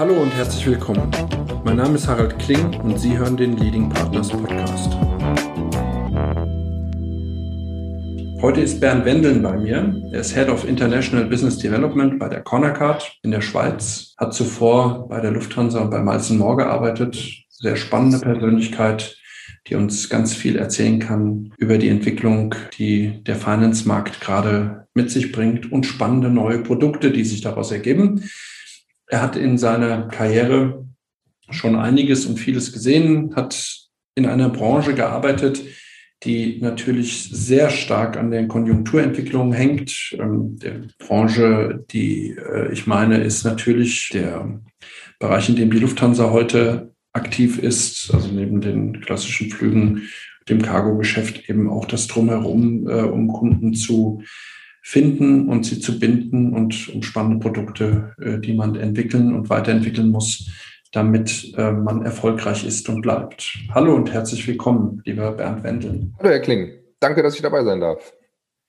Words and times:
Hallo 0.00 0.14
und 0.14 0.34
herzlich 0.34 0.64
willkommen. 0.64 1.10
Mein 1.62 1.76
Name 1.76 1.96
ist 1.96 2.08
Harald 2.08 2.38
Kling 2.38 2.80
und 2.80 2.98
Sie 2.98 3.18
hören 3.18 3.36
den 3.36 3.58
Leading 3.58 3.90
Partners 3.90 4.30
Podcast. 4.30 4.96
Heute 8.40 8.62
ist 8.62 8.80
Bernd 8.80 9.04
Wendeln 9.04 9.42
bei 9.42 9.58
mir. 9.58 9.94
Er 10.10 10.20
ist 10.20 10.34
Head 10.34 10.48
of 10.48 10.66
International 10.66 11.26
Business 11.26 11.58
Development 11.58 12.18
bei 12.18 12.30
der 12.30 12.40
Cornercard 12.40 13.12
in 13.20 13.30
der 13.30 13.42
Schweiz, 13.42 14.14
hat 14.16 14.32
zuvor 14.32 15.06
bei 15.06 15.20
der 15.20 15.32
Lufthansa 15.32 15.80
und 15.80 15.90
bei 15.90 16.00
Malzen 16.00 16.38
Moore 16.38 16.56
gearbeitet. 16.56 17.22
Sehr 17.50 17.76
spannende 17.76 18.20
Persönlichkeit, 18.20 19.18
die 19.66 19.74
uns 19.74 20.08
ganz 20.08 20.32
viel 20.32 20.56
erzählen 20.56 20.98
kann 20.98 21.52
über 21.58 21.76
die 21.76 21.90
Entwicklung, 21.90 22.54
die 22.78 23.22
der 23.24 23.36
Finance-Markt 23.36 24.22
gerade 24.22 24.86
mit 24.94 25.10
sich 25.10 25.30
bringt 25.30 25.70
und 25.70 25.84
spannende 25.84 26.30
neue 26.30 26.60
Produkte, 26.60 27.10
die 27.10 27.24
sich 27.24 27.42
daraus 27.42 27.70
ergeben. 27.70 28.24
Er 29.10 29.22
hat 29.22 29.34
in 29.34 29.58
seiner 29.58 30.06
Karriere 30.06 30.86
schon 31.50 31.74
einiges 31.74 32.26
und 32.26 32.38
vieles 32.38 32.72
gesehen, 32.72 33.34
hat 33.34 33.88
in 34.14 34.24
einer 34.24 34.48
Branche 34.50 34.94
gearbeitet, 34.94 35.62
die 36.22 36.60
natürlich 36.60 37.28
sehr 37.32 37.70
stark 37.70 38.16
an 38.16 38.30
den 38.30 38.46
Konjunkturentwicklungen 38.46 39.52
hängt. 39.52 40.16
Ähm, 40.18 40.58
der 40.58 40.82
Branche, 40.98 41.84
die 41.90 42.36
äh, 42.36 42.72
ich 42.72 42.86
meine, 42.86 43.18
ist 43.18 43.42
natürlich 43.42 44.10
der 44.12 44.60
Bereich, 45.18 45.48
in 45.48 45.56
dem 45.56 45.72
die 45.72 45.80
Lufthansa 45.80 46.30
heute 46.30 46.94
aktiv 47.12 47.58
ist, 47.58 48.14
also 48.14 48.28
neben 48.28 48.60
den 48.60 49.00
klassischen 49.00 49.50
Flügen, 49.50 50.02
dem 50.48 50.62
Cargo-Geschäft 50.62 51.48
eben 51.48 51.68
auch 51.68 51.84
das 51.84 52.06
Drumherum, 52.06 52.88
äh, 52.88 53.02
um 53.02 53.26
Kunden 53.26 53.74
zu 53.74 54.22
finden 54.82 55.48
und 55.48 55.64
sie 55.64 55.80
zu 55.80 55.98
binden 55.98 56.52
und 56.52 56.88
um 56.94 57.02
spannende 57.02 57.38
Produkte, 57.38 58.14
äh, 58.20 58.38
die 58.38 58.54
man 58.54 58.76
entwickeln 58.76 59.34
und 59.34 59.50
weiterentwickeln 59.50 60.10
muss, 60.10 60.50
damit 60.92 61.52
äh, 61.56 61.70
man 61.70 62.04
erfolgreich 62.04 62.66
ist 62.66 62.88
und 62.88 63.02
bleibt. 63.02 63.58
Hallo 63.72 63.94
und 63.94 64.12
herzlich 64.12 64.46
willkommen, 64.46 65.02
lieber 65.04 65.32
Bernd 65.32 65.62
Wendel. 65.62 66.12
Hallo, 66.18 66.30
Herr 66.30 66.40
Kling. 66.40 66.72
Danke, 66.98 67.22
dass 67.22 67.34
ich 67.34 67.42
dabei 67.42 67.64
sein 67.64 67.80
darf. 67.80 68.12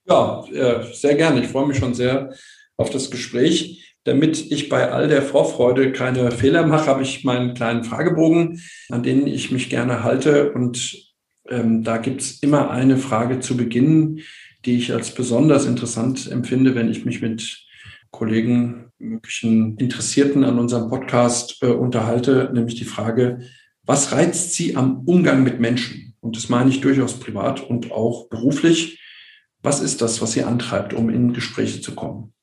Ja, 0.08 0.44
äh, 0.52 0.84
sehr 0.94 1.16
gerne. 1.16 1.42
Ich 1.42 1.48
freue 1.48 1.68
mich 1.68 1.78
schon 1.78 1.94
sehr 1.94 2.34
auf 2.78 2.90
das 2.90 3.12
Gespräch. 3.12 3.96
Damit 4.04 4.52
ich 4.52 4.68
bei 4.68 4.92
all 4.92 5.08
der 5.08 5.22
Vorfreude 5.22 5.92
keine 5.92 6.32
Fehler 6.32 6.66
mache, 6.66 6.88
habe 6.88 7.04
ich 7.04 7.24
meinen 7.24 7.54
kleinen 7.54 7.84
Fragebogen, 7.84 8.60
an 8.90 9.04
den 9.04 9.28
ich 9.28 9.52
mich 9.52 9.70
gerne 9.70 10.04
halte. 10.04 10.52
Und 10.54 11.14
ähm, 11.48 11.84
da 11.84 11.98
gibt 11.98 12.22
es 12.22 12.42
immer 12.42 12.72
eine 12.72 12.98
Frage 12.98 13.42
zu 13.42 13.56
Beginn, 13.56 14.22
die 14.66 14.78
ich 14.78 14.94
als 14.94 15.14
besonders 15.14 15.66
interessant 15.66 16.30
empfinde, 16.30 16.76
wenn 16.76 16.90
ich 16.90 17.06
mich 17.06 17.22
mit 17.22 17.66
Kollegen, 18.12 18.92
möglichen 19.00 19.78
Interessierten 19.78 20.44
an 20.44 20.60
unserem 20.60 20.90
Podcast 20.90 21.58
äh, 21.62 21.68
unterhalte, 21.68 22.52
nämlich 22.54 22.76
die 22.76 22.86
Frage, 22.86 23.40
was 23.84 24.12
reizt 24.12 24.54
Sie 24.54 24.76
am 24.76 25.00
Umgang 25.06 25.44
mit 25.44 25.60
Menschen? 25.60 26.14
Und 26.20 26.36
das 26.36 26.50
meine 26.50 26.70
ich 26.70 26.82
durchaus 26.82 27.20
privat 27.20 27.62
und 27.62 27.92
auch 27.92 28.28
beruflich. 28.30 29.00
Was 29.64 29.82
ist 29.82 30.02
das, 30.02 30.22
was 30.22 30.34
Sie 30.34 30.44
antreibt, 30.44 30.94
um 30.94 31.10
in 31.10 31.34
Gespräche 31.34 31.82
zu 31.82 31.96
kommen? 31.96 32.34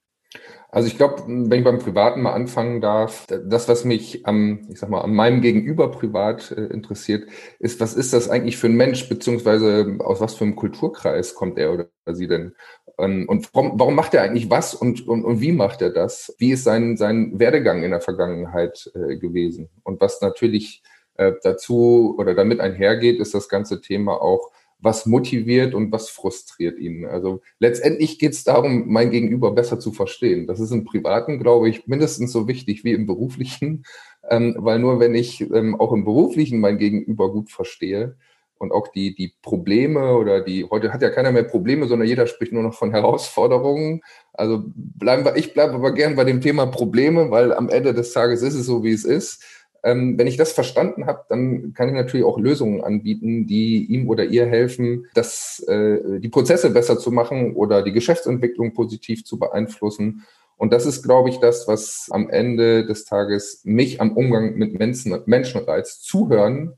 Also 0.71 0.87
ich 0.87 0.99
glaube, 0.99 1.23
wenn 1.27 1.59
ich 1.59 1.65
beim 1.65 1.79
Privaten 1.79 2.21
mal 2.21 2.35
anfangen 2.35 2.83
darf, 2.83 3.27
das, 3.27 3.69
was 3.69 3.85
mich 3.85 4.27
am, 4.27 4.67
ich 4.71 4.79
sag 4.79 4.91
mal, 4.91 5.01
an 5.01 5.15
meinem 5.15 5.41
Gegenüber 5.41 5.91
privat 5.91 6.51
äh, 6.51 6.67
interessiert, 6.67 7.29
ist, 7.59 7.81
was 7.81 7.95
ist 7.95 8.13
das 8.13 8.29
eigentlich 8.29 8.59
für 8.59 8.67
ein 8.67 8.77
Mensch, 8.77 9.09
beziehungsweise 9.09 9.97
aus 10.01 10.21
was 10.21 10.35
für 10.35 10.45
einem 10.45 10.57
Kulturkreis 10.57 11.35
kommt 11.35 11.59
er 11.59 11.73
oder 11.73 11.89
sie 12.13 12.27
denn? 12.27 12.55
Ähm, 12.99 13.27
und 13.29 13.49
warum, 13.55 13.79
warum 13.81 13.95
macht 13.95 14.13
er 14.13 14.23
eigentlich 14.23 14.51
was 14.51 14.75
und, 14.75 15.09
und, 15.09 15.25
und 15.25 15.41
wie 15.41 15.53
macht 15.53 15.81
er 15.81 15.91
das? 15.91 16.35
Wie 16.39 16.51
ist 16.51 16.65
sein, 16.65 16.99
sein 16.99 17.39
Werdegang 17.39 17.83
in 17.83 17.93
der 17.93 18.03
Vergangenheit 18.03 18.91
äh, 18.95 19.17
gewesen? 19.17 19.71
Und 19.85 20.03
was 20.03 20.21
natürlich 20.21 20.83
äh, 21.15 21.33
dazu 21.43 22.15
oder 22.19 22.35
damit 22.35 22.61
einhergeht, 22.61 23.21
ist 23.21 23.33
das 23.33 23.49
ganze 23.49 23.81
Thema 23.81 24.21
auch, 24.21 24.51
was 24.81 25.07
motiviert 25.07 25.75
und 25.75 25.91
was 25.91 26.09
frustriert 26.09 26.79
ihn. 26.79 27.05
Also 27.05 27.41
letztendlich 27.59 28.19
geht 28.19 28.33
es 28.33 28.45
darum, 28.45 28.85
mein 28.87 29.11
Gegenüber 29.11 29.51
besser 29.53 29.81
zu 29.81 29.93
verstehen. 29.93 30.47
Das 30.47 30.61
ist 30.61 30.71
im 30.71 30.85
Privaten, 30.85 31.39
glaube 31.39 31.69
ich, 31.69 31.87
mindestens 31.87 32.33
so 32.33 32.47
wichtig 32.47 32.85
wie 32.85 32.93
im 32.93 33.07
Beruflichen, 33.07 33.85
ähm, 34.31 34.55
weil 34.59 34.79
nur 34.79 35.01
wenn 35.01 35.15
ich 35.15 35.41
ähm, 35.41 35.79
auch 35.81 35.93
im 35.93 36.05
Beruflichen 36.05 36.61
mein 36.61 36.79
Gegenüber 36.79 37.33
gut 37.33 37.51
verstehe 37.51 38.17
und 38.59 38.73
auch 38.73 38.89
die, 38.89 39.15
die 39.15 39.35
Probleme 39.43 40.17
oder 40.17 40.41
die, 40.41 40.65
heute 40.65 40.93
hat 40.93 41.03
ja 41.03 41.11
keiner 41.11 41.33
mehr 41.33 41.45
Probleme, 41.45 41.87
sondern 41.87 42.09
jeder 42.09 42.27
spricht 42.27 42.53
nur 42.53 42.63
noch 42.63 42.75
von 42.75 42.91
Herausforderungen. 42.91 44.03
Also 44.33 44.65
bleiben 44.75 45.25
wir, 45.25 45.37
ich 45.37 45.55
bleibe 45.55 45.75
aber 45.75 45.93
gern 45.93 46.17
bei 46.17 46.25
dem 46.25 46.41
Thema 46.41 46.67
Probleme, 46.67 47.31
weil 47.31 47.53
am 47.53 47.69
Ende 47.69 47.95
des 47.95 48.13
Tages 48.13 48.43
ist 48.43 48.55
es 48.55 48.67
so, 48.67 48.85
wie 48.85 48.93
es 48.93 49.05
ist. 49.05 49.43
Ähm, 49.83 50.19
wenn 50.19 50.27
ich 50.27 50.37
das 50.37 50.53
verstanden 50.53 51.07
habe, 51.07 51.25
dann 51.29 51.73
kann 51.75 51.89
ich 51.89 51.95
natürlich 51.95 52.27
auch 52.27 52.39
Lösungen 52.39 52.83
anbieten, 52.83 53.47
die 53.47 53.85
ihm 53.85 54.09
oder 54.09 54.25
ihr 54.25 54.47
helfen, 54.47 55.07
das, 55.15 55.61
äh, 55.69 56.21
die 56.21 56.29
Prozesse 56.29 56.71
besser 56.71 56.99
zu 56.99 57.11
machen 57.11 57.55
oder 57.55 57.83
die 57.83 57.93
Geschäftsentwicklung 57.93 58.75
positiv 58.75 59.25
zu 59.25 59.39
beeinflussen. 59.39 60.25
Und 60.57 60.73
das 60.73 60.87
ist, 60.87 61.03
glaube 61.03 61.29
ich, 61.29 61.39
das, 61.39 61.69
was 61.69 62.09
am 62.11 62.29
Ende 62.29 62.85
des 62.85 63.05
Tages 63.05 63.61
mich 63.65 64.01
am 64.01 64.17
Umgang 64.17 64.57
mit 64.57 64.77
Menschen, 64.77 65.17
Menschen 65.27 65.61
reizt. 65.63 66.05
Zuhören, 66.05 66.75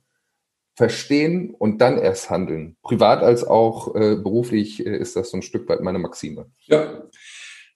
verstehen 0.74 1.54
und 1.58 1.80
dann 1.80 1.98
erst 1.98 2.30
handeln. 2.30 2.76
Privat 2.82 3.22
als 3.22 3.44
auch 3.44 3.94
äh, 3.94 4.16
beruflich 4.16 4.84
äh, 4.84 4.96
ist 4.96 5.16
das 5.16 5.30
so 5.30 5.36
ein 5.36 5.42
Stück 5.42 5.68
weit 5.68 5.80
meine 5.82 5.98
Maxime. 5.98 6.46
Ja, 6.66 7.02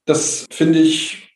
das 0.04 0.46
finde 0.50 0.78
ich 0.78 1.33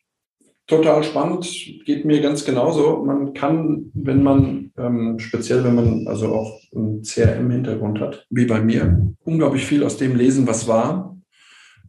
total 0.69 1.03
spannend, 1.03 1.45
geht 1.85 2.05
mir 2.05 2.21
ganz 2.21 2.45
genauso. 2.45 3.03
Man 3.03 3.33
kann, 3.33 3.91
wenn 3.93 4.23
man, 4.23 4.71
ähm, 4.77 5.17
speziell 5.19 5.63
wenn 5.63 5.75
man 5.75 6.07
also 6.07 6.33
auch 6.33 6.59
einen 6.73 7.01
CRM-Hintergrund 7.01 7.99
hat, 7.99 8.27
wie 8.29 8.45
bei 8.45 8.61
mir, 8.61 9.13
unglaublich 9.23 9.65
viel 9.65 9.83
aus 9.83 9.97
dem 9.97 10.15
lesen, 10.15 10.47
was 10.47 10.67
war 10.67 11.17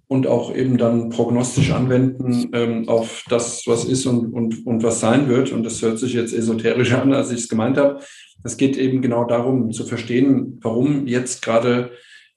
und 0.09 0.27
auch 0.27 0.55
eben 0.55 0.79
dann 0.79 1.11
prognostisch 1.11 1.71
anwenden 1.71 2.49
ähm, 2.53 2.89
auf 2.89 3.23
das, 3.29 3.63
was 3.67 3.85
ist 3.85 4.07
und, 4.07 4.33
und, 4.33 4.67
und 4.67 4.83
was 4.83 4.99
sein 4.99 5.29
wird. 5.29 5.53
Und 5.53 5.63
das 5.63 5.81
hört 5.83 5.99
sich 5.99 6.15
jetzt 6.15 6.33
esoterisch 6.33 6.93
an, 6.95 7.13
als 7.13 7.31
ich 7.31 7.41
es 7.41 7.49
gemeint 7.49 7.77
habe. 7.77 8.01
Es 8.43 8.57
geht 8.57 8.79
eben 8.79 9.03
genau 9.03 9.25
darum, 9.25 9.71
zu 9.71 9.85
verstehen, 9.85 10.59
warum 10.63 11.07
jetzt 11.07 11.43
gerade 11.43 11.91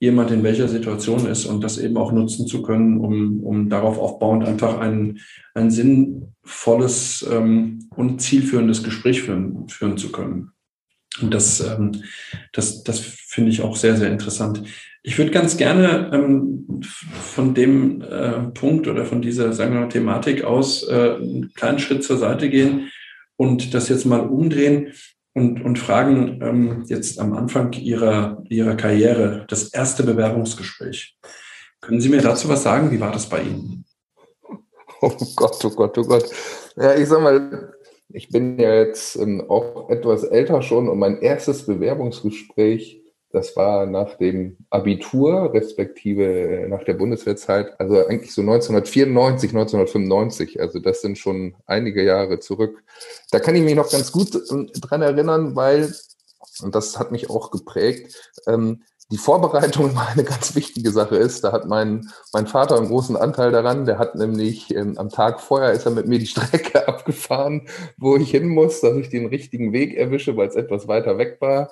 jemand 0.03 0.31
in 0.31 0.43
welcher 0.43 0.67
Situation 0.67 1.27
ist 1.27 1.45
und 1.45 1.63
das 1.63 1.77
eben 1.77 1.95
auch 1.95 2.11
nutzen 2.11 2.45
zu 2.45 2.61
können, 2.61 2.97
um, 2.97 3.39
um 3.41 3.69
darauf 3.69 3.97
aufbauend 3.97 4.43
einfach 4.43 4.77
ein, 4.77 5.21
ein 5.53 5.71
sinnvolles 5.71 7.25
ähm, 7.31 7.87
und 7.95 8.21
zielführendes 8.21 8.83
Gespräch 8.83 9.21
führen, 9.21 9.69
führen 9.69 9.97
zu 9.97 10.11
können. 10.11 10.51
Und 11.21 11.33
das, 11.33 11.61
ähm, 11.61 12.03
das, 12.51 12.83
das 12.83 12.99
finde 12.99 13.51
ich 13.51 13.61
auch 13.61 13.77
sehr, 13.77 13.95
sehr 13.95 14.11
interessant. 14.11 14.63
Ich 15.03 15.17
würde 15.17 15.31
ganz 15.31 15.55
gerne 15.55 16.11
ähm, 16.13 16.81
von 16.81 17.53
dem 17.53 18.01
äh, 18.01 18.41
Punkt 18.53 18.89
oder 18.89 19.05
von 19.05 19.21
dieser, 19.21 19.53
sagen 19.53 19.73
wir 19.73 19.79
mal, 19.79 19.87
Thematik 19.87 20.43
aus 20.43 20.85
äh, 20.85 21.15
einen 21.15 21.53
kleinen 21.53 21.79
Schritt 21.79 22.03
zur 22.03 22.17
Seite 22.17 22.49
gehen 22.49 22.89
und 23.37 23.73
das 23.73 23.87
jetzt 23.87 24.05
mal 24.05 24.19
umdrehen 24.19 24.91
und, 25.33 25.63
und 25.63 25.79
fragen 25.79 26.39
ähm, 26.41 26.83
jetzt 26.87 27.19
am 27.19 27.33
Anfang 27.33 27.73
Ihrer, 27.73 28.43
Ihrer 28.49 28.75
Karriere, 28.75 29.45
das 29.49 29.73
erste 29.73 30.03
Bewerbungsgespräch. 30.03 31.17
Können 31.81 32.01
Sie 32.01 32.09
mir 32.09 32.21
dazu 32.21 32.47
was 32.49 32.63
sagen? 32.63 32.91
Wie 32.91 32.99
war 32.99 33.11
das 33.11 33.27
bei 33.27 33.41
Ihnen? 33.41 33.85
Oh 35.01 35.11
Gott, 35.35 35.63
oh 35.65 35.69
Gott, 35.69 35.97
oh 35.97 36.03
Gott. 36.03 36.29
Ja, 36.77 36.95
ich 36.95 37.09
sag 37.09 37.21
mal, 37.21 37.73
ich 38.09 38.29
bin 38.29 38.57
ja 38.57 38.75
jetzt 38.75 39.17
ähm, 39.17 39.43
auch 39.49 39.89
etwas 39.89 40.23
älter 40.23 40.61
schon 40.61 40.87
und 40.87 40.97
mein 40.97 41.21
erstes 41.21 41.65
Bewerbungsgespräch 41.65 43.02
das 43.33 43.55
war 43.55 43.87
nach 43.87 44.13
dem 44.17 44.57
Abitur, 44.69 45.51
respektive 45.53 46.23
äh, 46.23 46.67
nach 46.67 46.83
der 46.83 46.93
Bundeswehrzeit, 46.93 47.79
also 47.79 48.05
eigentlich 48.05 48.31
so 48.31 48.41
1994, 48.41 49.49
1995. 49.49 50.61
Also 50.61 50.79
das 50.79 51.01
sind 51.01 51.17
schon 51.17 51.55
einige 51.65 52.03
Jahre 52.03 52.39
zurück. 52.39 52.83
Da 53.31 53.39
kann 53.39 53.55
ich 53.55 53.63
mich 53.63 53.73
noch 53.73 53.89
ganz 53.89 54.11
gut 54.11 54.39
ähm, 54.51 54.69
dran 54.75 55.01
erinnern, 55.01 55.55
weil, 55.55 55.91
und 56.61 56.75
das 56.75 56.99
hat 56.99 57.11
mich 57.11 57.31
auch 57.31 57.49
geprägt, 57.49 58.31
ähm, 58.47 58.83
die 59.11 59.17
Vorbereitung 59.17 59.89
immer 59.91 60.07
eine 60.07 60.23
ganz 60.23 60.55
wichtige 60.55 60.91
Sache 60.91 61.17
ist. 61.17 61.43
Da 61.43 61.51
hat 61.51 61.67
mein, 61.67 62.09
mein 62.31 62.47
Vater 62.47 62.77
einen 62.77 62.87
großen 62.87 63.15
Anteil 63.15 63.51
daran. 63.51 63.85
Der 63.85 63.99
hat 63.99 64.15
nämlich 64.15 64.73
ähm, 64.73 64.97
am 64.97 65.09
Tag 65.09 65.41
vorher 65.41 65.71
ist 65.71 65.85
er 65.85 65.91
mit 65.91 66.07
mir 66.07 66.19
die 66.19 66.27
Strecke 66.27 66.87
abgefahren, 66.87 67.67
wo 67.97 68.15
ich 68.15 68.31
hin 68.31 68.47
muss, 68.47 68.81
dass 68.81 68.95
ich 68.97 69.09
den 69.09 69.27
richtigen 69.27 69.73
Weg 69.73 69.95
erwische, 69.95 70.37
weil 70.37 70.47
es 70.47 70.55
etwas 70.55 70.87
weiter 70.87 71.17
weg 71.17 71.37
war 71.41 71.69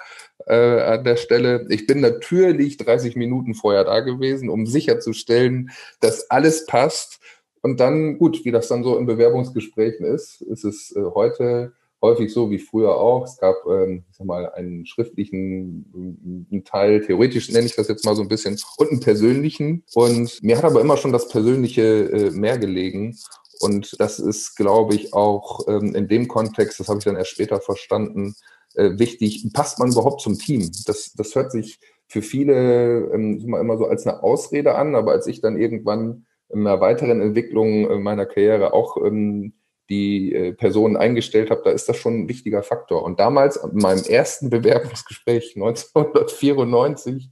äh, 0.47 0.81
an 0.81 1.03
der 1.03 1.15
Stelle. 1.15 1.65
Ich 1.69 1.87
bin 1.87 2.01
natürlich 2.01 2.77
30 2.77 3.15
Minuten 3.15 3.55
vorher 3.55 3.85
da 3.85 4.01
gewesen, 4.01 4.49
um 4.49 4.65
sicherzustellen, 4.65 5.71
dass 5.99 6.29
alles 6.29 6.65
passt. 6.65 7.19
Und 7.61 7.79
dann, 7.79 8.17
gut, 8.17 8.43
wie 8.43 8.51
das 8.51 8.67
dann 8.67 8.83
so 8.83 8.97
in 8.97 9.05
Bewerbungsgesprächen 9.05 10.05
ist, 10.05 10.41
ist 10.41 10.65
es 10.65 10.95
äh, 10.95 11.01
heute 11.13 11.73
häufig 12.01 12.33
so 12.33 12.49
wie 12.49 12.59
früher 12.59 12.95
auch. 12.95 13.25
Es 13.25 13.37
gab, 13.37 13.55
ähm, 13.69 14.03
ich 14.09 14.17
sag 14.17 14.27
mal, 14.27 14.49
einen 14.51 14.85
schriftlichen 14.85 16.47
einen 16.51 16.63
Teil, 16.65 17.01
theoretisch 17.01 17.49
nenne 17.51 17.65
ich 17.65 17.75
das 17.75 17.87
jetzt 17.87 18.05
mal 18.05 18.15
so 18.15 18.21
ein 18.21 18.27
bisschen, 18.27 18.57
und 18.77 18.89
einen 18.89 18.99
persönlichen. 18.99 19.83
Und 19.93 20.41
mir 20.41 20.57
hat 20.57 20.65
aber 20.65 20.81
immer 20.81 20.97
schon 20.97 21.11
das 21.11 21.27
Persönliche 21.27 21.81
äh, 21.81 22.31
mehr 22.31 22.57
gelegen. 22.57 23.17
Und 23.59 23.99
das 23.99 24.19
ist, 24.19 24.55
glaube 24.55 24.95
ich, 24.95 25.13
auch 25.13 25.67
ähm, 25.67 25.93
in 25.93 26.07
dem 26.07 26.27
Kontext, 26.27 26.79
das 26.79 26.87
habe 26.87 26.97
ich 26.97 27.05
dann 27.05 27.15
erst 27.15 27.31
später 27.31 27.61
verstanden, 27.61 28.35
äh, 28.73 28.97
wichtig. 28.97 29.47
Passt 29.53 29.77
man 29.77 29.91
überhaupt 29.91 30.21
zum 30.21 30.39
Team? 30.39 30.71
Das, 30.87 31.13
das 31.13 31.35
hört 31.35 31.51
sich 31.51 31.79
für 32.07 32.23
viele 32.23 33.11
ähm, 33.13 33.39
immer 33.39 33.77
so 33.77 33.85
als 33.85 34.07
eine 34.07 34.23
Ausrede 34.23 34.75
an, 34.75 34.95
aber 34.95 35.11
als 35.11 35.27
ich 35.27 35.41
dann 35.41 35.57
irgendwann 35.57 36.25
in 36.49 36.67
einer 36.67 36.81
weiteren 36.81 37.21
Entwicklung 37.21 38.03
meiner 38.03 38.25
Karriere 38.25 38.73
auch 38.73 38.97
ähm, 38.97 39.53
die 39.91 40.33
äh, 40.33 40.53
Personen 40.53 40.95
eingestellt 40.95 41.51
habe, 41.51 41.61
da 41.65 41.71
ist 41.71 41.89
das 41.89 41.97
schon 41.97 42.21
ein 42.21 42.29
wichtiger 42.29 42.63
Faktor. 42.63 43.03
Und 43.03 43.19
damals, 43.19 43.57
in 43.57 43.77
meinem 43.77 44.03
ersten 44.05 44.49
Bewerbungsgespräch 44.49 45.53
1994, 45.55 47.29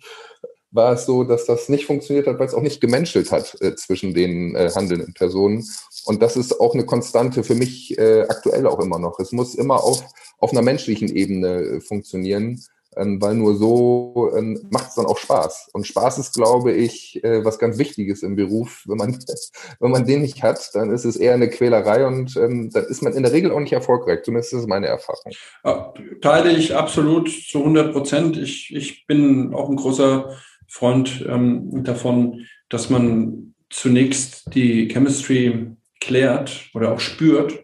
war 0.71 0.93
es 0.93 1.05
so, 1.05 1.23
dass 1.23 1.45
das 1.45 1.69
nicht 1.69 1.85
funktioniert 1.85 2.27
hat, 2.27 2.37
weil 2.37 2.45
es 2.45 2.53
auch 2.53 2.61
nicht 2.61 2.81
gemenschelt 2.81 3.31
hat 3.31 3.59
äh, 3.61 3.75
zwischen 3.75 4.13
den 4.13 4.55
äh, 4.55 4.69
handelnden 4.75 5.13
Personen. 5.13 5.65
Und 6.05 6.21
das 6.21 6.37
ist 6.37 6.59
auch 6.59 6.73
eine 6.73 6.85
Konstante 6.85 7.43
für 7.43 7.55
mich 7.55 7.97
äh, 7.97 8.25
aktuell 8.27 8.67
auch 8.67 8.79
immer 8.79 8.99
noch. 8.99 9.19
Es 9.19 9.31
muss 9.31 9.55
immer 9.55 9.83
auf, 9.83 10.03
auf 10.37 10.51
einer 10.51 10.61
menschlichen 10.61 11.09
Ebene 11.15 11.61
äh, 11.61 11.81
funktionieren 11.81 12.61
ähm, 12.95 13.21
weil 13.21 13.35
nur 13.35 13.55
so 13.55 14.31
ähm, 14.35 14.59
macht 14.71 14.89
es 14.89 14.95
dann 14.95 15.05
auch 15.05 15.17
Spaß. 15.17 15.69
Und 15.73 15.85
Spaß 15.85 16.17
ist, 16.17 16.33
glaube 16.33 16.73
ich, 16.73 17.23
äh, 17.23 17.43
was 17.45 17.59
ganz 17.59 17.77
Wichtiges 17.77 18.23
im 18.23 18.35
Beruf. 18.35 18.83
Wenn 18.87 18.97
man, 18.97 19.17
wenn 19.79 19.91
man 19.91 20.05
den 20.05 20.21
nicht 20.21 20.43
hat, 20.43 20.69
dann 20.73 20.91
ist 20.91 21.05
es 21.05 21.15
eher 21.15 21.33
eine 21.33 21.49
Quälerei 21.49 22.05
und 22.05 22.35
ähm, 22.37 22.69
dann 22.71 22.85
ist 22.85 23.01
man 23.01 23.13
in 23.13 23.23
der 23.23 23.31
Regel 23.31 23.51
auch 23.51 23.59
nicht 23.59 23.73
erfolgreich. 23.73 24.23
Zumindest 24.23 24.53
ist 24.53 24.61
es 24.61 24.67
meine 24.67 24.87
Erfahrung. 24.87 25.31
Ja, 25.63 25.93
teile 26.21 26.51
ich 26.51 26.75
absolut 26.75 27.29
zu 27.29 27.59
100 27.59 27.93
Prozent. 27.93 28.37
Ich, 28.37 28.73
ich 28.75 29.05
bin 29.05 29.53
auch 29.53 29.69
ein 29.69 29.75
großer 29.75 30.35
Freund 30.67 31.25
ähm, 31.27 31.83
davon, 31.83 32.45
dass 32.69 32.89
man 32.89 33.55
zunächst 33.69 34.53
die 34.53 34.87
Chemistry 34.87 35.75
klärt 35.99 36.69
oder 36.73 36.91
auch 36.91 36.99
spürt 36.99 37.63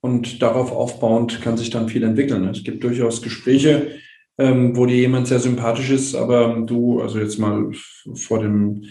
und 0.00 0.42
darauf 0.42 0.72
aufbauend 0.72 1.40
kann 1.42 1.56
sich 1.56 1.70
dann 1.70 1.88
viel 1.88 2.02
entwickeln. 2.02 2.48
Es 2.48 2.64
gibt 2.64 2.82
durchaus 2.82 3.22
Gespräche, 3.22 3.98
ähm, 4.38 4.76
wo 4.76 4.86
dir 4.86 4.96
jemand 4.96 5.26
sehr 5.26 5.40
sympathisch 5.40 5.90
ist, 5.90 6.14
aber 6.14 6.62
du, 6.66 7.00
also 7.00 7.18
jetzt 7.18 7.38
mal 7.38 7.70
vor 8.14 8.40
dem 8.40 8.84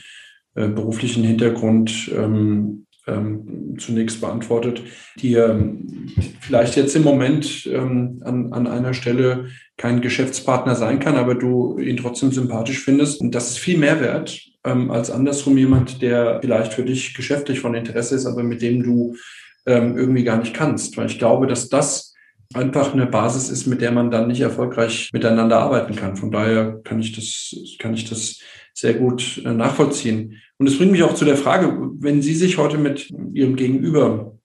äh, 0.56 0.68
beruflichen 0.68 1.24
Hintergrund 1.24 2.12
ähm, 2.16 2.86
ähm, 3.08 3.78
zunächst 3.80 4.22
beantwortet, 4.22 4.84
die 5.18 5.34
ähm, 5.34 6.10
vielleicht 6.40 6.76
jetzt 6.76 6.96
im 6.96 7.04
Moment 7.04 7.68
ähm, 7.72 8.22
an, 8.24 8.54
an 8.54 8.68
einer 8.68 8.94
Stelle 8.94 9.48
kein 9.78 10.02
Geschäftspartner 10.02 10.76
sein 10.76 11.00
kann, 11.00 11.16
aber 11.16 11.36
du 11.36 11.80
ihn 11.80 11.98
trotzdem 11.98 12.32
sympathisch 12.32 12.84
findest. 12.84 13.22
Und 13.22 13.34
das 13.34 13.52
ist 13.52 13.60
viel 13.60 13.78
mehr 13.78 14.02
wert 14.02 14.40
ähm, 14.64 14.92
als 14.92 15.10
andersrum 15.10 15.58
jemand, 15.58 16.02
der 16.02 16.40
vielleicht 16.42 16.74
für 16.74 16.84
dich 16.84 17.16
geschäftlich 17.16 17.60
von 17.60 17.74
Interesse 17.74 18.16
ist, 18.16 18.26
aber 18.26 18.44
mit 18.44 18.62
dem 18.62 18.84
du 18.84 19.16
irgendwie 19.64 20.24
gar 20.24 20.40
nicht 20.40 20.56
kannst. 20.56 20.98
Weil 20.98 21.06
ich 21.06 21.20
glaube, 21.20 21.46
dass 21.46 21.70
das 21.70 22.11
einfach 22.54 22.94
eine 22.94 23.06
Basis 23.06 23.50
ist, 23.50 23.68
mit 23.68 23.82
der 23.82 23.92
man 23.92 24.12
dann 24.12 24.28
nicht 24.28 24.42
erfolgreich 24.42 25.10
miteinander 25.14 25.60
arbeiten 25.60 25.96
kann. 25.96 26.16
Von 26.16 26.32
daher 26.32 26.82
kann 26.84 27.00
ich 27.00 27.14
das, 27.14 27.56
kann 27.80 27.94
ich 27.94 28.10
das 28.10 28.40
sehr 28.74 28.94
gut 28.96 29.42
äh, 29.46 29.54
nachvollziehen. 29.54 30.42
Und 30.58 30.68
es 30.68 30.78
bringt 30.78 30.92
mich 30.92 31.04
auch 31.04 31.14
zu 31.14 31.26
der 31.26 31.38
Frage, 31.38 31.78
wenn 32.00 32.22
Sie 32.22 32.36
sich 32.36 32.58
heute 32.58 32.78
mit 32.78 33.10
Ihrem 33.34 33.56
Gegenüber 33.56 34.38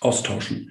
austauschen, 0.00 0.70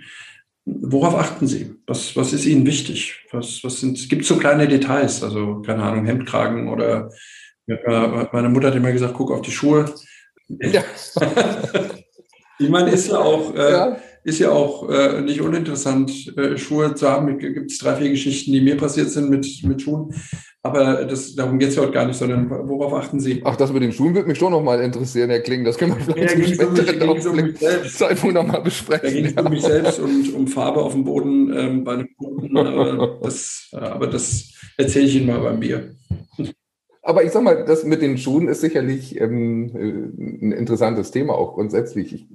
worauf 0.66 1.16
achten 1.16 1.48
Sie? 1.48 1.76
Was, 1.88 2.16
was 2.16 2.34
ist 2.34 2.46
Ihnen 2.46 2.66
wichtig? 2.66 3.26
Was, 3.32 3.64
was 3.64 3.80
sind, 3.80 4.10
gibt 4.10 4.24
es 4.24 4.28
so 4.28 4.38
kleine 4.38 4.68
Details? 4.68 5.24
Also, 5.24 5.62
keine 5.62 5.84
Ahnung, 5.84 6.06
Hemdkragen 6.06 6.70
oder 6.70 7.10
äh, 7.68 8.26
meine 8.32 8.50
Mutter 8.50 8.68
hat 8.68 8.76
immer 8.76 8.92
gesagt, 8.92 9.14
guck 9.16 9.32
auf 9.32 9.42
die 9.42 9.52
Schuhe. 9.52 9.94
Ja. 10.48 10.84
ich 12.60 12.70
meine, 12.70 12.92
ist 12.92 13.10
ja 13.10 13.20
auch, 13.20 13.56
äh, 13.56 13.72
ja 13.72 13.98
ist 14.24 14.40
ja 14.40 14.52
auch 14.52 14.90
äh, 14.90 15.22
nicht 15.22 15.42
uninteressant, 15.42 16.36
äh, 16.38 16.58
Schuhe 16.58 16.96
zu 16.96 17.10
haben. 17.10 17.38
Gibt 17.38 17.72
es 17.72 17.78
drei, 17.78 17.96
vier 17.96 18.10
Geschichten, 18.10 18.54
die 18.54 18.62
mir 18.62 18.78
passiert 18.78 19.10
sind 19.10 19.30
mit, 19.30 19.64
mit 19.64 19.82
Schuhen. 19.82 20.14
Aber 20.66 21.04
das, 21.04 21.36
darum 21.36 21.60
geht 21.60 21.70
es 21.70 21.76
ja 21.76 21.82
heute 21.82 21.92
gar 21.92 22.06
nicht, 22.06 22.16
sondern 22.16 22.50
worauf 22.50 22.94
achten 22.94 23.20
Sie? 23.20 23.42
Ach, 23.44 23.58
das 23.58 23.74
mit 23.74 23.84
den 23.84 23.92
Schuhen 23.92 24.16
würde 24.16 24.30
mich 24.30 24.38
schon 24.38 24.54
nochmal 24.54 24.80
interessieren, 24.80 25.30
Herr 25.30 25.42
Kling. 25.42 25.66
Das 25.66 25.78
können 25.78 25.94
wir 25.98 26.06
vielleicht 26.06 26.58
ja, 26.58 26.66
zum 26.66 26.78
späteren 26.78 27.50
um 27.50 27.90
Zeitpunkt 27.90 28.36
nochmal 28.36 28.62
besprechen. 28.62 29.04
Da 29.04 29.12
ging 29.12 29.26
es 29.26 29.34
ja. 29.34 29.42
um 29.42 29.52
mich 29.52 29.62
selbst 29.62 30.00
und 30.00 30.34
um 30.34 30.48
Farbe 30.48 30.82
auf 30.82 30.94
dem 30.94 31.04
Boden 31.04 31.54
ähm, 31.54 31.84
bei 31.84 31.96
einem 31.96 32.08
Kunden. 32.16 32.56
Aber 32.56 33.20
das, 33.22 33.68
aber 33.74 34.08
das 34.08 34.54
erzähle 34.78 35.06
ich 35.06 35.16
Ihnen 35.18 35.28
mal 35.28 35.40
beim 35.40 35.60
Bier. 35.60 35.96
Aber 37.06 37.26
ich 37.26 37.32
sag 37.32 37.44
mal, 37.44 37.66
das 37.66 37.84
mit 37.84 38.02
den 38.02 38.18
Schuhen 38.18 38.48
ist 38.48 38.62
sicherlich 38.62 39.20
ähm, 39.20 39.76
äh, 39.76 40.46
ein 40.46 40.52
interessantes 40.54 41.12
Thema 41.12 41.36
auch 41.36 41.54
grundsätzlich. 41.54 42.14
Ich, 42.14 42.28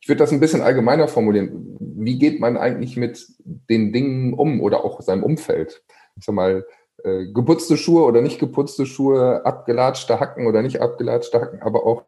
ich 0.00 0.08
würde 0.08 0.20
das 0.20 0.30
ein 0.32 0.38
bisschen 0.38 0.62
allgemeiner 0.62 1.08
formulieren. 1.08 1.76
Wie 1.80 2.18
geht 2.20 2.38
man 2.38 2.56
eigentlich 2.56 2.96
mit 2.96 3.26
den 3.68 3.92
Dingen 3.92 4.32
um 4.32 4.60
oder 4.60 4.84
auch 4.84 5.00
seinem 5.00 5.24
Umfeld? 5.24 5.82
Ich 6.16 6.24
sag 6.24 6.36
mal, 6.36 6.64
äh, 7.02 7.32
geputzte 7.32 7.76
Schuhe 7.76 8.04
oder 8.04 8.22
nicht 8.22 8.38
geputzte 8.38 8.86
Schuhe, 8.86 9.44
abgelatschte 9.44 10.20
Hacken 10.20 10.46
oder 10.46 10.62
nicht 10.62 10.80
abgelatschte 10.80 11.40
Hacken, 11.40 11.60
aber 11.60 11.84
auch, 11.84 12.04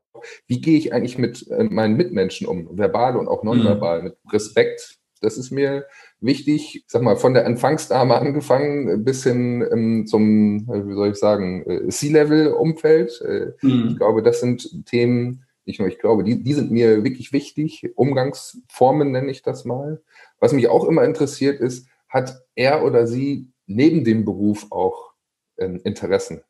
wie 0.47 0.61
gehe 0.61 0.79
ich 0.79 0.93
eigentlich 0.93 1.19
mit 1.19 1.51
äh, 1.51 1.65
meinen 1.65 1.97
Mitmenschen 1.97 2.47
um, 2.47 2.79
verbal 2.79 3.17
und 3.17 3.27
auch 3.27 3.43
nonverbal, 3.43 3.99
mhm. 3.99 4.05
mit 4.05 4.17
Respekt. 4.33 4.99
Das 5.21 5.37
ist 5.37 5.51
mir 5.51 5.87
wichtig, 6.25 6.77
ich 6.77 6.85
sag 6.87 7.03
mal, 7.03 7.17
von 7.17 7.35
der 7.35 7.45
Empfangsdame 7.45 8.15
angefangen 8.17 9.05
bis 9.05 9.25
hin 9.25 9.67
ähm, 9.71 10.07
zum, 10.07 10.69
äh, 10.71 10.87
wie 10.87 10.95
soll 10.95 11.11
ich 11.11 11.17
sagen, 11.17 11.65
äh, 11.69 11.89
C-Level-Umfeld. 11.89 13.21
Äh, 13.21 13.67
mhm. 13.67 13.89
Ich 13.91 13.97
glaube, 13.97 14.23
das 14.23 14.41
sind 14.41 14.87
Themen, 14.87 15.45
nicht 15.65 15.81
nur 15.81 15.89
ich 15.89 15.99
glaube, 15.99 16.25
die, 16.25 16.43
die 16.43 16.55
sind 16.55 16.71
mir 16.71 17.05
wirklich 17.05 17.33
wichtig. 17.33 17.91
Umgangsformen 17.95 19.13
nenne 19.13 19.31
ich 19.31 19.43
das 19.43 19.65
mal. 19.65 20.03
Was 20.41 20.53
mich 20.53 20.69
auch 20.69 20.85
immer 20.85 21.05
interessiert 21.05 21.61
ist, 21.61 21.89
hat 22.09 22.43
er 22.55 22.85
oder 22.85 23.07
sie 23.07 23.49
neben 23.67 24.05
dem 24.05 24.25
Beruf 24.25 24.67
auch 24.71 25.13
ähm, 25.59 25.81
Interessen? 25.85 26.43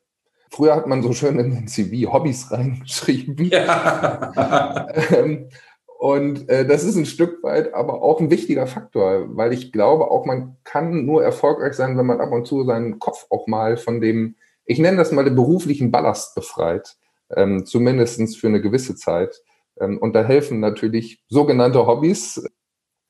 Früher 0.51 0.75
hat 0.75 0.87
man 0.87 1.01
so 1.01 1.11
schön 1.11 1.39
in 1.39 1.51
den 1.51 1.67
CV 1.67 2.13
Hobbys 2.13 2.51
reingeschrieben. 2.51 3.49
Ja. 3.49 4.87
ähm, 5.11 5.49
und 5.97 6.49
äh, 6.49 6.65
das 6.65 6.83
ist 6.83 6.97
ein 6.97 7.05
Stück 7.05 7.41
weit 7.41 7.73
aber 7.73 8.01
auch 8.01 8.19
ein 8.19 8.29
wichtiger 8.29 8.67
Faktor, 8.67 9.35
weil 9.35 9.53
ich 9.53 9.71
glaube 9.71 10.11
auch, 10.11 10.25
man 10.25 10.57
kann 10.63 11.05
nur 11.05 11.23
erfolgreich 11.23 11.73
sein, 11.73 11.97
wenn 11.97 12.05
man 12.05 12.19
ab 12.19 12.31
und 12.31 12.45
zu 12.45 12.63
seinen 12.65 12.99
Kopf 12.99 13.25
auch 13.29 13.47
mal 13.47 13.77
von 13.77 14.01
dem, 14.01 14.35
ich 14.65 14.79
nenne 14.79 14.97
das 14.97 15.11
mal 15.11 15.23
den 15.23 15.35
beruflichen 15.35 15.91
Ballast 15.91 16.35
befreit, 16.35 16.97
ähm, 17.35 17.65
zumindest 17.65 18.37
für 18.37 18.47
eine 18.47 18.61
gewisse 18.61 18.95
Zeit. 18.95 19.41
Ähm, 19.79 19.97
und 19.97 20.13
da 20.13 20.23
helfen 20.23 20.59
natürlich 20.59 21.23
sogenannte 21.29 21.87
Hobbys, 21.87 22.45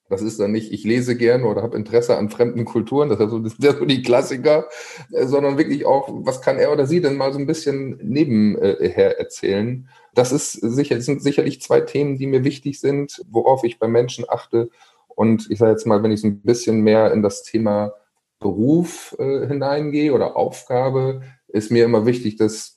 das 0.10 0.22
ist 0.22 0.40
dann 0.40 0.52
nicht, 0.52 0.72
ich 0.72 0.84
lese 0.84 1.16
gerne 1.16 1.46
oder 1.46 1.64
habe 1.64 1.78
Interesse 1.78 2.18
an 2.18 2.30
fremden 2.30 2.66
Kulturen, 2.66 3.10
das, 3.10 3.18
sind 3.18 3.62
so 3.62 3.86
die 3.86 4.04
Klassiker, 4.04 4.68
äh, 5.12 5.26
sondern 5.26 5.58
wirklich 5.58 5.86
auch, 5.86 6.10
was 6.10 6.42
kann 6.42 6.58
er 6.58 6.72
oder 6.72 6.86
sie 6.86 7.02
denn 7.02 7.16
mal 7.16 7.34
so 7.34 7.40
ein 7.40 7.48
bisschen 7.48 7.98
nebenher 8.04 9.20
erzählen. 9.20 9.90
Das 10.14 10.32
ist 10.32 10.54
sicher, 10.54 11.02
sind 11.02 11.24
sicherlich 11.24 11.62
zwei 11.62 11.82
Themen, 11.82 12.18
die 12.18 12.28
mir 12.28 12.44
wichtig 12.44 12.80
sind, 12.80 13.24
worauf 13.30 13.64
ich 13.64 13.80
bei 13.80 13.88
Menschen 13.88 14.26
achte. 14.28 14.70
Und 15.08 15.50
ich 15.50 15.60
sage 15.60 15.72
jetzt 15.72 15.88
mal, 15.88 16.04
wenn 16.04 16.12
ich 16.12 16.22
so 16.22 16.28
ein 16.28 16.42
bisschen 16.42 16.82
mehr 16.82 17.12
in 17.12 17.22
das 17.22 17.44
Thema 17.44 17.94
Beruf 18.40 19.16
äh, 19.18 19.48
hineingehe 19.48 20.14
oder 20.14 20.36
Aufgabe, 20.36 21.22
ist 21.48 21.72
mir 21.72 21.86
immer 21.86 22.06
wichtig, 22.06 22.36
dass 22.36 22.75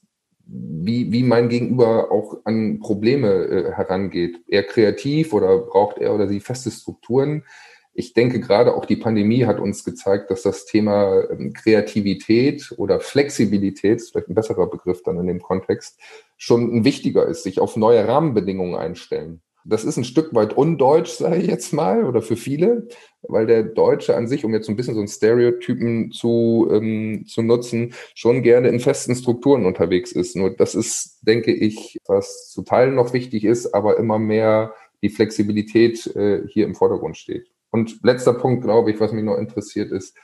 wie, 0.48 1.12
wie 1.12 1.22
mein 1.22 1.48
Gegenüber 1.48 2.10
auch 2.10 2.38
an 2.44 2.80
Probleme 2.80 3.28
äh, 3.28 3.72
herangeht. 3.72 4.40
Eher 4.46 4.64
kreativ 4.64 5.32
oder 5.32 5.58
braucht 5.58 5.98
er 5.98 6.14
oder 6.14 6.26
sie 6.26 6.40
feste 6.40 6.70
Strukturen? 6.70 7.44
Ich 7.92 8.14
denke, 8.14 8.40
gerade 8.40 8.74
auch 8.74 8.86
die 8.86 8.96
Pandemie 8.96 9.44
hat 9.44 9.58
uns 9.58 9.84
gezeigt, 9.84 10.30
dass 10.30 10.42
das 10.42 10.64
Thema 10.64 11.24
ähm, 11.30 11.52
Kreativität 11.52 12.72
oder 12.76 13.00
Flexibilität, 13.00 14.00
vielleicht 14.00 14.28
ein 14.28 14.34
besserer 14.34 14.70
Begriff 14.70 15.02
dann 15.02 15.18
in 15.18 15.26
dem 15.26 15.42
Kontext, 15.42 16.00
schon 16.36 16.74
ein 16.74 16.84
wichtiger 16.84 17.26
ist, 17.26 17.42
sich 17.42 17.60
auf 17.60 17.76
neue 17.76 18.06
Rahmenbedingungen 18.06 18.76
einstellen. 18.76 19.42
Das 19.68 19.84
ist 19.84 19.98
ein 19.98 20.04
Stück 20.04 20.34
weit 20.34 20.56
undeutsch, 20.56 21.10
sage 21.10 21.36
ich 21.36 21.46
jetzt 21.46 21.74
mal, 21.74 22.04
oder 22.04 22.22
für 22.22 22.36
viele, 22.36 22.88
weil 23.22 23.46
der 23.46 23.64
Deutsche 23.64 24.16
an 24.16 24.26
sich, 24.26 24.46
um 24.46 24.54
jetzt 24.54 24.64
so 24.64 24.72
ein 24.72 24.76
bisschen 24.76 24.94
so 24.94 25.00
einen 25.00 25.08
Stereotypen 25.08 26.10
zu, 26.10 26.68
ähm, 26.72 27.26
zu 27.26 27.42
nutzen, 27.42 27.92
schon 28.14 28.42
gerne 28.42 28.68
in 28.68 28.80
festen 28.80 29.14
Strukturen 29.14 29.66
unterwegs 29.66 30.12
ist. 30.12 30.36
Nur 30.36 30.56
das 30.56 30.74
ist, 30.74 31.18
denke 31.20 31.52
ich, 31.52 31.98
was 32.06 32.50
zu 32.50 32.62
Teilen 32.62 32.94
noch 32.94 33.12
wichtig 33.12 33.44
ist, 33.44 33.74
aber 33.74 33.98
immer 33.98 34.18
mehr 34.18 34.74
die 35.02 35.10
Flexibilität 35.10 36.06
äh, 36.16 36.46
hier 36.48 36.64
im 36.64 36.74
Vordergrund 36.74 37.18
steht. 37.18 37.52
Und 37.70 38.02
letzter 38.02 38.32
Punkt, 38.32 38.64
glaube 38.64 38.90
ich, 38.90 39.00
was 39.00 39.12
mich 39.12 39.24
noch 39.24 39.36
interessiert, 39.36 39.92
ist, 39.92 40.16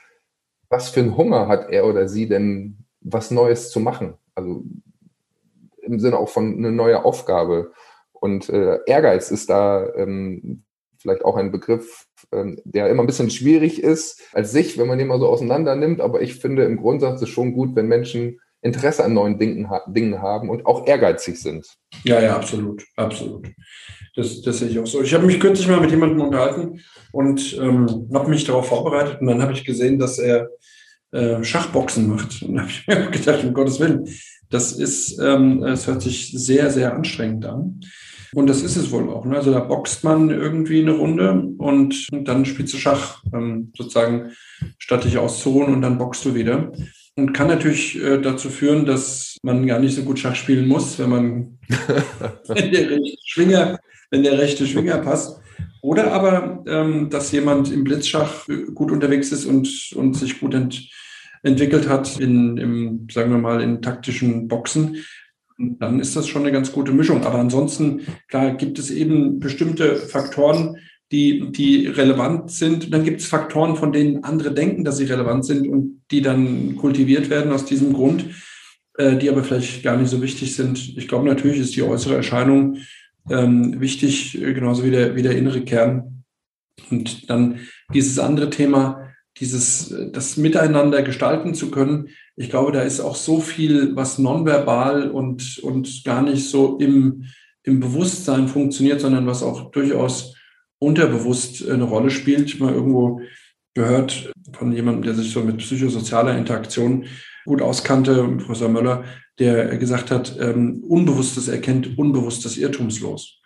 was 0.69 0.89
für 0.89 1.01
einen 1.01 1.15
Hunger 1.15 1.47
hat 1.47 1.69
er 1.69 1.85
oder 1.85 2.07
sie 2.07 2.27
denn, 2.27 2.79
was 3.01 3.29
Neues 3.29 3.69
zu 3.69 3.79
machen? 3.79 4.15
Also 4.33 4.63
im 5.83 5.99
Sinne 5.99 6.17
auch 6.17 6.29
von 6.29 6.57
eine 6.57 6.71
neue 6.71 7.05
Aufgabe. 7.05 7.71
Und 8.25 8.49
äh, 8.49 8.79
Ehrgeiz 8.87 9.29
ist 9.29 9.51
da 9.51 9.87
ähm, 9.95 10.63
vielleicht 10.97 11.23
auch 11.23 11.35
ein 11.35 11.51
Begriff, 11.51 12.07
ähm, 12.31 12.59
der 12.65 12.89
immer 12.89 13.03
ein 13.03 13.05
bisschen 13.05 13.29
schwierig 13.29 13.83
ist 13.83 14.19
als 14.33 14.51
sich, 14.51 14.79
wenn 14.79 14.87
man 14.87 14.97
den 14.97 15.07
mal 15.07 15.19
so 15.19 15.27
auseinander 15.27 15.75
nimmt. 15.75 16.01
Aber 16.01 16.23
ich 16.23 16.35
finde 16.35 16.63
im 16.63 16.77
Grundsatz 16.77 17.21
ist 17.21 17.29
schon 17.29 17.53
gut, 17.53 17.75
wenn 17.75 17.87
Menschen 17.87 18.39
Interesse 18.63 19.05
an 19.05 19.13
neuen 19.13 19.37
Dingen, 19.37 19.69
Dingen 19.89 20.23
haben 20.23 20.49
und 20.49 20.65
auch 20.65 20.87
ehrgeizig 20.87 21.39
sind. 21.39 21.67
Ja, 22.03 22.19
ja, 22.19 22.35
absolut, 22.35 22.83
absolut. 22.95 23.47
Das, 24.15 24.41
das 24.41 24.57
sehe 24.57 24.69
ich 24.69 24.79
auch 24.79 24.87
so. 24.87 25.03
Ich 25.03 25.13
habe 25.13 25.27
mich 25.27 25.39
kürzlich 25.39 25.67
mal 25.67 25.79
mit 25.79 25.91
jemandem 25.91 26.21
unterhalten 26.21 26.81
und 27.11 27.55
ähm, 27.61 28.09
habe 28.11 28.31
mich 28.31 28.43
darauf 28.43 28.69
vorbereitet 28.69 29.21
und 29.21 29.27
dann 29.27 29.43
habe 29.43 29.53
ich 29.53 29.65
gesehen, 29.65 29.99
dass 29.99 30.17
er 30.17 30.49
äh, 31.11 31.43
Schachboxen 31.43 32.09
macht. 32.09 32.41
Und 32.41 32.59
habe 32.59 32.71
ich 32.71 32.87
mir 32.87 33.11
gedacht, 33.11 33.43
um 33.43 33.53
Gottes 33.53 33.79
Willen, 33.79 34.09
das 34.49 34.71
ist, 34.71 35.19
ähm, 35.19 35.63
es 35.63 35.85
hört 35.85 36.01
sich 36.01 36.31
sehr, 36.31 36.71
sehr 36.71 36.95
anstrengend 36.95 37.45
an. 37.45 37.81
Und 38.35 38.47
das 38.47 38.63
ist 38.63 38.75
es 38.75 38.91
wohl 38.91 39.09
auch. 39.09 39.23
Ne? 39.23 39.37
Also 39.37 39.53
da 39.53 39.61
boxt 39.61 40.03
man 40.03 40.29
irgendwie 40.29 40.81
eine 40.81 40.91
Runde 40.91 41.31
und, 41.57 42.09
und 42.11 42.27
dann 42.27 42.43
spielst 42.43 42.73
du 42.73 42.77
Schach, 42.77 43.23
ähm, 43.33 43.71
sozusagen 43.77 44.31
statt 44.77 45.05
dich 45.05 45.17
auszuruhen 45.17 45.73
und 45.73 45.81
dann 45.81 45.97
boxst 45.97 46.25
du 46.25 46.35
wieder. 46.35 46.73
Und 47.15 47.31
kann 47.31 47.47
natürlich 47.47 47.97
äh, 47.97 48.19
dazu 48.19 48.49
führen, 48.49 48.85
dass 48.85 49.37
man 49.41 49.65
gar 49.65 49.79
nicht 49.79 49.95
so 49.95 50.03
gut 50.03 50.19
Schach 50.19 50.35
spielen 50.35 50.67
muss, 50.67 50.99
wenn 50.99 51.09
man 51.09 51.59
wenn 52.49 52.73
der 52.73 52.89
rechte 52.89 53.17
Schwinger, 53.25 53.79
wenn 54.11 54.23
der 54.23 54.37
rechte 54.37 54.67
Schwinger 54.67 54.97
passt. 54.97 55.39
Oder 55.81 56.11
aber, 56.11 56.61
ähm, 56.67 57.09
dass 57.09 57.31
jemand 57.31 57.71
im 57.71 57.85
Blitzschach 57.85 58.47
gut 58.73 58.91
unterwegs 58.91 59.31
ist 59.31 59.45
und, 59.45 59.93
und 59.95 60.13
sich 60.17 60.41
gut 60.41 60.55
ent, 60.55 60.89
entwickelt 61.41 61.87
hat 61.87 62.19
in, 62.19 62.57
im, 62.57 63.07
sagen 63.09 63.31
wir 63.31 63.37
mal, 63.37 63.61
in 63.61 63.81
taktischen 63.81 64.49
Boxen, 64.49 64.97
dann 65.57 65.99
ist 65.99 66.15
das 66.15 66.27
schon 66.27 66.43
eine 66.43 66.51
ganz 66.51 66.71
gute 66.71 66.91
Mischung. 66.91 67.23
Aber 67.23 67.39
ansonsten, 67.39 68.01
klar, 68.27 68.55
gibt 68.55 68.79
es 68.79 68.91
eben 68.91 69.39
bestimmte 69.39 69.95
Faktoren, 69.95 70.77
die, 71.11 71.51
die 71.51 71.87
relevant 71.87 72.51
sind. 72.51 72.93
Dann 72.93 73.03
gibt 73.03 73.21
es 73.21 73.27
Faktoren, 73.27 73.75
von 73.75 73.91
denen 73.91 74.23
andere 74.23 74.53
denken, 74.53 74.83
dass 74.83 74.97
sie 74.97 75.05
relevant 75.05 75.45
sind 75.45 75.67
und 75.67 76.01
die 76.11 76.21
dann 76.21 76.75
kultiviert 76.75 77.29
werden 77.29 77.51
aus 77.51 77.65
diesem 77.65 77.93
Grund, 77.93 78.25
äh, 78.97 79.15
die 79.15 79.29
aber 79.29 79.43
vielleicht 79.43 79.83
gar 79.83 79.97
nicht 79.97 80.09
so 80.09 80.21
wichtig 80.21 80.55
sind. 80.55 80.97
Ich 80.97 81.07
glaube, 81.07 81.27
natürlich 81.27 81.59
ist 81.59 81.75
die 81.75 81.83
äußere 81.83 82.15
Erscheinung 82.15 82.77
ähm, 83.29 83.79
wichtig, 83.79 84.41
äh, 84.41 84.53
genauso 84.53 84.83
wie 84.83 84.91
der, 84.91 85.15
wie 85.15 85.21
der 85.21 85.37
innere 85.37 85.61
Kern. 85.61 86.23
Und 86.89 87.29
dann 87.29 87.59
dieses 87.93 88.19
andere 88.19 88.49
Thema, 88.49 89.13
dieses, 89.39 89.93
das 90.11 90.37
Miteinander 90.37 91.01
gestalten 91.03 91.53
zu 91.53 91.69
können. 91.71 92.09
Ich 92.35 92.49
glaube, 92.49 92.71
da 92.71 92.81
ist 92.81 93.01
auch 93.01 93.15
so 93.15 93.39
viel, 93.39 93.95
was 93.95 94.17
nonverbal 94.17 95.09
und, 95.09 95.59
und 95.59 96.03
gar 96.05 96.21
nicht 96.21 96.49
so 96.49 96.77
im, 96.77 97.25
im 97.63 97.79
Bewusstsein 97.79 98.47
funktioniert, 98.47 99.01
sondern 99.01 99.27
was 99.27 99.43
auch 99.43 99.71
durchaus 99.71 100.35
unterbewusst 100.79 101.67
eine 101.67 101.83
Rolle 101.83 102.11
spielt. 102.11 102.59
Mal 102.59 102.73
irgendwo 102.73 103.21
gehört 103.73 104.31
von 104.53 104.71
jemandem, 104.71 105.03
der 105.03 105.15
sich 105.15 105.31
so 105.31 105.41
mit 105.41 105.57
psychosozialer 105.57 106.37
Interaktion 106.37 107.05
gut 107.45 107.61
auskannte, 107.61 108.23
Professor 108.37 108.69
Möller, 108.69 109.03
der 109.37 109.77
gesagt 109.77 110.11
hat, 110.11 110.37
ähm, 110.39 110.83
Unbewusstes 110.87 111.47
erkennt 111.47 111.97
Unbewusstes 111.97 112.57
irrtumslos. 112.57 113.41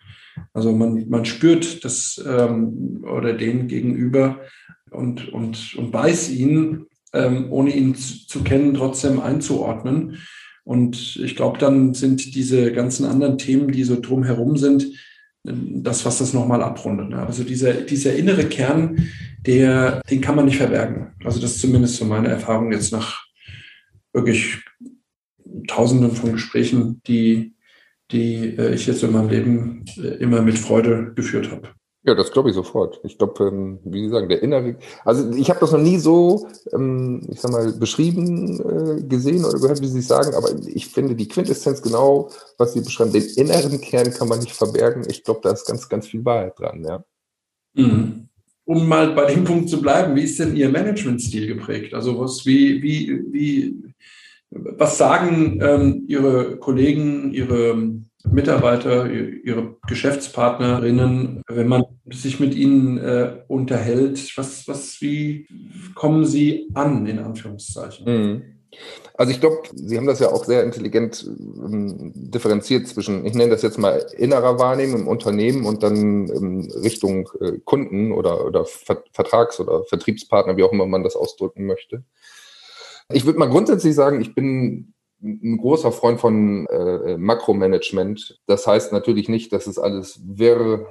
Also 0.52 0.72
man, 0.72 1.08
man 1.08 1.24
spürt 1.24 1.84
das 1.84 2.22
ähm, 2.24 3.04
oder 3.04 3.34
den 3.34 3.68
gegenüber 3.68 4.40
und, 4.90 5.32
und, 5.32 5.74
und 5.76 5.92
weiß 5.92 6.30
ihn, 6.30 6.86
ähm, 7.12 7.46
ohne 7.50 7.74
ihn 7.74 7.94
zu, 7.94 8.26
zu 8.26 8.42
kennen, 8.42 8.74
trotzdem 8.74 9.20
einzuordnen. 9.20 10.18
Und 10.64 11.16
ich 11.16 11.36
glaube, 11.36 11.58
dann 11.58 11.94
sind 11.94 12.34
diese 12.34 12.72
ganzen 12.72 13.04
anderen 13.04 13.38
Themen, 13.38 13.72
die 13.72 13.84
so 13.84 14.00
drumherum 14.00 14.56
sind, 14.56 14.86
das, 15.42 16.04
was 16.04 16.18
das 16.18 16.34
nochmal 16.34 16.62
abrundet. 16.62 17.14
Also 17.14 17.44
dieser, 17.44 17.72
dieser 17.72 18.14
innere 18.14 18.44
Kern, 18.44 19.08
der, 19.46 20.02
den 20.10 20.20
kann 20.20 20.36
man 20.36 20.44
nicht 20.44 20.58
verbergen. 20.58 21.12
Also 21.24 21.40
das 21.40 21.52
ist 21.52 21.60
zumindest 21.60 21.96
so 21.96 22.04
meine 22.04 22.28
Erfahrung 22.28 22.72
jetzt 22.72 22.92
nach 22.92 23.24
wirklich 24.12 24.58
Tausenden 25.66 26.12
von 26.12 26.32
Gesprächen, 26.32 27.00
die, 27.06 27.54
die 28.10 28.56
äh, 28.56 28.74
ich 28.74 28.86
jetzt 28.86 29.02
in 29.02 29.12
meinem 29.12 29.30
Leben 29.30 29.84
äh, 29.96 30.16
immer 30.18 30.42
mit 30.42 30.58
Freude 30.58 31.12
geführt 31.14 31.50
habe. 31.50 31.70
Ja, 32.02 32.14
das 32.14 32.32
glaube 32.32 32.48
ich 32.48 32.54
sofort. 32.54 32.98
Ich 33.04 33.18
glaube, 33.18 33.44
ähm, 33.44 33.78
wie 33.84 34.04
Sie 34.04 34.08
sagen, 34.08 34.28
der 34.28 34.42
innere, 34.42 34.76
also 35.04 35.30
ich 35.32 35.50
habe 35.50 35.60
das 35.60 35.72
noch 35.72 35.80
nie 35.80 35.98
so, 35.98 36.48
ähm, 36.72 37.26
ich 37.30 37.40
sag 37.40 37.50
mal, 37.50 37.72
beschrieben 37.72 38.58
äh, 38.58 39.02
gesehen 39.02 39.44
oder 39.44 39.58
gehört, 39.58 39.82
wie 39.82 39.86
Sie 39.86 39.98
es 39.98 40.08
sagen, 40.08 40.34
aber 40.34 40.48
ich 40.66 40.88
finde 40.88 41.14
die 41.14 41.28
Quintessenz 41.28 41.82
genau, 41.82 42.30
was 42.56 42.72
Sie 42.72 42.80
beschreiben, 42.80 43.12
den 43.12 43.24
inneren 43.36 43.78
Kern 43.82 44.10
kann 44.12 44.28
man 44.28 44.38
nicht 44.38 44.52
verbergen. 44.52 45.04
Ich 45.08 45.24
glaube, 45.24 45.40
da 45.42 45.50
ist 45.50 45.66
ganz, 45.66 45.90
ganz 45.90 46.06
viel 46.06 46.24
Wahrheit 46.24 46.58
dran, 46.58 46.82
ja. 46.84 47.04
Mhm. 47.74 48.28
Um 48.64 48.88
mal 48.88 49.12
bei 49.12 49.34
dem 49.34 49.44
Punkt 49.44 49.68
zu 49.68 49.82
bleiben, 49.82 50.16
wie 50.16 50.22
ist 50.22 50.38
denn 50.38 50.56
Ihr 50.56 50.70
Managementstil 50.70 51.46
geprägt? 51.48 51.92
Also 51.92 52.18
was, 52.18 52.46
wie, 52.46 52.82
wie, 52.82 53.24
wie, 53.30 53.94
was 54.50 54.96
sagen 54.96 55.60
ähm, 55.60 56.04
Ihre 56.08 56.56
Kollegen, 56.56 57.34
Ihre 57.34 58.00
Mitarbeiter, 58.24 59.10
ihre 59.10 59.76
Geschäftspartnerinnen, 59.86 61.42
wenn 61.48 61.68
man 61.68 61.84
sich 62.10 62.40
mit 62.40 62.54
ihnen 62.54 62.98
äh, 62.98 63.42
unterhält, 63.48 64.36
was, 64.36 64.68
was, 64.68 65.00
wie 65.00 65.46
kommen 65.94 66.24
sie 66.24 66.68
an, 66.74 67.06
in 67.06 67.18
Anführungszeichen? 67.18 68.04
Mhm. 68.06 68.42
Also 69.14 69.32
ich 69.32 69.40
glaube, 69.40 69.62
Sie 69.74 69.96
haben 69.96 70.06
das 70.06 70.20
ja 70.20 70.28
auch 70.28 70.44
sehr 70.44 70.62
intelligent 70.62 71.26
ähm, 71.26 72.12
differenziert 72.14 72.86
zwischen, 72.86 73.26
ich 73.26 73.34
nenne 73.34 73.50
das 73.50 73.62
jetzt 73.62 73.78
mal 73.78 74.06
innerer 74.16 74.58
Wahrnehmung 74.58 75.02
im 75.02 75.08
Unternehmen 75.08 75.66
und 75.66 75.82
dann 75.82 76.28
ähm, 76.28 76.70
Richtung 76.82 77.28
äh, 77.40 77.58
Kunden 77.64 78.12
oder, 78.12 78.46
oder 78.46 78.64
Vertrags- 78.64 79.60
oder 79.60 79.84
Vertriebspartner, 79.84 80.56
wie 80.56 80.62
auch 80.62 80.72
immer 80.72 80.86
man 80.86 81.02
das 81.02 81.16
ausdrücken 81.16 81.66
möchte. 81.66 82.04
Ich 83.12 83.26
würde 83.26 83.40
mal 83.40 83.50
grundsätzlich 83.50 83.94
sagen, 83.94 84.20
ich 84.20 84.34
bin 84.34 84.94
ein 85.22 85.58
großer 85.58 85.92
Freund 85.92 86.20
von 86.20 86.66
äh, 86.66 87.16
Makromanagement. 87.16 88.40
Das 88.46 88.66
heißt 88.66 88.92
natürlich 88.92 89.28
nicht, 89.28 89.52
dass 89.52 89.66
es 89.66 89.78
alles 89.78 90.20
wirr 90.24 90.86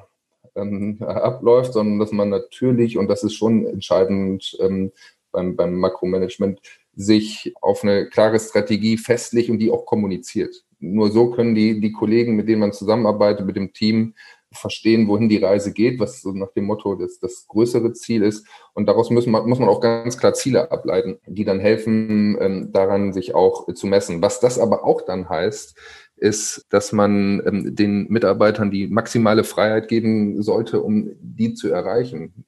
ähm, 0.56 0.98
abläuft, 1.02 1.74
sondern 1.74 2.00
dass 2.00 2.12
man 2.12 2.30
natürlich, 2.30 2.98
und 2.98 3.08
das 3.08 3.24
ist 3.24 3.34
schon 3.34 3.66
entscheidend 3.66 4.56
ähm, 4.60 4.92
beim, 5.32 5.56
beim 5.56 5.76
Makromanagement, 5.76 6.60
sich 6.96 7.54
auf 7.62 7.84
eine 7.84 8.10
klare 8.10 8.40
Strategie 8.40 8.98
festlegt 8.98 9.50
und 9.50 9.60
die 9.60 9.72
auch 9.72 9.86
kommuniziert. 9.86 10.64
Nur 10.80 11.12
so 11.12 11.32
können 11.32 11.56
die, 11.56 11.80
die 11.80 11.92
Kollegen, 11.92 12.36
mit 12.36 12.48
denen 12.48 12.62
man 12.62 12.74
zusammenarbeitet, 12.74 13.46
mit 13.46 13.56
dem 13.56 13.74
Team, 13.74 14.16
verstehen, 14.52 15.08
wohin 15.08 15.30
die 15.30 15.38
Reise 15.38 15.74
geht, 15.74 16.00
was 16.00 16.22
so 16.22 16.32
nach 16.32 16.52
dem 16.54 16.66
Motto 16.66 16.96
das, 16.96 17.20
das 17.20 17.48
größere 17.48 17.94
Ziel 17.94 18.24
ist. 18.24 18.48
Und 18.74 18.88
daraus 18.88 19.10
müssen 19.10 19.32
muss 19.32 19.60
man 19.60 19.70
auch 19.70 19.82
ganz 19.82 20.18
klar 20.18 20.34
Ziele 20.34 20.72
ableiten, 20.72 21.20
die 21.28 21.46
dann 21.46 21.60
helfen, 21.60 22.38
ähm, 22.40 22.72
daran 22.72 23.14
sich 23.14 23.36
auch 23.36 23.72
zu 23.74 23.88
messen. 23.88 24.22
Was 24.22 24.40
das 24.40 24.58
aber 24.58 24.84
auch 24.84 25.02
dann 25.02 25.30
heißt, 25.30 25.78
ist, 26.18 26.66
dass 26.70 26.92
man 26.92 27.42
ähm, 27.46 27.76
den 27.76 28.08
Mitarbeitern 28.10 28.72
die 28.72 28.88
maximale 28.88 29.44
Freiheit 29.44 29.88
geben 29.88 30.42
sollte, 30.42 30.82
um 30.82 31.12
die 31.22 31.54
zu 31.54 31.70
erreichen. 31.70 32.46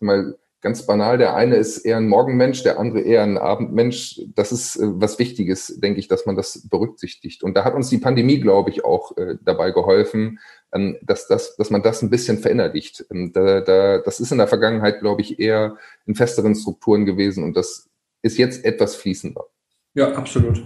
Mal 0.00 0.36
ganz 0.64 0.86
banal, 0.86 1.18
der 1.18 1.36
eine 1.36 1.56
ist 1.56 1.78
eher 1.78 1.98
ein 1.98 2.08
Morgenmensch, 2.08 2.62
der 2.62 2.80
andere 2.80 3.02
eher 3.02 3.22
ein 3.22 3.36
Abendmensch. 3.36 4.20
Das 4.34 4.50
ist 4.50 4.76
äh, 4.76 4.86
was 4.94 5.18
Wichtiges, 5.18 5.78
denke 5.78 6.00
ich, 6.00 6.08
dass 6.08 6.24
man 6.24 6.36
das 6.36 6.66
berücksichtigt. 6.68 7.44
Und 7.44 7.54
da 7.54 7.64
hat 7.64 7.74
uns 7.74 7.90
die 7.90 7.98
Pandemie, 7.98 8.40
glaube 8.40 8.70
ich, 8.70 8.82
auch 8.82 9.14
äh, 9.18 9.36
dabei 9.42 9.70
geholfen, 9.72 10.40
ähm, 10.72 10.96
dass, 11.02 11.28
das, 11.28 11.54
dass 11.56 11.68
man 11.70 11.82
das 11.82 12.00
ein 12.00 12.08
bisschen 12.08 12.38
verinnerlicht. 12.38 13.04
Ähm, 13.12 13.32
da, 13.34 13.60
da, 13.60 13.98
das 13.98 14.20
ist 14.20 14.32
in 14.32 14.38
der 14.38 14.48
Vergangenheit, 14.48 15.00
glaube 15.00 15.20
ich, 15.20 15.38
eher 15.38 15.76
in 16.06 16.14
festeren 16.14 16.54
Strukturen 16.54 17.04
gewesen 17.04 17.44
und 17.44 17.56
das 17.56 17.90
ist 18.22 18.38
jetzt 18.38 18.64
etwas 18.64 18.96
fließender. 18.96 19.44
Ja, 19.92 20.12
absolut. 20.12 20.64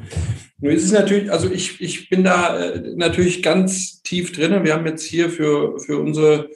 Nur 0.61 0.73
ist 0.73 0.85
es 0.85 0.93
natürlich, 0.93 1.31
also 1.31 1.51
ich, 1.51 1.81
ich 1.83 2.09
bin 2.09 2.23
da 2.23 2.57
äh, 2.57 2.95
natürlich 2.95 3.43
ganz 3.43 4.01
tief 4.03 4.33
drin. 4.33 4.65
Wir 4.65 4.75
haben 4.75 4.87
jetzt 4.87 5.05
hier 5.05 5.29
für, 5.29 5.79
für 5.81 5.99
unsere 5.99 6.49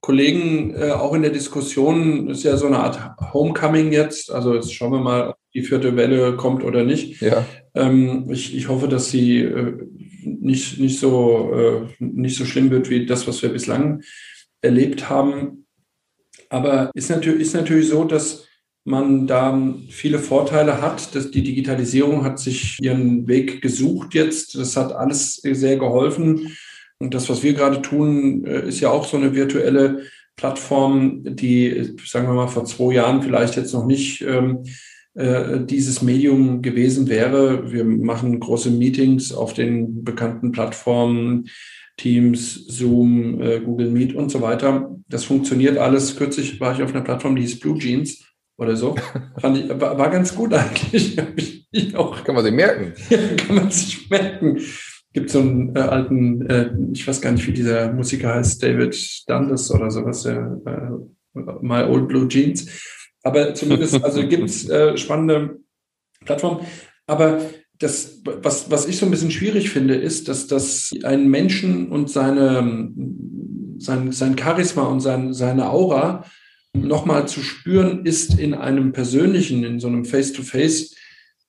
Kollegen 0.00 0.74
äh, 0.74 0.92
auch 0.92 1.14
in 1.14 1.22
der 1.22 1.30
Diskussion, 1.30 2.28
ist 2.30 2.42
ja 2.42 2.56
so 2.56 2.66
eine 2.66 2.78
Art 2.78 2.98
Homecoming 3.32 3.92
jetzt. 3.92 4.30
Also 4.30 4.54
jetzt 4.54 4.72
schauen 4.72 4.92
wir 4.92 5.00
mal, 5.00 5.28
ob 5.30 5.36
die 5.54 5.62
vierte 5.62 5.94
Welle 5.96 6.36
kommt 6.36 6.64
oder 6.64 6.84
nicht. 6.84 7.20
Ja. 7.20 7.44
Ähm, 7.74 8.26
ich, 8.30 8.56
ich 8.56 8.68
hoffe, 8.68 8.88
dass 8.88 9.10
sie 9.10 9.40
äh, 9.40 9.74
nicht, 10.24 10.78
nicht, 10.78 10.98
so, 10.98 11.52
äh, 11.52 11.86
nicht 11.98 12.36
so 12.36 12.44
schlimm 12.46 12.70
wird 12.70 12.88
wie 12.88 13.04
das, 13.04 13.28
was 13.28 13.42
wir 13.42 13.50
bislang 13.50 14.02
erlebt 14.62 15.10
haben. 15.10 15.66
Aber 16.48 16.90
ist 16.94 17.10
natürlich, 17.10 17.42
ist 17.42 17.54
natürlich 17.54 17.88
so, 17.88 18.04
dass 18.04 18.46
man 18.84 19.26
da 19.26 19.74
viele 19.90 20.18
Vorteile 20.18 20.80
hat. 20.80 21.14
Dass 21.14 21.30
die 21.30 21.42
Digitalisierung 21.42 22.24
hat 22.24 22.38
sich 22.38 22.78
ihren 22.80 23.28
Weg 23.28 23.60
gesucht 23.60 24.14
jetzt. 24.14 24.54
Das 24.54 24.76
hat 24.76 24.92
alles 24.92 25.36
sehr 25.36 25.76
geholfen. 25.76 26.56
Und 27.00 27.14
das, 27.14 27.28
was 27.30 27.42
wir 27.42 27.54
gerade 27.54 27.82
tun, 27.82 28.44
äh, 28.44 28.68
ist 28.68 28.80
ja 28.80 28.90
auch 28.90 29.06
so 29.06 29.16
eine 29.16 29.34
virtuelle 29.34 30.02
Plattform, 30.36 31.22
die, 31.24 31.94
sagen 32.06 32.28
wir 32.28 32.34
mal, 32.34 32.46
vor 32.46 32.64
zwei 32.64 32.94
Jahren 32.94 33.22
vielleicht 33.22 33.56
jetzt 33.56 33.72
noch 33.72 33.86
nicht 33.86 34.22
ähm, 34.22 34.64
äh, 35.14 35.60
dieses 35.64 36.02
Medium 36.02 36.62
gewesen 36.62 37.08
wäre. 37.08 37.72
Wir 37.72 37.84
machen 37.84 38.38
große 38.38 38.70
Meetings 38.70 39.32
auf 39.32 39.54
den 39.54 40.04
bekannten 40.04 40.52
Plattformen, 40.52 41.48
Teams, 41.96 42.66
Zoom, 42.68 43.40
äh, 43.40 43.60
Google 43.60 43.90
Meet 43.90 44.14
und 44.14 44.30
so 44.30 44.40
weiter. 44.40 44.94
Das 45.08 45.24
funktioniert 45.24 45.78
alles. 45.78 46.16
Kürzlich 46.16 46.60
war 46.60 46.74
ich 46.74 46.82
auf 46.82 46.94
einer 46.94 47.04
Plattform, 47.04 47.36
die 47.36 47.42
hieß 47.42 47.60
Blue 47.60 47.78
Jeans. 47.78 48.24
oder 48.56 48.76
so. 48.76 48.94
Fand 49.40 49.58
ich, 49.58 49.68
war, 49.68 49.98
war 49.98 50.10
ganz 50.10 50.34
gut 50.34 50.52
eigentlich. 50.54 51.16
kann 52.24 52.34
man 52.34 52.44
sich 52.44 52.54
merken. 52.54 52.94
kann 53.46 53.56
man 53.56 53.70
sich 53.70 54.10
merken. 54.10 54.58
Gibt 55.12 55.30
so 55.30 55.40
einen 55.40 55.74
äh, 55.74 55.80
alten, 55.80 56.46
äh, 56.46 56.70
ich 56.92 57.06
weiß 57.06 57.20
gar 57.20 57.32
nicht, 57.32 57.46
wie 57.46 57.52
dieser 57.52 57.92
Musiker 57.92 58.34
heißt, 58.34 58.62
David 58.62 58.96
Dundas 59.28 59.70
oder 59.70 59.90
sowas, 59.90 60.22
der 60.22 60.60
äh, 60.66 61.40
My 61.60 61.82
Old 61.82 62.08
Blue 62.08 62.28
Jeans. 62.28 62.66
Aber 63.22 63.54
zumindest, 63.54 64.02
also 64.04 64.20
gibt 64.28 64.48
es 64.48 64.68
äh, 64.68 64.96
spannende 64.96 65.58
Plattformen. 66.24 66.64
Aber 67.06 67.40
das, 67.80 68.20
was, 68.24 68.70
was 68.70 68.86
ich 68.86 68.98
so 68.98 69.06
ein 69.06 69.10
bisschen 69.10 69.30
schwierig 69.30 69.70
finde, 69.70 69.94
ist, 69.94 70.28
dass 70.28 70.46
das 70.46 70.92
einen 71.02 71.28
Menschen 71.28 71.88
und 71.88 72.10
seine, 72.10 72.92
sein, 73.78 74.12
sein 74.12 74.38
Charisma 74.38 74.82
und 74.82 75.00
sein, 75.00 75.32
seine 75.32 75.70
Aura 75.70 76.24
nochmal 76.72 77.26
zu 77.26 77.40
spüren 77.40 78.04
ist 78.06 78.38
in 78.38 78.54
einem 78.54 78.92
persönlichen, 78.92 79.64
in 79.64 79.80
so 79.80 79.88
einem 79.88 80.04
Face-to-Face 80.04 80.92
-face 80.92 80.96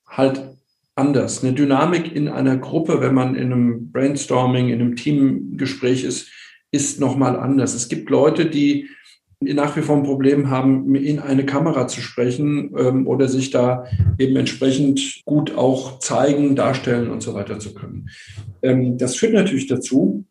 halt 0.08 0.42
anders. 0.96 1.44
Eine 1.44 1.54
Dynamik 1.54 2.16
in 2.16 2.28
einer 2.28 2.58
Gruppe, 2.58 3.02
wenn 3.02 3.14
man 3.14 3.36
in 3.36 3.52
einem 3.52 3.92
Brainstorming, 3.92 4.70
in 4.70 4.82
einem 4.82 4.96
Teamgespräch 4.96 6.04
ist, 6.04 6.30
ist 6.72 7.00
nochmal 7.00 7.38
anders. 7.38 7.74
Es 7.74 7.90
gibt 7.90 8.10
Leute, 8.10 8.46
die 8.46 8.90
nach 9.42 9.76
wie 9.76 9.82
vor 9.82 9.98
ein 9.98 10.04
Problem 10.04 10.50
haben, 10.50 10.94
in 10.96 11.20
eine 11.20 11.46
Kamera 11.46 11.88
zu 11.88 12.00
sprechen 12.00 12.74
ähm, 12.78 13.08
oder 13.08 13.28
sich 13.28 13.50
da 13.50 13.86
eben 14.20 14.36
entsprechend 14.36 15.22
gut 15.26 15.56
auch 15.56 16.00
zeigen, 16.00 16.56
darstellen 16.56 17.10
und 17.10 17.24
so 17.24 17.34
weiter 17.34 17.58
zu 17.60 17.74
können. 17.74 18.10
Ähm, 18.62 18.98
das 19.00 19.16
führt 19.16 19.34
natürlich 19.34 19.68
dazu, 19.68 20.26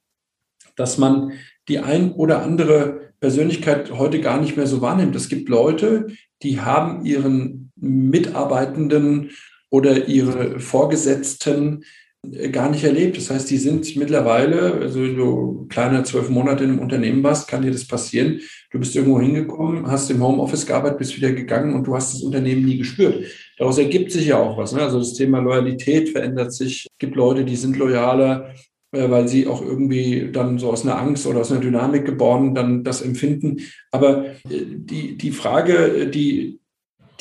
dass 0.76 0.96
man 0.96 1.32
die 1.68 1.80
ein 1.80 2.12
oder 2.12 2.42
andere 2.42 3.12
Persönlichkeit 3.18 3.90
heute 3.92 4.20
gar 4.20 4.40
nicht 4.40 4.56
mehr 4.56 4.66
so 4.66 4.80
wahrnimmt. 4.80 5.16
Es 5.16 5.28
gibt 5.28 5.48
Leute, 5.48 6.06
die 6.42 6.60
haben 6.60 7.04
ihren 7.04 7.72
Mitarbeitenden 7.76 9.30
oder 9.70 10.08
ihre 10.08 10.60
Vorgesetzten 10.60 11.84
äh, 12.30 12.50
gar 12.50 12.70
nicht 12.70 12.84
erlebt. 12.84 13.16
Das 13.16 13.30
heißt, 13.30 13.50
die 13.50 13.56
sind 13.56 13.96
mittlerweile, 13.96 14.74
also 14.74 15.00
wenn 15.02 15.16
du 15.16 15.66
kleiner 15.68 16.04
zwölf 16.04 16.28
Monate 16.28 16.64
in 16.64 16.70
einem 16.70 16.78
Unternehmen 16.80 17.22
warst, 17.22 17.48
kann 17.48 17.62
dir 17.62 17.70
das 17.70 17.86
passieren. 17.86 18.40
Du 18.70 18.78
bist 18.78 18.94
irgendwo 18.94 19.20
hingekommen, 19.20 19.86
hast 19.86 20.10
im 20.10 20.22
Homeoffice 20.22 20.66
gearbeitet, 20.66 20.98
bist 20.98 21.16
wieder 21.16 21.32
gegangen 21.32 21.74
und 21.74 21.86
du 21.86 21.94
hast 21.94 22.14
das 22.14 22.22
Unternehmen 22.22 22.64
nie 22.64 22.78
gespürt. 22.78 23.24
Daraus 23.58 23.78
ergibt 23.78 24.12
sich 24.12 24.26
ja 24.26 24.38
auch 24.38 24.58
was. 24.58 24.72
Ne? 24.72 24.82
Also 24.82 24.98
das 24.98 25.14
Thema 25.14 25.38
Loyalität 25.38 26.10
verändert 26.10 26.52
sich. 26.52 26.86
Es 26.90 26.98
gibt 26.98 27.16
Leute, 27.16 27.44
die 27.44 27.56
sind 27.56 27.76
loyaler, 27.76 28.54
äh, 28.92 29.08
weil 29.08 29.28
sie 29.28 29.46
auch 29.46 29.62
irgendwie 29.62 30.30
dann 30.32 30.58
so 30.58 30.70
aus 30.70 30.82
einer 30.84 30.98
Angst 30.98 31.26
oder 31.26 31.40
aus 31.40 31.50
einer 31.50 31.60
Dynamik 31.60 32.04
geboren 32.04 32.54
dann 32.54 32.84
das 32.84 33.02
empfinden. 33.02 33.58
Aber 33.92 34.26
äh, 34.26 34.64
die, 34.66 35.16
die 35.16 35.30
Frage, 35.30 36.08
die, 36.08 36.60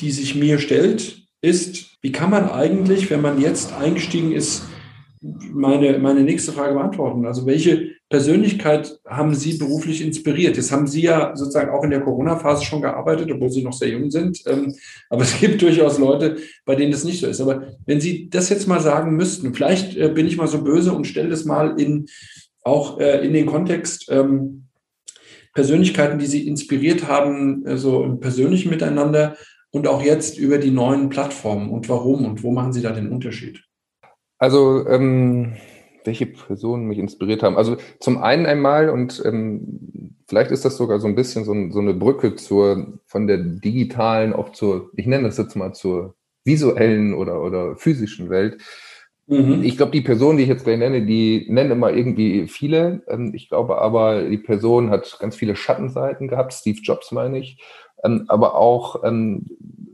die 0.00 0.10
sich 0.10 0.34
mir 0.34 0.58
stellt, 0.58 1.22
ist, 1.42 1.89
wie 2.02 2.12
kann 2.12 2.30
man 2.30 2.48
eigentlich, 2.48 3.10
wenn 3.10 3.20
man 3.20 3.40
jetzt 3.40 3.72
eingestiegen 3.72 4.32
ist, 4.32 4.62
meine, 5.22 5.98
meine 5.98 6.22
nächste 6.22 6.52
Frage 6.52 6.74
beantworten. 6.74 7.26
Also 7.26 7.44
welche 7.44 7.90
Persönlichkeit 8.08 8.98
haben 9.06 9.34
Sie 9.34 9.58
beruflich 9.58 10.02
inspiriert? 10.02 10.56
Jetzt 10.56 10.72
haben 10.72 10.86
Sie 10.86 11.02
ja 11.02 11.36
sozusagen 11.36 11.70
auch 11.70 11.84
in 11.84 11.90
der 11.90 12.00
Corona-Phase 12.00 12.64
schon 12.64 12.80
gearbeitet, 12.80 13.30
obwohl 13.30 13.50
Sie 13.50 13.62
noch 13.62 13.74
sehr 13.74 13.90
jung 13.90 14.10
sind. 14.10 14.42
Ähm, 14.46 14.74
aber 15.10 15.22
es 15.22 15.38
gibt 15.38 15.60
durchaus 15.62 15.98
Leute, 15.98 16.38
bei 16.64 16.74
denen 16.74 16.90
das 16.90 17.04
nicht 17.04 17.20
so 17.20 17.26
ist. 17.26 17.40
Aber 17.40 17.68
wenn 17.84 18.00
Sie 18.00 18.30
das 18.30 18.48
jetzt 18.48 18.66
mal 18.66 18.80
sagen 18.80 19.14
müssten, 19.14 19.54
vielleicht 19.54 19.96
äh, 19.96 20.08
bin 20.08 20.26
ich 20.26 20.38
mal 20.38 20.48
so 20.48 20.64
böse 20.64 20.92
und 20.92 21.06
stelle 21.06 21.28
das 21.28 21.44
mal 21.44 21.78
in, 21.78 22.06
auch 22.62 22.98
äh, 22.98 23.24
in 23.24 23.34
den 23.34 23.44
Kontext 23.44 24.06
ähm, 24.10 24.64
Persönlichkeiten, 25.52 26.18
die 26.18 26.26
Sie 26.26 26.48
inspiriert 26.48 27.08
haben, 27.08 27.66
äh, 27.66 27.76
so 27.76 28.04
im 28.04 28.20
persönlichen 28.20 28.70
Miteinander 28.70 29.36
und 29.72 29.86
auch 29.86 30.02
jetzt 30.02 30.38
über 30.38 30.58
die 30.58 30.70
neuen 30.70 31.08
Plattformen 31.08 31.70
und 31.70 31.88
warum 31.88 32.24
und 32.24 32.42
wo 32.42 32.50
machen 32.50 32.72
Sie 32.72 32.82
da 32.82 32.92
den 32.92 33.10
Unterschied? 33.10 33.64
Also, 34.38 34.86
ähm, 34.88 35.56
welche 36.04 36.26
Personen 36.26 36.86
mich 36.86 36.98
inspiriert 36.98 37.42
haben? 37.42 37.56
Also 37.56 37.76
zum 37.98 38.18
einen 38.18 38.46
einmal, 38.46 38.88
und 38.88 39.22
ähm, 39.24 40.16
vielleicht 40.28 40.50
ist 40.50 40.64
das 40.64 40.76
sogar 40.76 40.98
so 40.98 41.06
ein 41.06 41.14
bisschen 41.14 41.44
so, 41.44 41.54
so, 41.70 41.80
eine 41.80 41.94
Brücke 41.94 42.36
zur, 42.36 43.00
von 43.06 43.26
der 43.26 43.38
digitalen 43.38 44.32
auch 44.32 44.50
zur, 44.52 44.90
ich 44.96 45.06
nenne 45.06 45.24
das 45.24 45.36
jetzt 45.36 45.56
mal 45.56 45.72
zur 45.72 46.14
visuellen 46.44 47.14
oder, 47.14 47.42
oder 47.42 47.76
physischen 47.76 48.30
Welt. 48.30 48.62
Mhm. 49.26 49.62
Ich 49.62 49.76
glaube, 49.76 49.92
die 49.92 50.00
Person, 50.00 50.36
die 50.36 50.42
ich 50.42 50.48
jetzt 50.48 50.64
gleich 50.64 50.78
nenne, 50.78 51.06
die 51.06 51.46
nennen 51.48 51.70
immer 51.70 51.92
irgendwie 51.92 52.48
viele. 52.48 53.02
Ähm, 53.08 53.32
ich 53.34 53.48
glaube 53.48 53.78
aber, 53.78 54.22
die 54.22 54.38
Person 54.38 54.90
hat 54.90 55.18
ganz 55.20 55.36
viele 55.36 55.54
Schattenseiten 55.54 56.28
gehabt. 56.28 56.52
Steve 56.52 56.80
Jobs 56.82 57.12
meine 57.12 57.38
ich. 57.38 57.62
Ähm, 58.02 58.24
aber 58.28 58.56
auch, 58.56 59.04
ähm, 59.04 59.46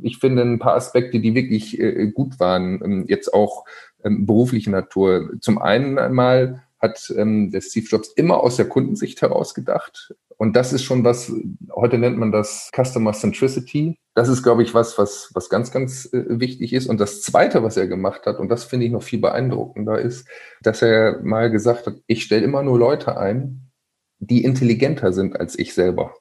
ich 0.03 0.19
finde, 0.19 0.42
ein 0.42 0.59
paar 0.59 0.75
Aspekte, 0.75 1.21
die 1.21 1.35
wirklich 1.35 1.79
äh, 1.81 2.11
gut 2.12 2.38
waren, 2.38 2.81
ähm, 2.85 3.05
jetzt 3.09 3.33
auch 3.33 3.64
berufliche 4.09 4.71
Natur. 4.71 5.33
Zum 5.40 5.59
einen 5.59 5.99
einmal 5.99 6.62
hat 6.79 7.12
der 7.16 7.61
Steve 7.61 7.87
Jobs 7.87 8.12
immer 8.14 8.40
aus 8.40 8.55
der 8.55 8.69
Kundensicht 8.69 9.21
heraus 9.21 9.53
gedacht. 9.53 10.14
Und 10.37 10.55
das 10.55 10.73
ist 10.73 10.85
schon 10.85 11.03
was, 11.03 11.33
heute 11.75 11.99
nennt 11.99 12.19
man 12.19 12.31
das 12.31 12.71
Customer 12.75 13.12
Centricity. 13.12 13.99
Das 14.14 14.29
ist, 14.29 14.42
glaube 14.42 14.62
ich, 14.62 14.75
was, 14.75 14.99
was, 14.99 15.31
was 15.35 15.49
ganz, 15.49 15.71
ganz 15.71 16.12
äh, 16.12 16.25
wichtig 16.40 16.73
ist. 16.73 16.87
Und 16.87 17.01
das 17.01 17.23
Zweite, 17.23 17.62
was 17.62 17.77
er 17.77 17.87
gemacht 17.87 18.27
hat, 18.27 18.38
und 18.38 18.49
das 18.49 18.64
finde 18.64 18.87
ich 18.87 18.92
noch 18.92 19.03
viel 19.03 19.21
beeindruckender, 19.21 19.99
ist, 19.99 20.29
dass 20.62 20.83
er 20.83 21.21
mal 21.23 21.51
gesagt 21.51 21.87
hat, 21.87 21.97
ich 22.07 22.23
stelle 22.23 22.45
immer 22.45 22.62
nur 22.62 22.79
Leute 22.79 23.16
ein, 23.16 23.71
die 24.19 24.45
intelligenter 24.45 25.12
sind 25.12 25.38
als 25.38 25.59
ich 25.59 25.75
selber. 25.75 26.14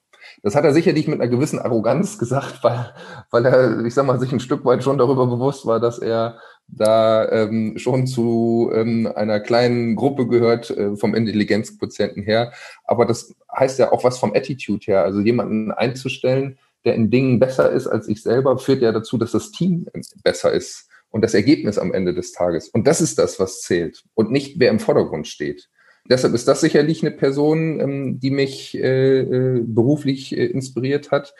Das 0.43 0.55
hat 0.55 0.63
er 0.63 0.73
sicherlich 0.73 1.07
mit 1.07 1.19
einer 1.19 1.29
gewissen 1.29 1.59
Arroganz 1.59 2.17
gesagt, 2.17 2.63
weil, 2.63 2.93
weil 3.31 3.45
er, 3.45 3.85
ich 3.85 3.93
sag 3.93 4.05
mal, 4.05 4.19
sich 4.19 4.31
ein 4.31 4.39
Stück 4.39 4.65
weit 4.65 4.83
schon 4.83 4.97
darüber 4.97 5.27
bewusst 5.27 5.65
war, 5.65 5.79
dass 5.79 5.99
er 5.99 6.39
da 6.67 7.29
ähm, 7.29 7.77
schon 7.77 8.07
zu 8.07 8.71
ähm, 8.73 9.11
einer 9.15 9.39
kleinen 9.39 9.95
Gruppe 9.95 10.27
gehört 10.27 10.71
äh, 10.71 10.95
vom 10.95 11.13
Intelligenzquotienten 11.13 12.23
her. 12.23 12.53
Aber 12.85 13.05
das 13.05 13.35
heißt 13.55 13.79
ja 13.79 13.91
auch 13.91 14.03
was 14.03 14.17
vom 14.17 14.33
Attitude 14.33 14.83
her. 14.85 15.03
Also 15.03 15.19
jemanden 15.19 15.71
einzustellen, 15.71 16.57
der 16.83 16.95
in 16.95 17.09
Dingen 17.09 17.39
besser 17.39 17.71
ist 17.71 17.87
als 17.87 18.07
ich 18.07 18.21
selber, 18.21 18.57
führt 18.57 18.81
ja 18.81 18.91
dazu, 18.91 19.17
dass 19.17 19.31
das 19.31 19.51
Team 19.51 19.87
besser 20.23 20.51
ist 20.51 20.87
und 21.09 21.21
das 21.21 21.33
Ergebnis 21.33 21.77
am 21.77 21.93
Ende 21.93 22.13
des 22.13 22.31
Tages. 22.31 22.69
Und 22.69 22.87
das 22.87 23.01
ist 23.01 23.17
das, 23.19 23.39
was 23.39 23.61
zählt 23.61 24.03
und 24.13 24.31
nicht 24.31 24.59
wer 24.59 24.69
im 24.69 24.79
Vordergrund 24.79 25.27
steht. 25.27 25.69
Deshalb 26.07 26.33
ist 26.33 26.47
das 26.47 26.61
sicherlich 26.61 27.01
eine 27.01 27.11
Person, 27.11 27.79
ähm, 27.79 28.19
die 28.19 28.31
mich 28.31 28.77
äh, 28.77 29.21
äh 29.21 29.61
beruflich 29.65 30.37
äh, 30.37 30.45
inspiriert 30.45 31.11
hat. 31.11 31.33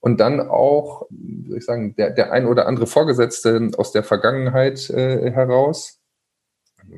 Und 0.00 0.20
dann 0.20 0.40
auch, 0.40 1.06
wie 1.10 1.48
soll 1.48 1.58
ich 1.58 1.64
sagen, 1.64 1.94
der, 1.96 2.10
der 2.10 2.32
ein 2.32 2.46
oder 2.46 2.66
andere 2.66 2.86
Vorgesetzte 2.86 3.70
aus 3.76 3.92
der 3.92 4.04
Vergangenheit 4.04 4.90
äh, 4.90 5.30
heraus. 5.30 6.00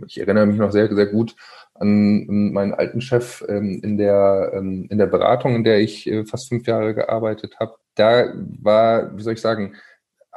Ich 0.07 0.21
erinnere 0.21 0.47
mich 0.47 0.59
noch 0.59 0.71
sehr, 0.71 0.95
sehr 0.95 1.07
gut 1.07 1.35
an 1.75 2.27
meinen 2.27 2.75
alten 2.75 3.01
Chef 3.01 3.43
ähm, 3.49 3.81
in, 3.83 3.97
der, 3.97 4.53
ähm, 4.55 4.87
in 4.91 4.99
der 4.99 5.07
Beratung, 5.07 5.55
in 5.55 5.65
der 5.65 5.81
ich 5.81 6.07
äh, 6.07 6.25
fast 6.27 6.49
fünf 6.49 6.67
Jahre 6.67 6.95
gearbeitet 6.95 7.57
habe. 7.59 7.77
Da 7.95 8.33
war, 8.61 9.17
wie 9.17 9.23
soll 9.23 9.33
ich 9.33 9.41
sagen, 9.41 9.75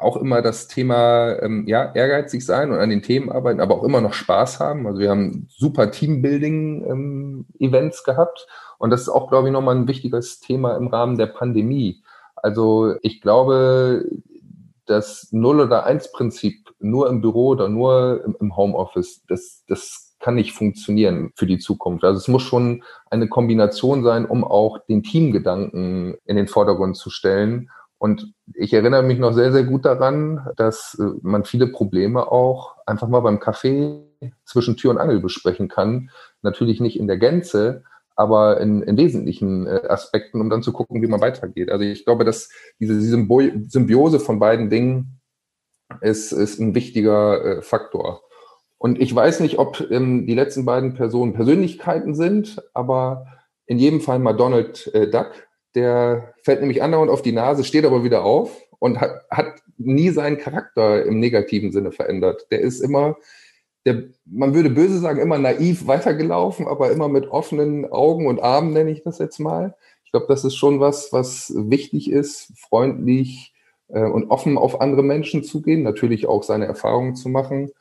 auch 0.03 0.17
immer 0.17 0.41
das 0.41 0.67
Thema, 0.67 1.41
ähm, 1.41 1.65
ja, 1.67 1.91
ehrgeizig 1.93 2.45
sein 2.45 2.71
und 2.71 2.77
an 2.77 2.89
den 2.89 3.01
Themen 3.01 3.31
arbeiten, 3.31 3.59
aber 3.59 3.75
auch 3.75 3.83
immer 3.83 4.01
noch 4.01 4.13
Spaß 4.13 4.59
haben. 4.59 4.87
Also 4.87 4.99
wir 4.99 5.09
haben 5.09 5.47
super 5.49 5.91
Teambuilding-Events 5.91 7.99
ähm, 7.99 8.03
gehabt 8.05 8.47
und 8.77 8.89
das 8.89 9.01
ist 9.01 9.09
auch, 9.09 9.29
glaube 9.29 9.47
ich, 9.47 9.53
nochmal 9.53 9.75
ein 9.75 9.87
wichtiges 9.87 10.39
Thema 10.39 10.77
im 10.77 10.87
Rahmen 10.87 11.17
der 11.17 11.27
Pandemie. 11.27 12.03
Also 12.35 12.95
ich 13.01 13.21
glaube, 13.21 14.05
das 14.85 15.29
Null- 15.31 15.61
oder 15.61 15.85
Eins-Prinzip 15.85 16.73
nur 16.79 17.09
im 17.09 17.21
Büro 17.21 17.47
oder 17.47 17.69
nur 17.69 18.23
im 18.39 18.55
Homeoffice, 18.55 19.23
das, 19.27 19.63
das 19.67 20.15
kann 20.19 20.35
nicht 20.35 20.53
funktionieren 20.53 21.31
für 21.35 21.45
die 21.45 21.59
Zukunft. 21.59 22.03
Also 22.03 22.17
es 22.17 22.27
muss 22.27 22.43
schon 22.43 22.83
eine 23.09 23.27
Kombination 23.27 24.03
sein, 24.03 24.25
um 24.25 24.43
auch 24.43 24.79
den 24.85 25.03
Teamgedanken 25.03 26.15
in 26.25 26.35
den 26.35 26.47
Vordergrund 26.47 26.97
zu 26.97 27.09
stellen. 27.09 27.69
Und 28.03 28.33
ich 28.53 28.73
erinnere 28.73 29.01
mich 29.01 29.17
noch 29.17 29.31
sehr, 29.31 29.53
sehr 29.53 29.63
gut 29.63 29.85
daran, 29.85 30.45
dass 30.57 30.99
äh, 30.99 31.05
man 31.21 31.45
viele 31.45 31.67
Probleme 31.67 32.29
auch 32.29 32.75
einfach 32.85 33.07
mal 33.07 33.21
beim 33.21 33.39
Kaffee 33.39 34.03
zwischen 34.43 34.75
Tür 34.75 34.91
und 34.91 34.97
Angel 34.97 35.21
besprechen 35.21 35.69
kann. 35.69 36.09
Natürlich 36.41 36.81
nicht 36.81 36.99
in 36.99 37.07
der 37.07 37.15
Gänze, 37.15 37.85
aber 38.17 38.59
in, 38.59 38.83
in 38.83 38.97
wesentlichen 38.97 39.67
äh, 39.67 39.87
Aspekten, 39.87 40.41
um 40.41 40.49
dann 40.49 40.63
zu 40.63 40.73
gucken, 40.73 41.01
wie 41.01 41.07
man 41.07 41.21
weitergeht. 41.21 41.71
Also 41.71 41.85
ich 41.85 42.03
glaube, 42.03 42.25
dass 42.25 42.49
diese 42.77 42.99
Symbiose 42.99 44.19
von 44.19 44.37
beiden 44.37 44.69
Dingen 44.69 45.21
ist, 46.01 46.33
ist 46.33 46.59
ein 46.59 46.75
wichtiger 46.75 47.45
äh, 47.45 47.61
Faktor. 47.61 48.21
Und 48.77 48.99
ich 48.99 49.15
weiß 49.15 49.39
nicht, 49.39 49.59
ob 49.59 49.79
ähm, 49.91 50.27
die 50.27 50.35
letzten 50.35 50.65
beiden 50.65 50.93
Personen 50.93 51.35
Persönlichkeiten 51.35 52.15
sind, 52.15 52.61
aber 52.73 53.27
in 53.65 53.79
jedem 53.79 54.01
Fall 54.01 54.19
mal 54.19 54.33
Donald 54.33 54.93
äh, 54.93 55.09
Duck, 55.09 55.31
der 55.75 56.33
fällt 56.43 56.59
nämlich 56.59 56.83
andauernd 56.83 57.12
auf 57.12 57.21
die 57.21 57.31
Nase, 57.31 57.63
steht 57.63 57.86
aber 57.86 58.03
wieder 58.03 58.23
auf 58.23 58.62
und 58.79 58.99
hat, 58.99 59.25
hat 59.29 59.55
nie 59.77 60.09
seinen 60.09 60.38
Charakter 60.38 61.05
im 61.05 61.19
negativen 61.19 61.71
Sinne 61.71 61.91
verändert. 61.91 62.47
Der 62.51 62.62
ist 62.62 62.79
immer 62.79 63.17
der, 63.86 64.03
man 64.25 64.53
würde 64.53 64.69
böse 64.69 64.99
sagen, 64.99 65.19
immer 65.19 65.38
naiv 65.38 65.88
weitergelaufen, 65.88 66.67
aber 66.67 66.91
immer 66.91 67.09
mit 67.09 67.27
offenen 67.27 67.91
Augen 67.91 68.27
und 68.27 68.41
Armen, 68.41 68.71
nenne 68.71 68.91
ich 68.91 69.03
das 69.03 69.19
jetzt 69.19 69.39
mal. 69.39 69.75
Ich 70.05 70.12
glaube, 70.12 70.27
das 70.29 70.45
ist 70.45 70.55
schon 70.55 70.79
was, 70.79 71.12
was 71.12 71.53
wichtig 71.55 72.09
ist, 72.09 72.53
freundlich, 72.57 73.53
äh, 73.89 74.05
und 74.05 74.29
offen 74.29 74.57
auf 74.57 74.79
andere 74.79 75.03
Menschen 75.03 75.43
zugehen, 75.43 75.83
natürlich 75.83 76.27
auch 76.27 76.43
seine 76.43 76.65
Erfahrungen 76.65 77.15
zu 77.15 77.29
machen 77.29 77.71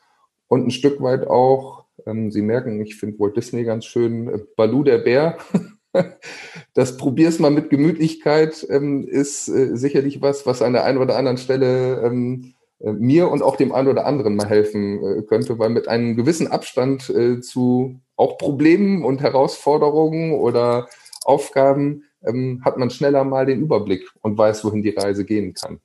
und 0.49 0.67
ein 0.67 0.71
Stück 0.71 1.01
weit 1.01 1.27
auch, 1.27 1.85
ähm, 2.07 2.31
Sie 2.31 2.43
merken, 2.43 2.81
ich 2.81 2.97
finde 2.97 3.19
Walt 3.19 3.37
Disney 3.37 3.65
ganz 3.65 3.85
schön, 3.85 4.29
äh, 4.29 4.39
Balu 4.57 4.83
der 4.83 4.99
Bär. 4.99 5.39
das 6.75 6.97
probier's 6.97 7.39
mal 7.39 7.51
mit 7.51 7.71
Gemütlichkeit 7.71 8.67
ähm, 8.71 9.07
ist 9.07 9.49
äh, 9.49 9.77
sicherlich 9.77 10.23
was, 10.23 10.47
was 10.47 10.63
an 10.63 10.73
der 10.73 10.85
einen 10.85 10.99
oder 10.99 11.17
anderen 11.17 11.39
Stelle 11.39 12.03
ähm, 12.03 12.55
äh, 12.81 12.93
mir 12.93 13.29
und 13.31 13.43
auch 13.43 13.57
dem 13.57 13.73
einen 13.73 13.89
oder 13.89 14.07
anderen 14.07 14.37
mal 14.37 14.49
helfen 14.49 15.03
äh, 15.05 15.23
könnte, 15.23 15.59
weil 15.59 15.71
mit 15.71 15.89
einem 15.89 16.17
gewissen 16.17 16.49
Abstand 16.49 17.11
äh, 17.11 17.41
zu 17.41 18.01
auch 18.17 18.39
Problemen 18.39 19.05
und 19.05 19.21
Herausforderungen 19.21 20.33
oder 20.33 20.89
Aufgaben 21.25 22.05
ähm, 22.25 22.63
hat 22.65 22.77
man 22.79 22.91
schneller 22.91 23.25
mal 23.25 23.47
den 23.47 23.61
Überblick 23.61 24.09
und 24.23 24.39
weiß, 24.39 24.65
wohin 24.65 24.83
die 24.83 24.91
Reise 24.91 25.25
gehen 25.25 25.55
kann. 25.55 25.81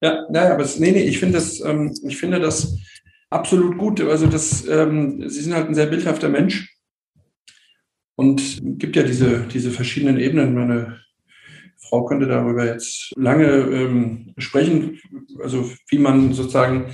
Ja, 0.00 0.26
naja, 0.30 0.52
aber 0.52 0.62
das, 0.62 0.78
nee, 0.78 0.92
nee, 0.92 1.04
ich 1.04 1.18
finde 1.18 1.38
das, 1.38 1.60
ähm, 1.60 1.94
ich 2.02 2.18
finde 2.18 2.38
das 2.38 2.76
absolut 3.30 3.78
gut. 3.78 4.00
Also 4.02 4.26
das, 4.26 4.66
ähm, 4.68 5.28
Sie 5.28 5.40
sind 5.40 5.54
halt 5.54 5.68
ein 5.68 5.74
sehr 5.74 5.86
bildhafter 5.86 6.28
Mensch 6.28 6.75
und 8.16 8.60
gibt 8.78 8.96
ja 8.96 9.02
diese, 9.02 9.46
diese 9.52 9.70
verschiedenen 9.70 10.18
Ebenen. 10.18 10.54
Meine 10.54 11.00
Frau 11.76 12.04
könnte 12.04 12.26
darüber 12.26 12.66
jetzt 12.66 13.12
lange 13.16 13.46
ähm, 13.46 14.34
sprechen, 14.38 14.98
also 15.42 15.70
wie 15.88 15.98
man 15.98 16.32
sozusagen 16.32 16.86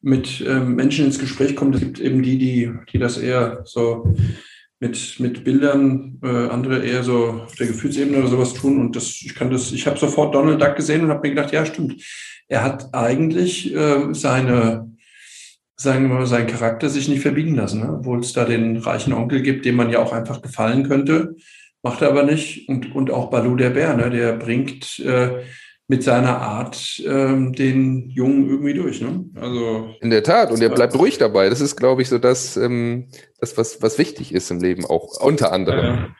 mit 0.00 0.42
ähm, 0.46 0.76
Menschen 0.76 1.06
ins 1.06 1.18
Gespräch 1.18 1.56
kommt. 1.56 1.74
Es 1.74 1.80
gibt 1.80 2.00
eben 2.00 2.22
die, 2.22 2.38
die, 2.38 2.72
die 2.92 2.98
das 2.98 3.18
eher 3.18 3.62
so 3.64 4.14
mit, 4.80 5.18
mit 5.18 5.44
Bildern, 5.44 6.18
äh, 6.22 6.28
andere 6.28 6.84
eher 6.84 7.02
so 7.02 7.42
auf 7.44 7.56
der 7.56 7.66
Gefühlsebene 7.66 8.18
oder 8.18 8.28
sowas 8.28 8.54
tun. 8.54 8.80
Und 8.80 8.94
das, 8.94 9.20
ich 9.22 9.34
kann 9.34 9.50
das, 9.50 9.72
ich 9.72 9.86
habe 9.86 9.98
sofort 9.98 10.34
Donald 10.34 10.62
Duck 10.62 10.76
gesehen 10.76 11.04
und 11.04 11.10
habe 11.10 11.26
mir 11.26 11.34
gedacht, 11.34 11.52
ja, 11.52 11.66
stimmt. 11.66 12.00
Er 12.46 12.62
hat 12.62 12.94
eigentlich 12.94 13.74
äh, 13.74 14.14
seine, 14.14 14.88
sagen 15.80 16.08
wir 16.08 16.16
mal, 16.16 16.26
seinen 16.26 16.48
Charakter 16.48 16.88
sich 16.88 17.08
nicht 17.08 17.22
verbiegen 17.22 17.54
lassen, 17.54 17.80
ne? 17.80 17.98
obwohl 18.00 18.20
es 18.20 18.32
da 18.32 18.44
den 18.44 18.76
reichen 18.78 19.12
Onkel 19.12 19.42
gibt, 19.42 19.64
dem 19.64 19.76
man 19.76 19.90
ja 19.90 20.00
auch 20.00 20.12
einfach 20.12 20.42
gefallen 20.42 20.86
könnte. 20.88 21.36
Macht 21.82 22.02
er 22.02 22.08
aber 22.08 22.24
nicht. 22.24 22.68
Und, 22.68 22.94
und 22.94 23.12
auch 23.12 23.30
Balu 23.30 23.54
der 23.54 23.70
Bär, 23.70 23.96
ne? 23.96 24.10
der 24.10 24.32
bringt 24.32 24.98
äh, 24.98 25.44
mit 25.86 26.02
seiner 26.02 26.38
Art 26.38 27.00
ähm, 27.06 27.52
den 27.52 28.10
Jungen 28.10 28.48
irgendwie 28.48 28.74
durch. 28.74 29.00
Ne? 29.00 29.24
Also 29.36 29.94
in 30.00 30.10
der 30.10 30.24
Tat 30.24 30.50
und 30.50 30.60
er 30.60 30.68
bleibt 30.68 30.98
ruhig 30.98 31.16
dabei. 31.16 31.48
Das 31.48 31.60
ist, 31.60 31.76
glaube 31.76 32.02
ich, 32.02 32.08
so 32.08 32.18
das, 32.18 32.56
ähm, 32.56 33.08
das 33.40 33.56
was 33.56 33.80
was 33.80 33.98
wichtig 33.98 34.34
ist 34.34 34.50
im 34.50 34.60
Leben 34.60 34.84
auch 34.84 35.18
unter 35.20 35.52
anderem. 35.52 36.14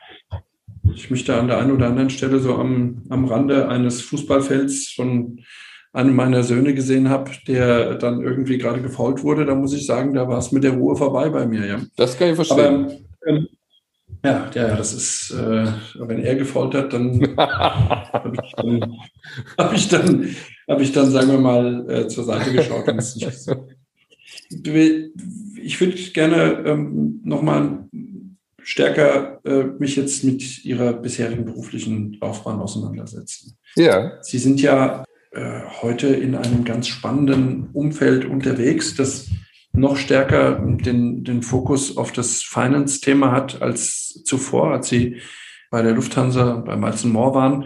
ich 0.91 1.11
mich 1.11 1.25
da 1.25 1.39
an 1.39 1.47
der 1.47 1.59
einen 1.59 1.71
oder 1.71 1.87
anderen 1.87 2.09
Stelle 2.09 2.39
so 2.39 2.55
am 2.55 3.03
am 3.09 3.25
Rande 3.25 3.67
eines 3.67 4.01
Fußballfelds 4.01 4.93
von 4.93 5.41
einem 5.91 6.15
meiner 6.15 6.43
Söhne 6.43 6.73
gesehen 6.73 7.09
habe, 7.09 7.31
der 7.47 7.95
dann 7.95 8.21
irgendwie 8.21 8.57
gerade 8.57 8.81
gefault 8.81 9.23
wurde, 9.23 9.45
da 9.45 9.55
muss 9.55 9.73
ich 9.73 9.85
sagen, 9.85 10.13
da 10.13 10.27
war 10.27 10.37
es 10.37 10.51
mit 10.51 10.63
der 10.63 10.73
Ruhe 10.73 10.95
vorbei 10.95 11.29
bei 11.29 11.45
mir. 11.47 11.65
Ja. 11.65 11.81
Das 11.95 12.17
kann 12.17 12.29
ich 12.29 12.35
verstehen. 12.35 12.85
Aber, 12.85 12.97
ähm, 13.25 13.47
ja, 14.23 14.49
ja, 14.53 14.75
das 14.75 14.93
ist, 14.93 15.31
äh, 15.31 15.65
wenn 15.95 16.19
er 16.19 16.35
gefault 16.35 16.75
hat, 16.75 16.91
dann 16.93 17.21
habe 17.37 18.33
ich 18.33 18.51
dann, 18.51 18.97
hab 19.57 19.73
ich, 19.73 19.87
dann, 19.87 20.35
hab 20.67 20.81
ich 20.81 20.91
dann, 20.91 21.09
sagen 21.09 21.31
wir 21.31 21.39
mal, 21.39 21.89
äh, 21.89 22.07
zur 22.07 22.25
Seite 22.25 22.51
geschaut. 22.51 22.85
ich 24.49 25.81
würde 25.81 25.95
gerne 26.13 26.63
ähm, 26.65 27.21
nochmal 27.23 27.85
stärker 28.61 29.39
äh, 29.45 29.63
mich 29.79 29.95
jetzt 29.95 30.23
mit 30.23 30.65
Ihrer 30.65 30.93
bisherigen 30.93 31.45
beruflichen 31.45 32.17
Laufbahn 32.21 32.59
auseinandersetzen. 32.59 33.57
Ja. 33.75 34.21
Sie 34.21 34.37
sind 34.37 34.61
ja 34.61 35.05
äh, 35.31 35.61
heute 35.81 36.07
in 36.07 36.35
einem 36.35 36.63
ganz 36.63 36.87
spannenden 36.87 37.69
Umfeld 37.73 38.25
unterwegs, 38.25 38.95
das 38.95 39.29
noch 39.71 39.97
stärker 39.97 40.55
den, 40.55 41.23
den 41.23 41.43
Fokus 41.43 41.97
auf 41.97 42.11
das 42.11 42.41
Finance-Thema 42.41 43.31
hat 43.31 43.61
als 43.61 44.23
zuvor, 44.25 44.71
als 44.71 44.89
Sie 44.89 45.17
bei 45.69 45.81
der 45.83 45.93
Lufthansa, 45.93 46.55
bei 46.65 46.75
Malzen 46.75 47.11
Moore 47.11 47.35
waren. 47.35 47.65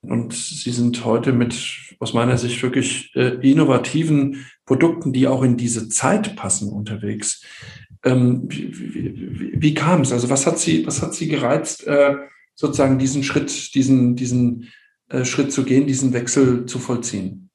Und 0.00 0.34
Sie 0.34 0.70
sind 0.70 1.04
heute 1.04 1.32
mit, 1.32 1.96
aus 1.98 2.12
meiner 2.12 2.36
Sicht, 2.36 2.62
wirklich 2.62 3.10
äh, 3.16 3.36
innovativen 3.40 4.46
Produkten, 4.66 5.12
die 5.12 5.26
auch 5.26 5.42
in 5.42 5.56
diese 5.56 5.88
Zeit 5.88 6.36
passen, 6.36 6.70
unterwegs. 6.70 7.42
Ähm, 8.04 8.44
wie, 8.48 8.94
wie, 8.94 9.52
wie 9.56 9.74
kam 9.74 10.02
es? 10.02 10.12
Also 10.12 10.30
was 10.30 10.46
hat 10.46 10.58
Sie, 10.58 10.86
was 10.86 11.02
hat 11.02 11.14
Sie 11.14 11.28
gereizt, 11.28 11.86
äh, 11.86 12.14
sozusagen 12.54 12.98
diesen 12.98 13.24
Schritt, 13.24 13.74
diesen, 13.74 14.14
diesen 14.14 14.68
Schritt 15.24 15.52
zu 15.52 15.64
gehen, 15.64 15.86
diesen 15.86 16.12
Wechsel 16.12 16.66
zu 16.66 16.78
vollziehen? 16.78 17.50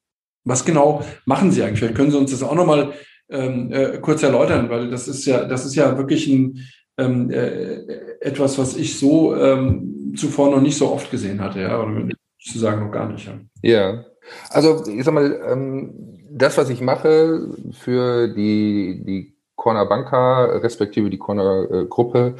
Was 0.45 0.65
genau 0.65 1.03
machen 1.25 1.51
Sie 1.51 1.63
eigentlich? 1.63 1.79
Vielleicht 1.79 1.95
können 1.95 2.11
Sie 2.11 2.17
uns 2.17 2.31
das 2.31 2.43
auch 2.43 2.55
nochmal 2.55 2.93
ähm, 3.29 3.71
äh, 3.71 3.99
kurz 3.99 4.23
erläutern, 4.23 4.69
weil 4.69 4.89
das 4.89 5.07
ist 5.07 5.25
ja, 5.25 5.45
das 5.45 5.65
ist 5.65 5.75
ja 5.75 5.97
wirklich 5.97 6.27
ein, 6.27 6.59
ähm, 6.97 7.29
äh, 7.31 7.75
etwas, 8.21 8.57
was 8.57 8.75
ich 8.75 8.99
so 8.99 9.35
ähm, 9.35 10.13
zuvor 10.15 10.51
noch 10.51 10.61
nicht 10.61 10.77
so 10.77 10.91
oft 10.91 11.09
gesehen 11.09 11.41
hatte, 11.41 11.61
ja, 11.61 11.81
oder 11.81 12.09
zu 12.39 12.59
sagen 12.59 12.85
noch 12.85 12.91
gar 12.91 13.11
nicht. 13.11 13.25
Ja. 13.25 13.39
ja. 13.61 14.05
Also 14.49 14.85
ich 14.87 15.03
sag 15.03 15.13
mal, 15.13 15.41
ähm, 15.49 16.19
das, 16.29 16.57
was 16.57 16.69
ich 16.69 16.81
mache 16.81 17.49
für 17.71 18.27
die, 18.27 19.03
die 19.05 19.35
Corner 19.55 19.85
Banca, 19.85 20.45
respektive 20.45 21.09
die 21.09 21.17
Corner 21.17 21.69
äh, 21.71 21.85
Gruppe, 21.85 22.35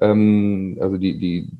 ähm, 0.00 0.76
also 0.80 0.96
die, 0.96 1.18
die 1.18 1.52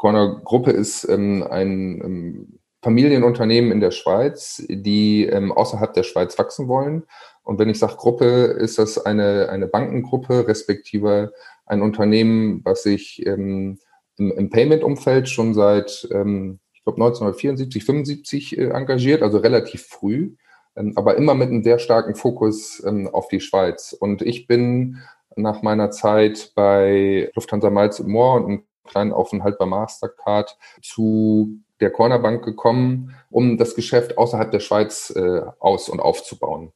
Corner 0.00 0.40
Gruppe 0.44 0.70
ist 0.70 1.06
ähm, 1.10 1.46
ein 1.50 2.00
ähm, 2.02 2.58
Familienunternehmen 2.82 3.70
in 3.70 3.80
der 3.80 3.90
Schweiz, 3.90 4.64
die 4.66 5.26
ähm, 5.26 5.52
außerhalb 5.52 5.92
der 5.92 6.04
Schweiz 6.04 6.38
wachsen 6.38 6.68
wollen. 6.68 7.04
Und 7.42 7.58
wenn 7.58 7.68
ich 7.68 7.78
sage 7.78 7.96
Gruppe, 7.96 8.24
ist 8.24 8.78
das 8.78 8.96
eine, 8.96 9.50
eine 9.50 9.66
Bankengruppe, 9.66 10.48
respektive 10.48 11.34
ein 11.66 11.82
Unternehmen, 11.82 12.62
was 12.64 12.82
sich 12.82 13.26
ähm, 13.26 13.78
im, 14.16 14.32
im 14.32 14.48
Payment-Umfeld 14.48 15.28
schon 15.28 15.52
seit, 15.52 16.08
ähm, 16.12 16.60
ich 16.72 16.82
glaube, 16.82 16.96
1974, 16.96 17.84
75 17.84 18.56
äh, 18.56 18.70
engagiert, 18.70 19.22
also 19.22 19.36
relativ 19.36 19.82
früh, 19.82 20.34
ähm, 20.76 20.94
aber 20.96 21.18
immer 21.18 21.34
mit 21.34 21.50
einem 21.50 21.62
sehr 21.62 21.78
starken 21.78 22.14
Fokus 22.14 22.82
ähm, 22.86 23.06
auf 23.06 23.28
die 23.28 23.40
Schweiz. 23.40 23.92
Und 23.92 24.22
ich 24.22 24.46
bin 24.46 24.96
nach 25.36 25.60
meiner 25.60 25.90
Zeit 25.90 26.52
bei 26.54 27.30
Lufthansa 27.34 27.68
Miles 27.68 28.00
Moore 28.02 28.42
und 28.44 28.69
kleinen 28.90 29.12
Aufenthalt 29.12 29.58
bei 29.58 29.66
Mastercard 29.66 30.58
zu 30.82 31.60
der 31.80 31.90
Cornerbank 31.90 32.44
gekommen, 32.44 33.14
um 33.30 33.56
das 33.56 33.74
Geschäft 33.74 34.18
außerhalb 34.18 34.50
der 34.50 34.60
Schweiz 34.60 35.12
äh, 35.16 35.42
aus- 35.58 35.88
und 35.88 36.00
aufzubauen. 36.00 36.72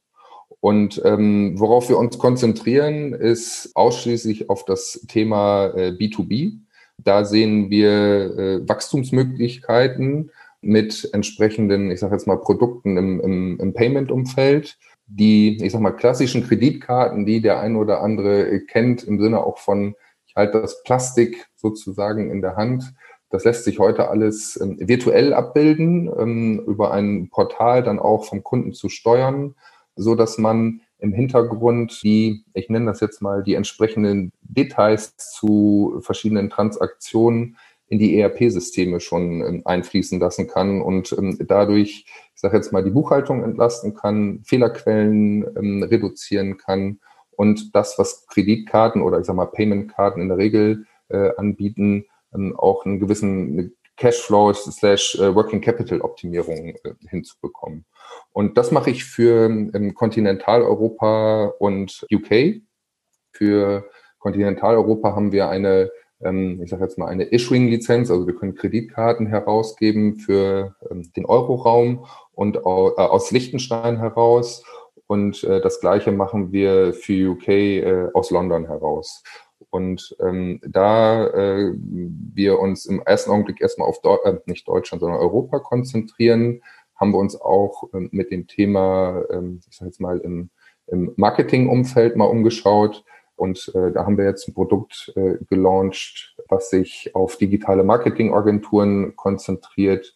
Und 0.59 1.01
ähm, 1.05 1.59
worauf 1.59 1.89
wir 1.89 1.97
uns 1.97 2.17
konzentrieren, 2.17 3.13
ist 3.13 3.71
ausschließlich 3.75 4.49
auf 4.49 4.65
das 4.65 5.05
Thema 5.07 5.67
äh, 5.75 5.89
B2B. 5.91 6.57
Da 6.97 7.25
sehen 7.25 7.69
wir 7.69 7.91
äh, 7.91 8.67
Wachstumsmöglichkeiten 8.67 10.31
mit 10.61 11.09
entsprechenden, 11.13 11.91
ich 11.91 11.99
sage 11.99 12.15
jetzt 12.15 12.25
mal, 12.25 12.39
Produkten 12.39 12.97
im, 12.97 13.19
im, 13.19 13.59
im 13.59 13.73
Payment-Umfeld. 13.73 14.77
Die, 15.07 15.63
ich 15.63 15.71
sage 15.71 15.83
mal, 15.83 15.91
klassischen 15.91 16.47
Kreditkarten, 16.47 17.27
die 17.27 17.41
der 17.41 17.59
eine 17.59 17.77
oder 17.77 18.01
andere 18.01 18.59
kennt, 18.61 19.03
im 19.03 19.19
Sinne 19.19 19.43
auch 19.43 19.59
von, 19.59 19.93
ich 20.35 20.37
halte 20.37 20.61
das 20.61 20.83
Plastik 20.83 21.47
sozusagen 21.55 22.29
in 22.29 22.41
der 22.41 22.55
Hand. 22.55 22.93
Das 23.29 23.43
lässt 23.45 23.63
sich 23.63 23.79
heute 23.79 24.09
alles 24.09 24.59
ähm, 24.61 24.77
virtuell 24.79 25.33
abbilden, 25.33 26.11
ähm, 26.19 26.63
über 26.67 26.91
ein 26.91 27.29
Portal 27.29 27.83
dann 27.83 27.99
auch 27.99 28.25
vom 28.25 28.43
Kunden 28.43 28.73
zu 28.73 28.89
steuern 28.89 29.55
so 29.95 30.15
dass 30.15 30.37
man 30.37 30.81
im 30.99 31.13
Hintergrund 31.13 32.01
die, 32.03 32.43
ich 32.53 32.69
nenne 32.69 32.85
das 32.85 32.99
jetzt 32.99 33.21
mal, 33.21 33.43
die 33.43 33.53
entsprechenden 33.53 34.31
Details 34.41 35.15
zu 35.17 35.99
verschiedenen 36.01 36.49
Transaktionen 36.49 37.57
in 37.87 37.99
die 37.99 38.19
ERP-Systeme 38.19 38.99
schon 38.99 39.41
ähm, 39.41 39.61
einfließen 39.65 40.19
lassen 40.19 40.47
kann 40.47 40.81
und 40.81 41.13
ähm, 41.17 41.37
dadurch, 41.47 42.05
ich 42.33 42.41
sage 42.41 42.57
jetzt 42.57 42.73
mal, 42.73 42.83
die 42.83 42.89
Buchhaltung 42.89 43.43
entlasten 43.43 43.93
kann, 43.93 44.41
Fehlerquellen 44.43 45.45
ähm, 45.55 45.83
reduzieren 45.83 46.57
kann 46.57 46.99
und 47.37 47.75
das, 47.75 47.97
was 47.97 48.25
Kreditkarten 48.27 49.01
oder 49.01 49.19
ich 49.19 49.25
sage 49.25 49.37
mal 49.37 49.45
Paymentkarten 49.45 50.21
in 50.21 50.29
der 50.29 50.37
Regel 50.37 50.85
äh, 51.09 51.31
anbieten, 51.37 52.05
auch 52.57 52.85
einen 52.85 52.99
gewissen 52.99 53.75
Cashflow 53.97 54.53
slash 54.53 55.15
äh, 55.15 55.33
Working 55.33 55.61
Capital 55.61 56.01
Optimierung 56.01 56.75
äh, 56.83 56.93
hinzubekommen. 57.09 57.85
Und 58.33 58.57
das 58.57 58.71
mache 58.71 58.89
ich 58.89 59.05
für 59.05 59.45
ähm, 59.45 59.93
Kontinentaleuropa 59.93 61.53
und 61.59 62.05
UK. 62.11 62.61
Für 63.31 63.89
Kontinentaleuropa 64.19 65.15
haben 65.15 65.31
wir 65.31 65.49
eine, 65.49 65.91
ähm, 66.21 66.61
ich 66.61 66.69
sage 66.69 66.83
jetzt 66.83 66.97
mal, 66.97 67.07
eine 67.07 67.23
Issuing-Lizenz, 67.25 68.11
also 68.11 68.27
wir 68.27 68.35
können 68.35 68.55
Kreditkarten 68.55 69.27
herausgeben 69.27 70.17
für 70.17 70.75
ähm, 70.91 71.11
den 71.15 71.25
Euroraum 71.25 72.05
und 72.33 72.65
au, 72.65 72.89
äh, 72.97 73.01
aus 73.01 73.31
Liechtenstein 73.31 73.97
heraus. 73.97 74.63
Und 75.07 75.43
äh, 75.43 75.61
das 75.61 75.79
Gleiche 75.79 76.11
machen 76.11 76.51
wir 76.51 76.93
für 76.93 77.31
UK 77.31 77.47
äh, 77.47 78.07
aus 78.13 78.31
London 78.31 78.65
heraus. 78.65 79.23
Und 79.69 80.15
ähm, 80.19 80.59
da 80.67 81.27
äh, 81.27 81.73
wir 81.75 82.59
uns 82.59 82.85
im 82.85 83.01
ersten 83.01 83.31
Augenblick 83.31 83.61
erstmal 83.61 83.87
auf 83.87 84.01
Deu 84.01 84.17
äh, 84.23 84.37
nicht 84.45 84.67
Deutschland, 84.67 85.01
sondern 85.01 85.19
Europa 85.19 85.59
konzentrieren, 85.59 86.61
haben 86.95 87.11
wir 87.11 87.17
uns 87.17 87.39
auch 87.39 87.89
ähm, 87.93 88.09
mit 88.11 88.31
dem 88.31 88.47
Thema, 88.47 89.23
ähm, 89.29 89.61
ich 89.69 89.77
sage 89.77 89.89
jetzt 89.89 90.01
mal 90.01 90.19
im, 90.19 90.49
im 90.87 91.13
Marketingumfeld 91.17 92.15
mal 92.15 92.25
umgeschaut. 92.25 93.03
Und 93.35 93.71
äh, 93.75 93.91
da 93.91 94.05
haben 94.05 94.17
wir 94.17 94.25
jetzt 94.25 94.47
ein 94.47 94.53
Produkt 94.53 95.11
äh, 95.15 95.35
gelauncht, 95.49 96.37
was 96.47 96.69
sich 96.69 97.11
auf 97.13 97.37
digitale 97.37 97.83
Marketingagenturen 97.83 99.15
konzentriert, 99.17 100.15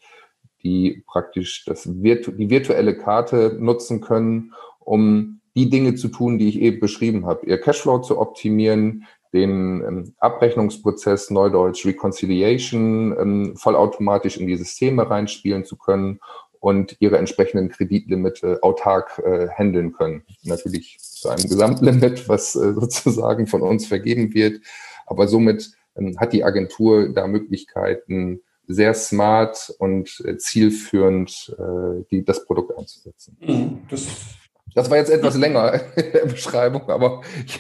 die 0.63 1.04
praktisch 1.06 1.65
das 1.65 2.02
virtu 2.02 2.32
die 2.32 2.49
virtuelle 2.49 2.97
Karte 2.97 3.58
nutzen 3.60 3.99
können, 3.99 4.54
um 4.79 5.41
die 5.55 5.69
Dinge 5.69 5.95
zu 5.95 6.09
tun, 6.09 6.37
die 6.37 6.49
ich 6.49 6.59
eben 6.59 6.79
beschrieben 6.79 7.25
habe. 7.25 7.45
Ihr 7.45 7.59
Cashflow 7.59 7.99
zu 7.99 8.19
optimieren, 8.19 9.05
den 9.33 9.83
ähm, 9.85 10.13
Abrechnungsprozess, 10.19 11.29
Neudeutsch 11.29 11.85
Reconciliation, 11.85 13.15
ähm, 13.19 13.55
vollautomatisch 13.55 14.37
in 14.37 14.47
die 14.47 14.55
Systeme 14.55 15.09
reinspielen 15.09 15.65
zu 15.65 15.77
können 15.77 16.19
und 16.59 16.97
ihre 16.99 17.17
entsprechenden 17.17 17.69
Kreditlimite 17.69 18.59
autark 18.63 19.19
äh, 19.19 19.47
handeln 19.49 19.93
können. 19.93 20.23
Natürlich 20.43 20.97
zu 20.99 21.29
einem 21.29 21.47
Gesamtlimit, 21.47 22.27
was 22.27 22.55
äh, 22.55 22.73
sozusagen 22.73 23.47
von 23.47 23.61
uns 23.61 23.85
vergeben 23.87 24.33
wird. 24.33 24.61
Aber 25.05 25.27
somit 25.27 25.71
ähm, 25.95 26.17
hat 26.19 26.33
die 26.33 26.43
Agentur 26.43 27.09
da 27.09 27.27
Möglichkeiten, 27.27 28.41
sehr 28.67 28.93
smart 28.93 29.73
und 29.79 30.21
äh, 30.25 30.37
zielführend 30.37 31.55
äh, 31.57 32.03
die, 32.11 32.23
das 32.23 32.45
Produkt 32.45 32.77
einzusetzen. 32.77 33.37
Mhm. 33.41 33.79
Das 33.89 34.07
das 34.75 34.89
war 34.89 34.97
jetzt 34.97 35.12
etwas 35.12 35.38
länger 35.38 35.73
in 35.95 36.12
der 36.13 36.25
Beschreibung, 36.25 36.89
aber 36.89 37.21
ich, 37.45 37.60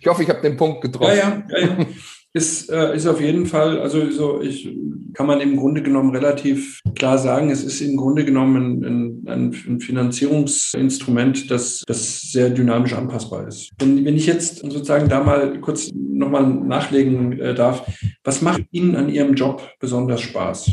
ich 0.00 0.06
hoffe, 0.06 0.22
ich 0.22 0.28
habe 0.28 0.40
den 0.42 0.56
Punkt 0.56 0.80
getroffen. 0.82 1.16
Ja, 1.16 1.42
ja, 1.48 1.66
ja. 1.66 1.86
Ist, 2.32 2.70
äh, 2.70 2.94
ist 2.94 3.08
auf 3.08 3.20
jeden 3.20 3.44
Fall, 3.46 3.80
also 3.80 4.08
so 4.08 4.40
ich, 4.40 4.68
kann 5.14 5.26
man 5.26 5.40
im 5.40 5.56
Grunde 5.56 5.82
genommen 5.82 6.14
relativ 6.14 6.80
klar 6.94 7.18
sagen, 7.18 7.50
es 7.50 7.64
ist 7.64 7.80
im 7.80 7.96
Grunde 7.96 8.24
genommen 8.24 8.84
ein, 8.84 9.28
ein, 9.28 9.64
ein 9.66 9.80
Finanzierungsinstrument, 9.80 11.50
das, 11.50 11.82
das 11.88 12.20
sehr 12.22 12.50
dynamisch 12.50 12.92
anpassbar 12.92 13.48
ist. 13.48 13.70
Wenn, 13.80 14.04
wenn 14.04 14.16
ich 14.16 14.26
jetzt 14.26 14.58
sozusagen 14.58 15.08
da 15.08 15.24
mal 15.24 15.60
kurz 15.60 15.90
nochmal 15.92 16.46
nachlegen 16.46 17.40
äh, 17.40 17.52
darf, 17.52 17.84
was 18.22 18.42
macht 18.42 18.62
Ihnen 18.70 18.94
an 18.94 19.08
Ihrem 19.08 19.34
Job 19.34 19.68
besonders 19.80 20.20
Spaß? 20.20 20.70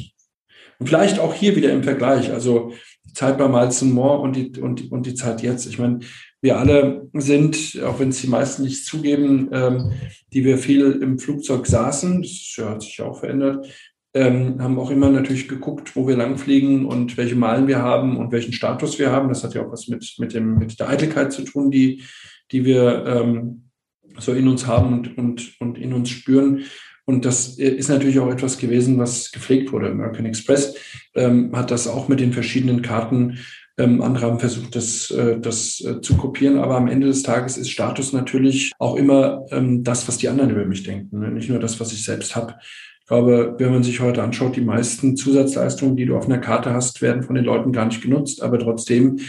Und 0.79 0.85
vielleicht 0.85 1.19
auch 1.19 1.33
hier 1.33 1.55
wieder 1.55 1.71
im 1.71 1.83
Vergleich. 1.83 2.31
Also 2.31 2.71
Zeit 3.17 3.39
bei 3.39 3.47
Miles 3.47 3.81
More 3.81 4.19
und 4.19 4.35
die, 4.35 4.61
und, 4.61 4.91
und 4.91 5.07
die 5.07 5.15
Zeit 5.15 5.41
jetzt. 5.41 5.65
Ich 5.65 5.79
meine, 5.79 6.01
wir 6.39 6.59
alle 6.59 7.09
sind, 7.13 7.81
auch 7.83 7.99
wenn 7.99 8.09
es 8.09 8.21
die 8.21 8.27
meisten 8.27 8.61
nicht 8.61 8.85
zugeben, 8.85 9.49
ähm, 9.51 9.91
die 10.33 10.45
wir 10.45 10.59
viel 10.59 10.91
im 11.01 11.17
Flugzeug 11.17 11.65
saßen, 11.65 12.21
das 12.21 12.55
hat 12.63 12.83
sich 12.83 13.01
auch 13.01 13.19
verändert, 13.19 13.67
ähm, 14.13 14.61
haben 14.61 14.77
auch 14.77 14.91
immer 14.91 15.09
natürlich 15.09 15.47
geguckt, 15.47 15.95
wo 15.95 16.07
wir 16.07 16.15
langfliegen 16.15 16.85
und 16.85 17.17
welche 17.17 17.35
Meilen 17.35 17.67
wir 17.67 17.79
haben 17.79 18.17
und 18.17 18.31
welchen 18.31 18.53
Status 18.53 18.99
wir 18.99 19.11
haben. 19.11 19.29
Das 19.29 19.43
hat 19.43 19.55
ja 19.55 19.65
auch 19.65 19.71
was 19.71 19.87
mit, 19.87 20.15
mit, 20.19 20.35
dem, 20.35 20.59
mit 20.59 20.79
der 20.79 20.87
Eitelkeit 20.87 21.33
zu 21.33 21.41
tun, 21.41 21.71
die, 21.71 22.03
die 22.51 22.65
wir 22.65 23.03
ähm, 23.07 23.71
so 24.19 24.31
in 24.33 24.47
uns 24.47 24.67
haben 24.67 24.93
und, 24.93 25.17
und, 25.17 25.59
und 25.59 25.79
in 25.79 25.93
uns 25.93 26.09
spüren. 26.09 26.65
Und 27.09 27.23
das 27.23 27.57
ist 27.57 27.87
natürlich 27.87 28.19
auch 28.19 28.29
etwas 28.29 28.57
gewesen, 28.57 28.99
was 28.99 29.31
gepflegt 29.31 29.71
wurde. 29.71 29.89
American 29.89 30.25
Express 30.25 30.75
ähm, 31.17 31.51
hat 31.53 31.71
das 31.71 31.87
auch 31.87 32.07
mit 32.07 32.19
den 32.19 32.33
verschiedenen 32.33 32.81
Karten. 32.81 33.39
Ähm, 33.77 34.01
andere 34.01 34.25
haben 34.25 34.39
versucht, 34.39 34.75
das, 34.75 35.11
äh, 35.11 35.39
das 35.39 35.81
äh, 35.81 36.01
zu 36.01 36.15
kopieren. 36.17 36.57
Aber 36.57 36.77
am 36.77 36.87
Ende 36.87 37.07
des 37.07 37.23
Tages 37.23 37.57
ist 37.57 37.69
Status 37.69 38.13
natürlich 38.13 38.71
auch 38.79 38.95
immer 38.95 39.45
ähm, 39.51 39.83
das, 39.83 40.07
was 40.07 40.17
die 40.17 40.29
anderen 40.29 40.51
über 40.51 40.65
mich 40.65 40.83
denken. 40.83 41.19
Ne? 41.19 41.29
Nicht 41.29 41.49
nur 41.49 41.59
das, 41.59 41.79
was 41.79 41.93
ich 41.93 42.03
selbst 42.03 42.35
habe. 42.35 42.55
Ich 43.01 43.07
glaube, 43.07 43.55
wenn 43.57 43.71
man 43.71 43.83
sich 43.83 43.99
heute 43.99 44.23
anschaut, 44.23 44.55
die 44.55 44.61
meisten 44.61 45.15
Zusatzleistungen, 45.15 45.95
die 45.95 46.05
du 46.05 46.17
auf 46.17 46.25
einer 46.25 46.39
Karte 46.39 46.73
hast, 46.73 47.01
werden 47.01 47.23
von 47.23 47.35
den 47.35 47.45
Leuten 47.45 47.71
gar 47.71 47.85
nicht 47.85 48.01
genutzt. 48.01 48.41
Aber 48.41 48.59
trotzdem 48.59 49.19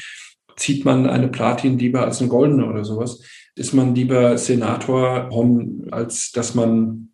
zieht 0.57 0.85
man 0.85 1.07
eine 1.07 1.29
Platin 1.29 1.79
lieber 1.79 2.05
als 2.05 2.20
eine 2.20 2.29
goldene 2.29 2.66
oder 2.66 2.85
sowas. 2.85 3.20
Ist 3.55 3.74
man 3.74 3.94
lieber 3.94 4.38
Senator, 4.38 5.31
als 5.90 6.33
dass 6.33 6.55
man 6.55 7.08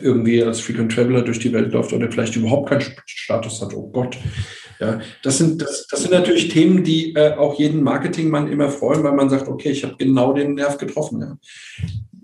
irgendwie 0.00 0.42
als 0.42 0.60
Frequent 0.60 0.92
Traveler 0.92 1.22
durch 1.22 1.38
die 1.38 1.52
Welt 1.52 1.72
läuft 1.72 1.92
oder 1.92 2.10
vielleicht 2.10 2.36
überhaupt 2.36 2.68
keinen 2.68 2.84
Status 3.06 3.62
hat. 3.62 3.74
Oh 3.74 3.88
Gott. 3.90 4.16
Ja, 4.78 5.00
das 5.22 5.38
sind, 5.38 5.62
das, 5.62 5.86
das 5.90 6.02
sind 6.02 6.12
natürlich 6.12 6.48
Themen, 6.48 6.84
die 6.84 7.14
äh, 7.14 7.34
auch 7.34 7.58
jeden 7.58 7.82
Marketingmann 7.82 8.50
immer 8.50 8.68
freuen, 8.68 9.02
weil 9.04 9.14
man 9.14 9.30
sagt, 9.30 9.48
okay, 9.48 9.70
ich 9.70 9.84
habe 9.84 9.96
genau 9.98 10.32
den 10.32 10.54
Nerv 10.54 10.76
getroffen. 10.76 11.20
Ja. 11.20 11.38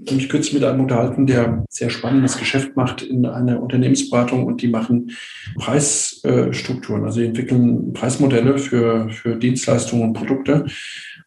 Ich 0.05 0.11
habe 0.11 0.17
mich 0.17 0.29
kürzlich 0.29 0.55
mit 0.55 0.65
einem 0.65 0.81
unterhalten, 0.81 1.27
der 1.27 1.65
sehr 1.71 1.89
spannendes 1.89 2.37
Geschäft 2.37 2.77
macht 2.77 3.03
in 3.03 3.25
einer 3.25 3.63
Unternehmensberatung 3.63 4.45
und 4.45 4.61
die 4.61 4.69
machen 4.69 5.13
Preisstrukturen. 5.57 7.05
Also 7.05 7.21
die 7.21 7.27
entwickeln 7.27 7.93
Preismodelle 7.93 8.59
für, 8.59 9.09
für 9.11 9.37
Dienstleistungen 9.37 10.09
und 10.09 10.13
Produkte. 10.15 10.67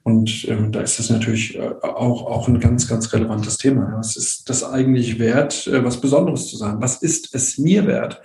Und 0.05 0.47
ähm, 0.49 0.71
da 0.71 0.81
ist 0.81 0.99
das 0.99 1.09
natürlich 1.09 1.57
äh, 1.57 1.61
auch, 1.81 2.27
auch 2.27 2.47
ein 2.47 2.59
ganz, 2.59 2.87
ganz 2.87 3.11
relevantes 3.11 3.57
Thema. 3.57 3.91
Was 3.97 4.15
ist 4.15 4.47
das 4.47 4.63
eigentlich 4.63 5.17
wert, 5.17 5.65
äh, 5.65 5.83
was 5.83 5.99
Besonderes 5.99 6.47
zu 6.47 6.57
sein? 6.57 6.77
Was 6.79 7.01
ist 7.01 7.33
es 7.33 7.57
mir 7.57 7.87
wert? 7.87 8.21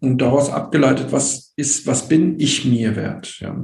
Und 0.00 0.18
daraus 0.18 0.50
abgeleitet, 0.50 1.12
was 1.12 1.52
ist, 1.54 1.86
was 1.86 2.08
bin 2.08 2.40
ich 2.40 2.64
mir 2.64 2.96
wert? 2.96 3.38
Ja. 3.38 3.56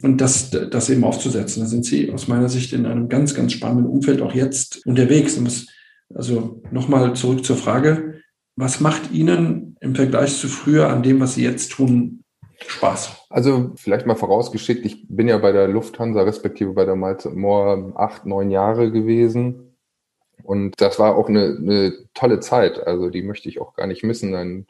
Und 0.00 0.22
das, 0.22 0.48
das 0.48 0.88
eben 0.88 1.04
aufzusetzen. 1.04 1.62
Da 1.62 1.68
sind 1.68 1.84
Sie 1.84 2.10
aus 2.10 2.28
meiner 2.28 2.48
Sicht 2.48 2.72
in 2.72 2.86
einem 2.86 3.10
ganz, 3.10 3.34
ganz 3.34 3.52
spannenden 3.52 3.86
Umfeld 3.86 4.22
auch 4.22 4.34
jetzt 4.34 4.86
unterwegs. 4.86 5.38
Das, 5.44 5.66
also 6.14 6.62
nochmal 6.70 7.14
zurück 7.14 7.44
zur 7.44 7.56
Frage, 7.56 8.22
was 8.56 8.80
macht 8.80 9.12
Ihnen 9.12 9.76
im 9.82 9.94
Vergleich 9.94 10.34
zu 10.34 10.48
früher 10.48 10.88
an 10.88 11.02
dem, 11.02 11.20
was 11.20 11.34
Sie 11.34 11.42
jetzt 11.42 11.72
tun, 11.72 12.24
Spaß? 12.66 13.26
Also 13.30 13.72
vielleicht 13.76 14.06
mal 14.06 14.16
vorausgeschickt, 14.16 14.84
ich 14.84 15.06
bin 15.08 15.28
ja 15.28 15.38
bei 15.38 15.52
der 15.52 15.68
Lufthansa 15.68 16.22
respektive 16.22 16.72
bei 16.72 16.84
der 16.84 16.96
Miles 16.96 17.24
More 17.26 17.92
acht, 17.96 18.26
neun 18.26 18.50
Jahre 18.50 18.90
gewesen. 18.90 19.76
Und 20.42 20.80
das 20.80 20.98
war 20.98 21.16
auch 21.16 21.28
eine, 21.28 21.56
eine 21.58 21.92
tolle 22.14 22.40
Zeit. 22.40 22.86
Also 22.86 23.10
die 23.10 23.22
möchte 23.22 23.48
ich 23.48 23.60
auch 23.60 23.74
gar 23.74 23.86
nicht 23.86 24.04
missen. 24.04 24.34
Ein 24.34 24.66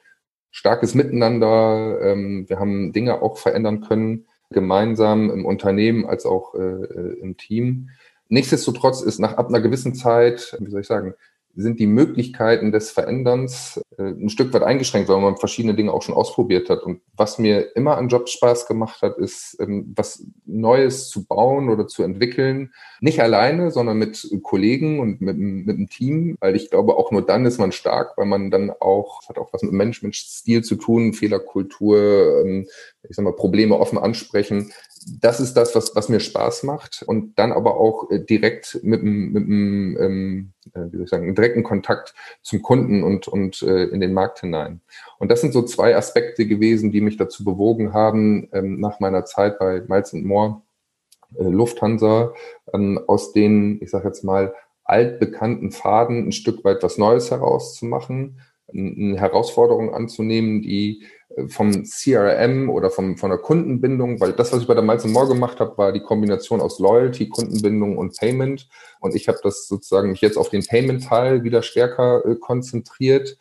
starkes 0.51 0.95
Miteinander. 0.95 2.01
Ähm, 2.01 2.49
wir 2.49 2.59
haben 2.59 2.93
Dinge 2.93 3.23
auch 3.23 3.37
verändern 3.37 3.83
können, 3.83 4.27
gemeinsam 4.51 5.31
im 5.31 5.45
Unternehmen 5.45 6.07
als 6.07 6.25
auch 6.25 6.55
äh, 6.55 6.59
äh 6.61 7.21
im 7.21 7.37
Team. 7.37 7.91
Nichtsdestotrotz 8.29 9.03
ist 9.03 9.19
nach 9.19 9.35
ab 9.35 9.49
einer 9.49 9.61
gewissen 9.61 9.95
Zeit, 9.95 10.57
wie 10.61 10.71
soll 10.71 10.81
ich 10.81 10.87
sagen, 10.87 11.15
sind 11.57 11.81
die 11.81 11.87
Möglichkeiten 11.87 12.71
des 12.71 12.91
Veränderns 12.91 13.81
äh, 13.99 14.03
ein 14.03 14.29
Stück 14.29 14.53
weit 14.53 14.63
eingeschränkt, 14.63 15.09
weil 15.09 15.21
man 15.21 15.37
verschiedene 15.39 15.75
Dinge 15.75 15.93
auch 15.93 16.03
schon 16.03 16.15
ausprobiert 16.15 16.69
hat. 16.69 16.83
Und 16.83 17.01
was 17.17 17.39
mir 17.39 17.75
immer 17.75 17.97
an 17.97 18.09
Jobs 18.09 18.33
Spaß 18.33 18.67
gemacht 18.67 19.01
hat, 19.03 19.17
ist, 19.17 19.57
ähm, 19.61 19.93
was 19.97 20.25
Neues 20.45 21.09
zu 21.09 21.25
bauen 21.25 21.71
oder 21.71 21.87
zu 21.87 22.03
entwickeln. 22.03 22.73
Nicht 23.01 23.21
alleine, 23.21 23.71
sondern 23.71 23.97
mit 23.97 24.29
Kollegen 24.43 25.01
und 25.01 25.21
mit, 25.21 25.37
mit 25.39 25.77
einem 25.77 25.89
Team, 25.89 26.37
weil 26.41 26.55
ich 26.57 26.71
glaube, 26.71 26.97
auch 26.97 27.11
nur 27.11 27.25
dann 27.25 27.47
ist 27.47 27.59
man 27.59 27.73
stark, 27.73 28.17
weil 28.19 28.27
man 28.27 28.51
dann 28.51 28.71
auch, 28.71 29.21
das 29.23 29.31
hat 29.31 29.39
auch 29.39 29.53
was 29.53 29.63
mit 29.63 29.73
Managementstil 29.73 30.63
zu 30.63 30.77
tun, 30.77 31.15
Fehlerkultur, 31.15 32.45
ähm, 32.45 32.67
ich 33.09 33.17
sag 33.17 33.25
mal, 33.25 33.35
Probleme 33.35 33.79
offen 33.79 33.99
ansprechen 33.99 34.73
das 35.09 35.39
ist 35.39 35.55
das, 35.55 35.75
was, 35.75 35.95
was 35.95 36.09
mir 36.09 36.19
Spaß 36.19 36.65
macht 36.65 37.05
und 37.07 37.39
dann 37.39 37.53
aber 37.53 37.77
auch 37.77 38.11
äh, 38.11 38.19
direkt 38.19 38.81
mit 38.83 39.01
einem, 39.01 39.97
ähm, 40.01 40.53
äh, 40.75 40.81
wie 40.91 40.97
soll 40.97 41.05
ich 41.05 41.11
sagen, 41.11 41.35
direkten 41.35 41.63
Kontakt 41.63 42.15
zum 42.43 42.61
Kunden 42.61 43.05
und, 43.05 43.29
und 43.29 43.63
äh, 43.63 43.85
in 43.85 44.01
den 44.01 44.13
Markt 44.13 44.41
hinein. 44.41 44.81
Und 45.19 45.31
das 45.31 45.41
sind 45.41 45.53
so 45.53 45.63
zwei 45.63 45.97
Aspekte 45.97 46.47
gewesen, 46.47 46.91
die 46.91 47.01
mich 47.01 47.17
dazu 47.17 47.45
bewogen 47.45 47.93
haben, 47.93 48.49
ähm, 48.53 48.81
nach 48.81 48.99
meiner 48.99 49.25
Zeit 49.25 49.59
bei 49.61 49.83
Miles 49.87 50.13
More, 50.13 50.63
äh, 51.37 51.45
Lufthansa, 51.45 52.35
ähm, 52.75 53.01
aus 53.07 53.33
den, 53.33 53.81
ich 53.81 53.91
sage 53.91 54.09
jetzt 54.09 54.25
mal, 54.25 54.55
altbekannten 54.83 55.71
Faden 55.71 56.29
ein 56.29 56.33
Stück 56.33 56.65
weit 56.65 56.83
was 56.83 56.99
Neues 56.99 57.31
herauszumachen, 57.31 58.41
eine 58.73 59.19
Herausforderung 59.19 59.95
anzunehmen, 59.95 60.63
die 60.63 61.05
vom 61.49 61.85
CRM 61.85 62.71
oder 62.71 62.91
vom, 62.91 63.17
von 63.17 63.31
der 63.31 63.39
Kundenbindung, 63.39 64.21
weil 64.21 64.33
das, 64.33 64.53
was 64.53 64.63
ich 64.63 64.67
bei 64.67 64.75
der 64.75 64.83
Miles 64.83 65.05
More 65.05 65.29
gemacht 65.29 65.61
habe, 65.61 65.77
war 65.77 65.93
die 65.93 66.01
Kombination 66.01 66.61
aus 66.61 66.79
Loyalty, 66.79 67.29
Kundenbindung 67.29 67.99
und 67.99 68.17
Payment. 68.17 68.69
Und 69.01 69.15
ich 69.15 69.29
habe 69.29 69.39
das 69.43 69.67
sozusagen 69.67 70.11
mich 70.11 70.21
jetzt 70.21 70.39
auf 70.39 70.49
den 70.49 70.65
Payment-Teil 70.65 71.45
wieder 71.45 71.63
stärker 71.63 72.25
äh, 72.25 72.37
konzentriert. 72.37 73.37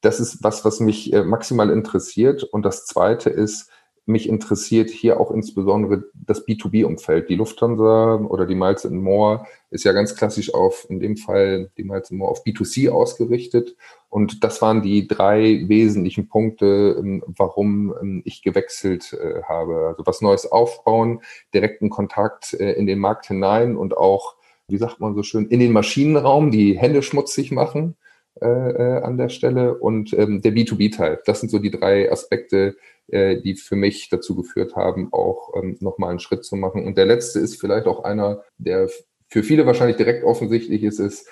Das 0.00 0.20
ist 0.20 0.44
was, 0.44 0.64
was 0.64 0.80
mich 0.80 1.12
äh, 1.12 1.24
maximal 1.24 1.70
interessiert. 1.70 2.44
Und 2.44 2.64
das 2.64 2.86
Zweite 2.86 3.30
ist, 3.30 3.68
mich 4.10 4.28
interessiert 4.28 4.90
hier 4.90 5.20
auch 5.20 5.30
insbesondere 5.30 6.04
das 6.14 6.46
B2B-Umfeld. 6.46 7.28
Die 7.28 7.36
Lufthansa 7.36 8.16
oder 8.16 8.46
die 8.46 8.54
Miles 8.54 8.84
More 8.90 9.46
ist 9.70 9.84
ja 9.84 9.92
ganz 9.92 10.14
klassisch 10.14 10.52
auf, 10.52 10.86
in 10.90 11.00
dem 11.00 11.16
Fall 11.16 11.70
die 11.78 11.84
Miles 11.84 12.10
More 12.10 12.30
auf 12.30 12.44
B2C 12.44 12.90
ausgerichtet. 12.90 13.76
Und 14.08 14.44
das 14.44 14.60
waren 14.60 14.82
die 14.82 15.06
drei 15.06 15.64
wesentlichen 15.66 16.28
Punkte, 16.28 16.96
ähm, 16.98 17.22
warum 17.26 17.94
ähm, 18.00 18.22
ich 18.24 18.42
gewechselt 18.42 19.12
äh, 19.12 19.42
habe. 19.44 19.88
Also 19.88 20.04
was 20.04 20.20
Neues 20.20 20.50
aufbauen, 20.50 21.22
direkten 21.54 21.90
Kontakt 21.90 22.54
äh, 22.54 22.72
in 22.72 22.86
den 22.86 22.98
Markt 22.98 23.26
hinein 23.26 23.76
und 23.76 23.96
auch, 23.96 24.34
wie 24.68 24.78
sagt 24.78 25.00
man 25.00 25.14
so 25.14 25.22
schön, 25.22 25.46
in 25.46 25.60
den 25.60 25.72
Maschinenraum 25.72 26.50
die 26.50 26.78
Hände 26.78 27.02
schmutzig 27.02 27.52
machen 27.52 27.96
äh, 28.40 28.46
äh 28.46 29.02
an 29.02 29.16
der 29.16 29.28
Stelle 29.28 29.78
und 29.78 30.12
ähm, 30.12 30.42
der 30.42 30.52
B2B-Teil. 30.52 31.20
Das 31.26 31.40
sind 31.40 31.50
so 31.50 31.58
die 31.58 31.70
drei 31.70 32.10
Aspekte, 32.10 32.76
äh, 33.08 33.40
die 33.40 33.54
für 33.54 33.76
mich 33.76 34.08
dazu 34.08 34.34
geführt 34.36 34.76
haben, 34.76 35.08
auch 35.12 35.54
ähm, 35.56 35.76
nochmal 35.80 36.10
einen 36.10 36.20
Schritt 36.20 36.44
zu 36.44 36.56
machen. 36.56 36.86
Und 36.86 36.96
der 36.96 37.06
letzte 37.06 37.40
ist 37.40 37.60
vielleicht 37.60 37.86
auch 37.86 38.04
einer, 38.04 38.42
der 38.58 38.88
für 39.28 39.42
viele 39.42 39.66
wahrscheinlich 39.66 39.96
direkt 39.96 40.24
offensichtlich 40.24 40.82
ist, 40.82 40.98
ist 40.98 41.28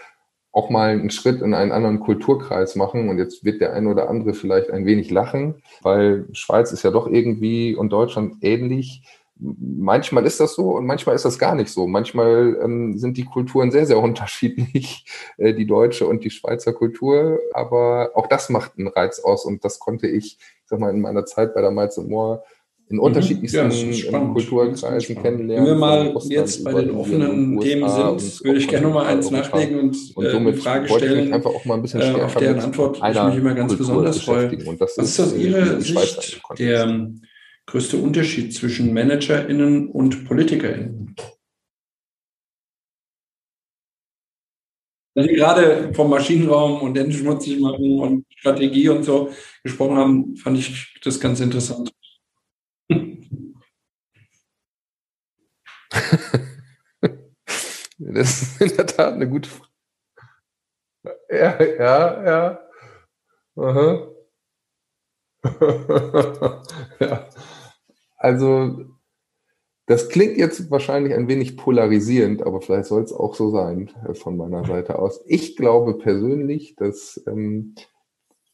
auch 0.52 0.70
mal 0.70 0.90
einen 0.90 1.10
Schritt 1.10 1.40
in 1.42 1.54
einen 1.54 1.72
anderen 1.72 2.00
Kulturkreis 2.00 2.74
machen. 2.74 3.08
Und 3.08 3.18
jetzt 3.18 3.44
wird 3.44 3.60
der 3.60 3.74
ein 3.74 3.86
oder 3.86 4.08
andere 4.08 4.34
vielleicht 4.34 4.70
ein 4.70 4.86
wenig 4.86 5.10
lachen, 5.10 5.62
weil 5.82 6.26
Schweiz 6.32 6.72
ist 6.72 6.82
ja 6.82 6.90
doch 6.90 7.06
irgendwie 7.06 7.74
und 7.74 7.90
Deutschland 7.90 8.36
ähnlich 8.42 9.02
manchmal 9.40 10.26
ist 10.26 10.40
das 10.40 10.54
so 10.54 10.76
und 10.76 10.86
manchmal 10.86 11.14
ist 11.14 11.24
das 11.24 11.38
gar 11.38 11.54
nicht 11.54 11.70
so. 11.70 11.86
Manchmal 11.86 12.58
ähm, 12.62 12.98
sind 12.98 13.16
die 13.16 13.24
Kulturen 13.24 13.70
sehr, 13.70 13.86
sehr 13.86 13.98
unterschiedlich, 14.02 15.04
äh, 15.36 15.54
die 15.54 15.66
deutsche 15.66 16.06
und 16.06 16.24
die 16.24 16.30
Schweizer 16.30 16.72
Kultur. 16.72 17.40
Aber 17.52 18.10
auch 18.14 18.26
das 18.26 18.48
macht 18.48 18.72
einen 18.78 18.88
Reiz 18.88 19.20
aus 19.20 19.44
und 19.44 19.64
das 19.64 19.78
konnte 19.78 20.06
ich, 20.06 20.38
ich 20.38 20.66
sag 20.66 20.80
mal, 20.80 20.90
in 20.90 21.00
meiner 21.00 21.24
Zeit 21.24 21.54
bei 21.54 21.60
der 21.60 21.70
Miles 21.70 21.96
Moore 21.96 22.42
in 22.90 22.96
mhm. 22.96 23.02
unterschiedlichsten 23.02 23.92
ja, 23.92 24.18
Kulturkreisen 24.18 25.22
kennenlernen. 25.22 25.66
Wenn 25.66 25.74
wir 25.74 25.78
mal 25.78 26.14
jetzt 26.28 26.64
bei 26.64 26.72
den 26.72 26.90
offenen 26.92 27.60
Themen 27.60 27.88
sind, 27.88 28.44
würde 28.44 28.58
ich 28.58 28.68
gerne 28.68 28.86
noch 28.86 28.94
mal 28.94 29.06
eins 29.06 29.30
nachlegen 29.30 29.78
und, 29.78 29.96
und 30.14 30.24
äh, 30.24 30.30
eine 30.30 30.54
Frage 30.54 30.88
stellen, 30.88 31.32
einfach 31.32 31.50
auch 31.50 31.64
mal 31.66 31.74
ein 31.74 31.82
bisschen 31.82 32.00
äh, 32.00 32.22
auf 32.22 32.34
deren 32.36 32.60
Antwort 32.60 32.96
ich 32.96 33.02
mich 33.22 33.36
immer 33.36 33.54
ganz 33.54 33.76
Kultur 33.76 33.76
besonders 33.76 34.22
freue. 34.22 34.50
Was 34.78 34.96
ist 34.96 35.20
aus 35.20 35.36
Ihrer 35.36 35.80
Sicht 35.80 36.40
der 36.58 37.10
größte 37.68 37.98
Unterschied 37.98 38.54
zwischen 38.54 38.92
ManagerInnen 38.94 39.88
und 39.90 40.24
PolitikerInnen? 40.26 41.14
Wenn 45.14 45.28
Sie 45.28 45.34
gerade 45.34 45.92
vom 45.94 46.10
Maschinenraum 46.10 46.80
und 46.80 46.94
den 46.94 47.12
schmutzig 47.12 47.60
machen 47.60 47.98
und 48.00 48.24
Strategie 48.36 48.88
und 48.88 49.02
so 49.02 49.30
gesprochen 49.62 49.96
haben, 49.96 50.36
fand 50.36 50.58
ich 50.58 50.98
das 51.02 51.20
ganz 51.20 51.40
interessant. 51.40 51.92
das 57.98 58.42
ist 58.42 58.60
in 58.60 58.76
der 58.76 58.86
Tat 58.86 59.14
eine 59.14 59.28
gute 59.28 59.50
Frage. 59.50 59.68
Ja, 61.30 61.62
ja, 61.62 62.24
ja. 62.24 62.68
Aha. 63.56 64.08
ja. 67.00 67.28
Also, 68.18 68.84
das 69.86 70.10
klingt 70.10 70.36
jetzt 70.36 70.70
wahrscheinlich 70.70 71.14
ein 71.14 71.28
wenig 71.28 71.56
polarisierend, 71.56 72.42
aber 72.42 72.60
vielleicht 72.60 72.86
soll 72.86 73.02
es 73.02 73.12
auch 73.12 73.34
so 73.34 73.50
sein 73.50 73.90
äh, 74.06 74.12
von 74.12 74.36
meiner 74.36 74.64
Seite 74.66 74.98
aus. 74.98 75.22
Ich 75.26 75.56
glaube 75.56 75.94
persönlich, 75.94 76.76
dass 76.76 77.22
ähm, 77.26 77.74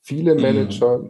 viele 0.01 0.37
mhm. 0.37 0.43
Manager 0.43 1.05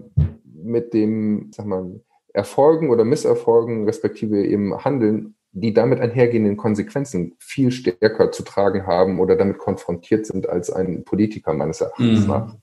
mit 0.55 0.95
dem, 0.95 1.51
sag 1.53 1.67
mal, 1.67 2.01
Erfolgen 2.33 2.90
oder 2.90 3.05
Misserfolgen, 3.05 3.85
respektive 3.85 4.45
eben 4.45 4.85
Handeln, 4.85 5.37
die 5.53 5.73
damit 5.73 6.01
einhergehenden 6.01 6.57
Konsequenzen 6.57 7.37
viel 7.38 7.71
stärker 7.71 8.33
zu 8.33 8.43
tragen 8.43 8.87
haben 8.87 9.21
oder 9.21 9.37
damit 9.37 9.59
konfrontiert 9.59 10.27
sind 10.27 10.49
als 10.49 10.71
ein 10.71 11.05
Politiker 11.05 11.53
meines 11.53 11.81
Erachtens 11.81 12.23
mhm. 12.23 12.27
nach. 12.27 12.57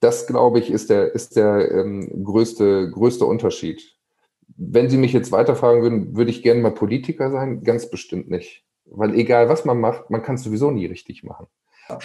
Das, 0.00 0.26
glaube 0.26 0.58
ich, 0.58 0.70
ist 0.70 0.90
der, 0.90 1.14
ist 1.14 1.36
der 1.36 1.70
ähm, 1.70 2.24
größte, 2.24 2.90
größte 2.90 3.24
Unterschied 3.26 3.96
wenn 4.56 4.90
Sie 4.90 4.96
mich 4.96 5.12
jetzt 5.12 5.32
weiterfragen 5.32 5.82
würden, 5.82 6.16
würde 6.16 6.30
ich 6.30 6.42
gerne 6.42 6.60
mal 6.60 6.72
Politiker 6.72 7.30
sein? 7.30 7.62
Ganz 7.62 7.90
bestimmt 7.90 8.30
nicht. 8.30 8.64
Weil 8.86 9.14
egal 9.14 9.48
was 9.48 9.64
man 9.64 9.80
macht, 9.80 10.10
man 10.10 10.22
kann 10.22 10.34
es 10.34 10.42
sowieso 10.42 10.70
nie 10.70 10.86
richtig 10.86 11.22
machen. 11.22 11.46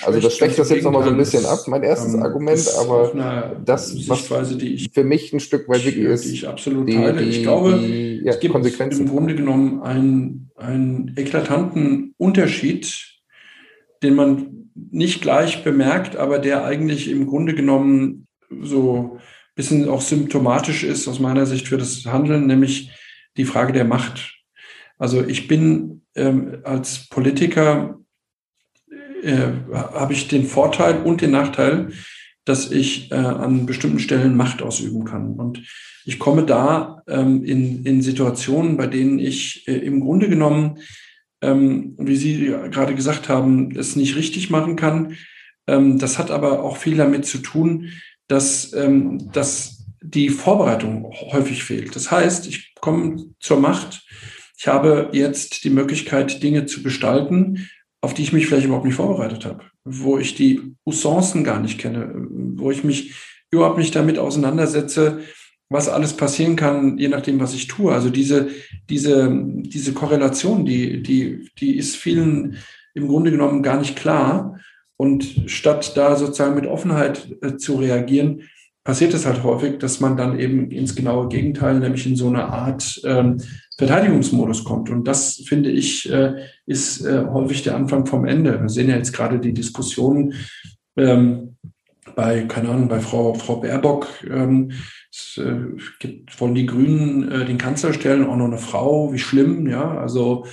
Also 0.04 0.20
das 0.20 0.36
schwächt 0.38 0.58
das 0.58 0.70
jetzt 0.70 0.84
nochmal 0.84 1.04
so 1.04 1.10
ein 1.10 1.18
bisschen 1.18 1.46
ab, 1.46 1.60
mein 1.68 1.84
erstes 1.84 2.14
ähm, 2.14 2.24
Argument, 2.24 2.68
aber 2.80 3.56
das, 3.64 4.10
was 4.10 4.28
für 4.28 5.04
mich 5.04 5.34
ein 5.34 5.40
Stück 5.40 5.70
weit 5.70 5.86
wirklich 5.86 6.06
ist, 6.06 6.26
die 6.26 6.34
ich 6.34 6.48
absolut 6.48 6.90
die, 6.90 6.96
teile. 6.96 7.22
ich 7.22 7.44
glaube, 7.44 7.78
die, 7.78 8.22
ja, 8.24 8.32
es 8.32 8.40
gibt 8.40 8.56
im 8.56 9.08
Grunde 9.08 9.36
genommen 9.36 9.84
einen, 9.84 10.50
einen 10.56 11.14
eklatanten 11.16 12.14
Unterschied, 12.18 13.20
den 14.02 14.16
man 14.16 14.72
nicht 14.74 15.22
gleich 15.22 15.64
bemerkt, 15.64 16.18
aber 16.18 16.40
der 16.40 16.66
eigentlich 16.66 17.10
im 17.10 17.28
Grunde 17.28 17.54
genommen 17.54 18.28
so 18.62 19.20
bisschen 19.56 19.88
auch 19.90 20.02
symptomatisch 20.02 20.84
ist 20.84 21.08
aus 21.08 21.20
meiner 21.20 21.46
Sicht 21.46 21.68
für 21.68 21.78
das 21.78 22.06
Handeln, 22.06 22.46
nämlich 22.46 22.92
die 23.38 23.46
Frage 23.46 23.74
der 23.74 23.86
Macht. 23.86 24.36
Also 24.98 25.26
ich 25.26 25.48
bin 25.48 26.02
ähm, 26.16 26.60
als 26.64 27.08
Politiker, 27.10 28.00
äh, 29.24 29.52
habe 29.72 30.14
ich 30.14 30.28
den 30.28 30.46
Vorteil 30.46 31.02
und 31.02 31.22
den 31.22 31.32
Nachteil, 31.32 31.92
dass 32.46 32.72
ich 32.72 33.12
äh, 33.12 33.16
an 33.16 33.66
bestimmten 33.66 34.00
Stellen 34.00 34.38
Macht 34.38 34.62
ausüben 34.62 35.04
kann. 35.04 35.34
Und 35.34 35.64
ich 36.06 36.20
komme 36.20 36.46
da 36.46 37.02
ähm, 37.08 37.44
in, 37.44 37.84
in 37.84 38.02
Situationen, 38.02 38.78
bei 38.78 38.88
denen 38.88 39.20
ich 39.20 39.68
äh, 39.68 39.78
im 39.78 40.00
Grunde 40.00 40.30
genommen, 40.30 40.78
ähm, 41.42 41.96
wie 41.98 42.16
Sie 42.16 42.54
gerade 42.72 42.94
gesagt 42.94 43.28
haben, 43.28 43.76
es 43.76 43.96
nicht 43.96 44.16
richtig 44.16 44.52
machen 44.52 44.76
kann. 44.76 45.18
Ähm, 45.68 45.98
das 45.98 46.20
hat 46.20 46.30
aber 46.30 46.64
auch 46.64 46.78
viel 46.78 46.98
damit 46.98 47.26
zu 47.26 47.40
tun, 47.40 47.90
dass, 48.28 48.74
ähm, 48.74 49.32
dass 49.32 49.86
die 50.02 50.30
Vorbereitung 50.30 51.12
häufig 51.32 51.64
fehlt. 51.64 51.96
Das 51.96 52.12
heißt, 52.12 52.48
ich 52.48 52.74
komme 52.80 53.26
zur 53.40 53.60
Macht, 53.60 54.06
ich 54.58 54.68
habe 54.68 55.10
jetzt 55.12 55.64
die 55.64 55.70
Möglichkeit, 55.70 56.42
Dinge 56.42 56.66
zu 56.66 56.84
gestalten, 56.84 57.70
auf 58.02 58.14
die 58.14 58.22
ich 58.22 58.34
mich 58.34 58.48
vielleicht 58.48 58.66
überhaupt 58.66 58.86
nicht 58.86 58.96
vorbereitet 58.96 59.46
habe, 59.46 59.64
wo 59.84 60.18
ich 60.18 60.36
die 60.36 60.76
Usancen 60.86 61.44
gar 61.44 61.60
nicht 61.60 61.80
kenne, 61.80 62.14
wo 62.56 62.72
ich 62.72 62.84
mich 62.84 63.16
überhaupt 63.52 63.78
nicht 63.78 63.96
damit 63.96 64.20
auseinandersetze, 64.20 65.22
was 65.70 65.90
alles 65.90 66.16
passieren 66.16 66.56
kann, 66.56 66.98
je 66.98 67.08
nachdem, 67.08 67.40
was 67.40 67.56
ich 67.56 67.68
tue. 67.68 67.92
Also 67.92 68.10
diese, 68.10 68.50
diese, 68.90 69.32
diese 69.62 69.94
Korrelation, 69.94 70.66
die, 70.66 71.02
die, 71.02 71.50
die 71.60 71.76
ist 71.78 71.96
vielen 71.96 72.58
im 72.94 73.08
Grunde 73.08 73.32
genommen 73.32 73.64
gar 73.64 73.80
nicht 73.80 73.96
klar. 73.96 74.60
Und 74.98 75.44
statt 75.48 75.96
da 75.96 76.16
sozusagen 76.16 76.56
mit 76.56 76.68
Offenheit 76.68 77.36
äh, 77.42 77.58
zu 77.58 77.76
reagieren, 77.76 78.44
passiert 78.84 79.14
es 79.14 79.26
halt 79.26 79.44
häufig, 79.44 79.80
dass 79.80 80.00
man 80.00 80.16
dann 80.16 80.40
eben 80.40 80.72
ins 80.72 80.96
genaue 80.96 81.28
Gegenteil, 81.28 81.80
nämlich 81.80 82.06
in 82.06 82.16
so 82.16 82.28
eine 82.28 82.46
Art 82.46 83.02
ähm, 83.04 83.42
Verteidigungsmodus 83.78 84.64
kommt. 84.64 84.90
Und 84.90 85.06
das, 85.06 85.44
finde 85.48 85.72
ich, 85.72 86.10
äh, 86.10 86.36
ist 86.66 87.04
äh, 87.04 87.26
häufig 87.26 87.64
der 87.64 87.76
Anfang 87.76 88.06
vom 88.06 88.26
Ende. 88.26 88.62
Wir 88.62 88.70
sehen 88.70 88.90
ja 88.90 88.96
jetzt 88.96 89.12
gerade 89.12 89.40
die 89.40 89.54
Diskussionen 89.54 90.34
ähm, 90.96 91.58
bei, 92.16 92.44
keine 92.44 92.70
Ahnung, 92.70 92.88
bei 92.88 93.00
Frau, 93.00 93.34
Frau 93.34 93.58
Baerbock. 93.58 94.08
Ähm, 94.30 94.72
es 95.12 95.38
äh, 95.44 95.56
gibt, 96.00 96.40
wollen 96.40 96.56
die 96.56 96.66
Grünen 96.68 97.30
äh, 97.32 97.46
den 97.46 97.58
Kanzler 97.58 97.92
stellen, 97.92 98.26
auch 98.26 98.38
noch 98.38 98.46
eine 98.46 98.60
Frau, 98.60 99.12
wie 99.12 99.20
schlimm, 99.20 99.68
ja. 99.68 99.98
Also 99.98 100.46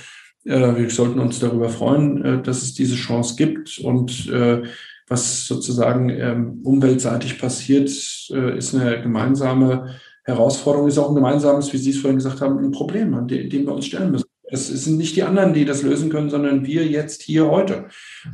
wir 0.43 0.89
sollten 0.89 1.19
uns 1.19 1.39
darüber 1.39 1.69
freuen, 1.69 2.23
äh, 2.23 2.41
dass 2.41 2.61
es 2.63 2.73
diese 2.73 2.95
Chance 2.95 3.35
gibt. 3.37 3.79
Und 3.79 4.29
äh, 4.29 4.63
was 5.07 5.45
sozusagen 5.47 6.09
ähm, 6.09 6.61
umweltseitig 6.63 7.37
passiert, 7.39 7.89
ist 7.89 8.31
eine 8.31 9.01
gemeinsame 9.01 9.95
Herausforderung, 10.23 10.87
ist 10.87 10.97
auch 10.97 11.09
ein 11.09 11.15
gemeinsames, 11.15 11.73
wie 11.73 11.77
Sie 11.77 11.89
es 11.89 11.97
vorhin 11.97 12.17
gesagt 12.17 12.39
haben, 12.39 12.57
ein 12.57 12.71
Problem, 12.71 13.13
an 13.13 13.27
dem 13.27 13.65
wir 13.65 13.73
uns 13.73 13.85
stellen 13.85 14.11
müssen. 14.11 14.27
Es 14.53 14.67
sind 14.67 14.97
nicht 14.97 15.15
die 15.15 15.23
anderen, 15.23 15.53
die 15.53 15.65
das 15.65 15.81
lösen 15.81 16.09
können, 16.09 16.29
sondern 16.29 16.65
wir 16.65 16.85
jetzt 16.85 17.23
hier 17.23 17.49
heute. 17.49 17.87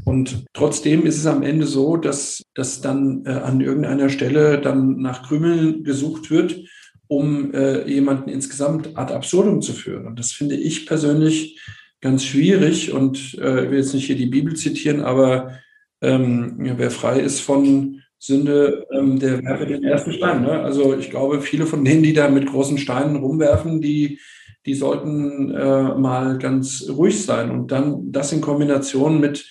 Und 0.03 0.45
trotzdem 0.53 1.05
ist 1.05 1.17
es 1.17 1.25
am 1.25 1.43
Ende 1.43 1.65
so, 1.65 1.95
dass, 1.95 2.43
dass 2.55 2.81
dann 2.81 3.23
äh, 3.25 3.29
an 3.29 3.61
irgendeiner 3.61 4.09
Stelle 4.09 4.59
dann 4.59 4.97
nach 4.97 5.27
Krümeln 5.27 5.83
gesucht 5.83 6.29
wird, 6.29 6.59
um 7.07 7.53
äh, 7.53 7.87
jemanden 7.89 8.29
insgesamt 8.29 8.97
ad 8.97 9.13
absurdum 9.13 9.61
zu 9.61 9.71
führen. 9.71 10.07
Und 10.07 10.19
das 10.19 10.31
finde 10.31 10.55
ich 10.55 10.85
persönlich 10.85 11.59
ganz 12.01 12.23
schwierig 12.25 12.91
und 12.93 13.37
äh, 13.39 13.65
ich 13.65 13.71
will 13.71 13.77
jetzt 13.79 13.93
nicht 13.93 14.05
hier 14.05 14.15
die 14.15 14.25
Bibel 14.25 14.55
zitieren, 14.55 15.01
aber 15.01 15.59
ähm, 16.01 16.55
wer 16.57 16.91
frei 16.91 17.19
ist 17.19 17.41
von 17.41 18.01
Sünde, 18.17 18.85
ähm, 18.91 19.17
der 19.19 19.43
werfe 19.43 19.65
den 19.65 19.83
ersten 19.83 20.11
Stein. 20.11 20.41
Ne? 20.41 20.51
Also 20.51 20.97
ich 20.97 21.09
glaube, 21.09 21.41
viele 21.41 21.65
von 21.65 21.83
denen, 21.83 22.03
die 22.03 22.13
da 22.13 22.29
mit 22.29 22.47
großen 22.47 22.77
Steinen 22.77 23.15
rumwerfen, 23.15 23.81
die, 23.81 24.19
die 24.65 24.73
sollten 24.73 25.51
äh, 25.51 25.95
mal 25.95 26.37
ganz 26.37 26.85
ruhig 26.89 27.23
sein. 27.23 27.49
Und 27.49 27.71
dann 27.71 28.11
das 28.11 28.33
in 28.33 28.41
Kombination 28.41 29.19
mit 29.19 29.49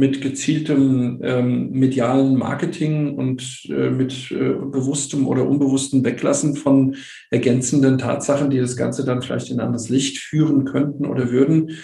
mit 0.00 0.22
gezieltem 0.22 1.20
ähm, 1.22 1.70
medialen 1.72 2.36
Marketing 2.36 3.14
und 3.14 3.66
äh, 3.68 3.90
mit 3.90 4.30
äh, 4.30 4.54
bewusstem 4.54 5.28
oder 5.28 5.46
unbewusstem 5.46 6.02
Weglassen 6.02 6.56
von 6.56 6.96
ergänzenden 7.30 7.98
Tatsachen, 7.98 8.48
die 8.48 8.58
das 8.58 8.78
Ganze 8.78 9.04
dann 9.04 9.20
vielleicht 9.20 9.50
in 9.50 9.60
ein 9.60 9.66
anderes 9.66 9.90
Licht 9.90 10.16
führen 10.16 10.64
könnten 10.64 11.04
oder 11.04 11.30
würden. 11.30 11.76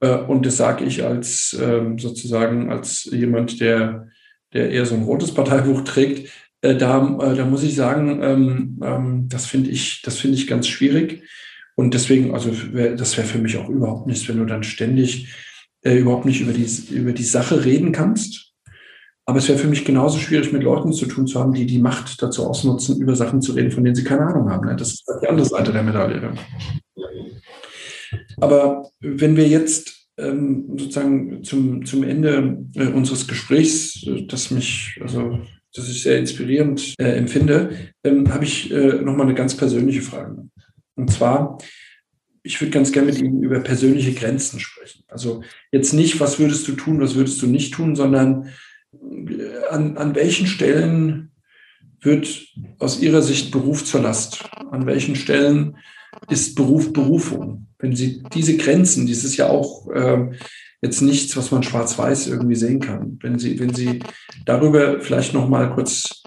Äh, 0.00 0.16
und 0.16 0.46
das 0.46 0.56
sage 0.56 0.86
ich 0.86 1.04
als 1.04 1.54
ähm, 1.60 1.98
sozusagen 1.98 2.72
als 2.72 3.04
jemand, 3.04 3.60
der, 3.60 4.08
der 4.54 4.70
eher 4.70 4.86
so 4.86 4.94
ein 4.94 5.02
rotes 5.02 5.34
Parteibuch 5.34 5.82
trägt. 5.82 6.32
Äh, 6.62 6.74
da, 6.76 7.18
äh, 7.20 7.36
da 7.36 7.44
muss 7.44 7.64
ich 7.64 7.74
sagen, 7.74 8.22
ähm, 8.22 8.80
ähm, 8.82 9.28
das 9.28 9.44
finde 9.44 9.68
ich, 9.68 10.00
das 10.02 10.24
ich 10.24 10.46
ganz 10.46 10.68
schwierig. 10.68 11.22
Und 11.74 11.92
deswegen, 11.92 12.32
also 12.32 12.50
wär, 12.72 12.96
das 12.96 13.18
wäre 13.18 13.26
für 13.26 13.38
mich 13.38 13.58
auch 13.58 13.68
überhaupt 13.68 14.06
nichts, 14.06 14.26
wenn 14.26 14.38
du 14.38 14.46
dann 14.46 14.62
ständig 14.62 15.28
äh, 15.86 15.98
überhaupt 15.98 16.26
nicht 16.26 16.40
über 16.40 16.52
die, 16.52 16.66
über 16.90 17.12
die 17.12 17.22
Sache 17.22 17.64
reden 17.64 17.92
kannst, 17.92 18.52
Aber 19.28 19.38
es 19.38 19.48
wäre 19.48 19.58
für 19.58 19.66
mich 19.66 19.84
genauso 19.84 20.18
schwierig, 20.18 20.52
mit 20.52 20.62
Leuten 20.62 20.92
zu 20.92 21.06
tun 21.06 21.26
zu 21.26 21.40
haben, 21.40 21.52
die 21.52 21.66
die 21.66 21.80
Macht 21.80 22.22
dazu 22.22 22.46
ausnutzen, 22.46 23.00
über 23.00 23.16
Sachen 23.16 23.42
zu 23.42 23.52
reden, 23.52 23.72
von 23.72 23.82
denen 23.82 23.96
sie 23.96 24.04
keine 24.04 24.26
Ahnung 24.26 24.48
haben. 24.50 24.66
Ne? 24.66 24.76
Das 24.76 24.92
ist 24.92 25.04
die 25.20 25.28
andere 25.28 25.46
Seite 25.46 25.72
der 25.72 25.82
Medaille. 25.82 26.32
Aber 28.40 28.88
wenn 29.00 29.36
wir 29.36 29.48
jetzt 29.48 30.08
ähm, 30.16 30.66
sozusagen 30.76 31.42
zum, 31.42 31.84
zum 31.84 32.04
Ende 32.04 32.64
äh, 32.74 32.86
unseres 32.86 33.26
Gesprächs, 33.26 34.06
äh, 34.06 34.26
das 34.26 34.52
mich, 34.52 34.96
also 35.02 35.40
das 35.74 35.90
ich 35.90 36.02
sehr 36.02 36.18
inspirierend 36.18 36.94
äh, 36.98 37.16
empfinde, 37.16 37.70
ähm, 38.04 38.32
habe 38.32 38.44
ich 38.44 38.70
äh, 38.70 39.02
nochmal 39.02 39.26
eine 39.26 39.34
ganz 39.34 39.56
persönliche 39.56 40.02
Frage. 40.02 40.48
Und 40.94 41.10
zwar, 41.10 41.58
ich 42.46 42.60
würde 42.60 42.70
ganz 42.70 42.92
gerne 42.92 43.10
mit 43.10 43.20
Ihnen 43.20 43.42
über 43.42 43.58
persönliche 43.60 44.12
Grenzen 44.12 44.60
sprechen. 44.60 45.02
Also 45.08 45.42
jetzt 45.72 45.92
nicht, 45.92 46.20
was 46.20 46.38
würdest 46.38 46.66
du 46.68 46.72
tun, 46.72 47.00
was 47.00 47.16
würdest 47.16 47.42
du 47.42 47.46
nicht 47.48 47.74
tun, 47.74 47.96
sondern 47.96 48.50
äh, 48.92 49.66
an, 49.70 49.96
an 49.96 50.14
welchen 50.14 50.46
Stellen 50.46 51.32
wird 52.00 52.46
aus 52.78 53.00
Ihrer 53.00 53.20
Sicht 53.22 53.50
Beruf 53.50 53.84
zur 53.84 54.00
Last? 54.00 54.48
An 54.70 54.86
welchen 54.86 55.16
Stellen 55.16 55.76
ist 56.30 56.54
Beruf 56.54 56.92
Berufung? 56.92 57.66
Wenn 57.78 57.96
Sie 57.96 58.22
diese 58.32 58.56
Grenzen, 58.56 59.06
dies 59.06 59.24
ist 59.24 59.36
ja 59.36 59.48
auch 59.48 59.90
äh, 59.90 60.30
jetzt 60.80 61.00
nichts, 61.00 61.36
was 61.36 61.50
man 61.50 61.64
schwarz-weiß 61.64 62.28
irgendwie 62.28 62.54
sehen 62.54 62.78
kann. 62.78 63.18
Wenn 63.20 63.40
Sie, 63.40 63.58
wenn 63.58 63.74
Sie 63.74 63.98
darüber 64.44 65.00
vielleicht 65.00 65.34
noch 65.34 65.48
mal 65.48 65.74
kurz 65.74 66.22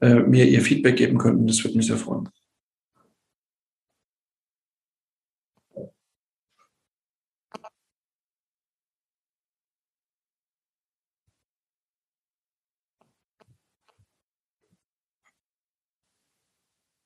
äh, 0.00 0.14
mir 0.14 0.46
Ihr 0.46 0.62
Feedback 0.62 0.96
geben 0.96 1.18
könnten, 1.18 1.48
das 1.48 1.64
würde 1.64 1.76
mich 1.76 1.88
sehr 1.88 1.96
freuen. 1.96 2.28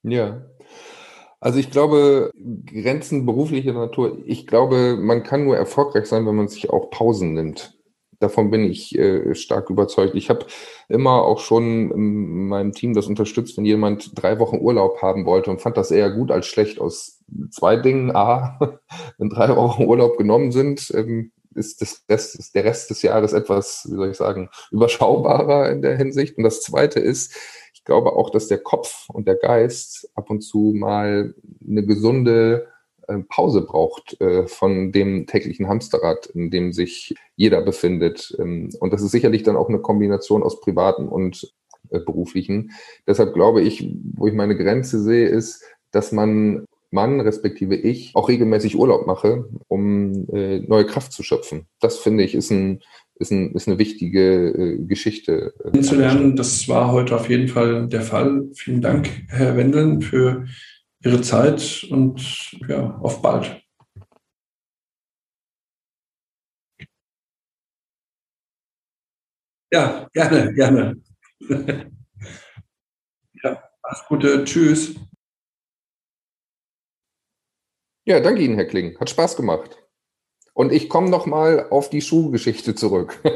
Ja. 0.03 0.43
Also 1.41 1.59
ich 1.59 1.71
glaube, 1.71 2.33
Grenzen 2.67 3.25
beruflicher 3.25 3.73
Natur, 3.73 4.19
ich 4.27 4.47
glaube, 4.47 4.99
man 5.01 5.23
kann 5.23 5.45
nur 5.45 5.57
erfolgreich 5.57 6.07
sein, 6.07 6.27
wenn 6.27 6.37
man 6.37 6.49
sich 6.49 6.69
auch 6.69 6.91
Pausen 6.91 7.33
nimmt. 7.33 7.79
Davon 8.19 8.51
bin 8.51 8.65
ich 8.65 8.99
äh, 8.99 9.35
stark 9.35 9.71
überzeugt. 9.71 10.15
Ich 10.15 10.29
habe 10.29 10.45
immer 10.91 11.23
auch 11.25 11.41
schon 11.41 11.91
in 11.91 12.49
meinem 12.49 12.73
Team 12.73 12.93
das 12.93 13.07
unterstützt, 13.07 13.57
wenn 13.57 13.65
jemand 13.65 14.11
drei 14.15 14.39
Wochen 14.39 14.59
Urlaub 14.59 15.01
haben 15.01 15.25
wollte 15.25 15.51
und 15.51 15.63
fand 15.63 15.79
das 15.79 15.91
eher 15.91 16.11
gut 16.11 16.31
als 16.31 16.47
schlecht 16.47 16.79
aus 16.79 17.25
zwei 17.51 17.77
Dingen. 17.77 18.15
A, 18.15 18.59
wenn 19.19 19.31
drei 19.31 19.57
Wochen 19.57 19.85
Urlaub 19.85 20.19
genommen 20.19 20.53
sind, 20.53 20.93
ähm, 20.95 21.33
ist, 21.55 21.81
das 21.81 22.05
Rest, 22.11 22.39
ist 22.39 22.55
der 22.55 22.65
Rest 22.65 22.91
des 22.91 23.01
Jahres 23.01 23.33
etwas, 23.33 23.87
wie 23.91 23.97
soll 23.97 24.11
ich 24.11 24.17
sagen, 24.19 24.51
überschaubarer 24.71 25.71
in 25.71 25.81
der 25.81 25.97
Hinsicht. 25.97 26.37
Und 26.37 26.45
das 26.45 26.61
Zweite 26.61 27.01
ist, 27.01 27.35
ich 27.81 27.85
glaube 27.87 28.13
auch, 28.13 28.29
dass 28.29 28.47
der 28.47 28.59
Kopf 28.59 29.09
und 29.09 29.27
der 29.27 29.37
Geist 29.37 30.11
ab 30.15 30.29
und 30.29 30.43
zu 30.43 30.75
mal 30.77 31.35
eine 31.67 31.85
gesunde 31.85 32.69
äh, 33.09 33.19
Pause 33.29 33.63
braucht 33.63 34.21
äh, 34.21 34.47
von 34.47 34.93
dem 34.93 35.27
täglichen 35.27 35.67
Hamsterrad, 35.67 36.27
in 36.27 36.51
dem 36.51 36.73
sich 36.75 37.15
jeder 37.37 37.63
befindet. 37.63 38.37
Ähm, 38.39 38.69
und 38.81 38.93
das 38.93 39.01
ist 39.01 39.13
sicherlich 39.13 39.45
dann 39.45 39.57
auch 39.57 39.71
eine 39.71 39.81
Kombination 39.81 40.43
aus 40.43 40.61
privaten 40.61 41.09
und 41.09 41.55
äh, 41.89 42.01
beruflichen. 42.01 42.73
Deshalb 43.07 43.33
glaube 43.33 43.63
ich, 43.63 43.97
wo 44.15 44.27
ich 44.27 44.35
meine 44.35 44.57
Grenze 44.59 45.03
sehe, 45.03 45.27
ist, 45.27 45.65
dass 45.91 46.13
man 46.13 46.67
Mann, 46.91 47.21
respektive 47.21 47.77
ich, 47.77 48.15
auch 48.15 48.29
regelmäßig 48.29 48.77
Urlaub 48.77 49.07
mache, 49.07 49.49
um 49.69 50.25
neue 50.27 50.87
Kraft 50.87 51.13
zu 51.13 51.23
schöpfen. 51.23 51.69
Das 51.79 51.99
finde 51.99 52.25
ich 52.25 52.35
ist, 52.35 52.51
ein, 52.51 52.83
ist, 53.21 53.31
ein, 53.31 53.53
ist 53.53 53.69
eine 53.69 53.79
wichtige 53.79 54.49
äh, 54.49 54.79
Geschichte. 54.79 55.55
Äh, 55.65 55.71
Kennenzulernen, 55.71 56.37
das 56.37 56.69
war 56.69 56.91
heute 56.91 57.15
auf 57.15 57.29
jeden 57.29 57.49
Fall 57.49 57.87
der 57.87 58.03
Fall. 58.03 58.49
Vielen 58.55 58.81
Dank, 58.81 59.09
Herr 59.29 59.57
Wendeln, 59.57 60.01
für 60.01 60.47
Ihre 61.05 61.21
Zeit 61.21 61.87
und 61.91 62.51
ja, 62.67 62.99
auf 63.01 63.23
bald. 63.23 63.63
Ja, 69.73 70.09
gerne, 70.13 70.53
gerne. 70.55 71.01
ja, 73.43 73.63
alles 73.83 74.05
Gute, 74.09 74.45
tschüss. 74.45 74.97
Ja, 78.07 78.19
danke 78.19 78.43
Ihnen, 78.43 78.57
Herr 78.57 78.65
Kling. 78.65 78.99
Hat 78.99 79.11
Spaß 79.11 79.37
gemacht. 79.37 79.80
Und 80.55 80.73
ich 80.73 80.89
komme 80.89 81.11
noch 81.11 81.27
mal 81.27 81.67
auf 81.71 81.91
die 81.91 82.01
Schuhgeschichte 82.01 82.75
zurück. 82.75 83.21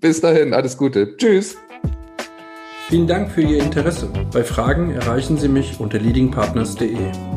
Bis 0.00 0.20
dahin, 0.20 0.52
alles 0.54 0.76
Gute. 0.76 1.16
Tschüss. 1.16 1.56
Vielen 2.88 3.06
Dank 3.06 3.30
für 3.30 3.42
Ihr 3.42 3.62
Interesse. 3.62 4.10
Bei 4.32 4.42
Fragen 4.42 4.90
erreichen 4.90 5.38
Sie 5.38 5.48
mich 5.48 5.78
unter 5.78 5.98
leadingpartners.de. 5.98 7.29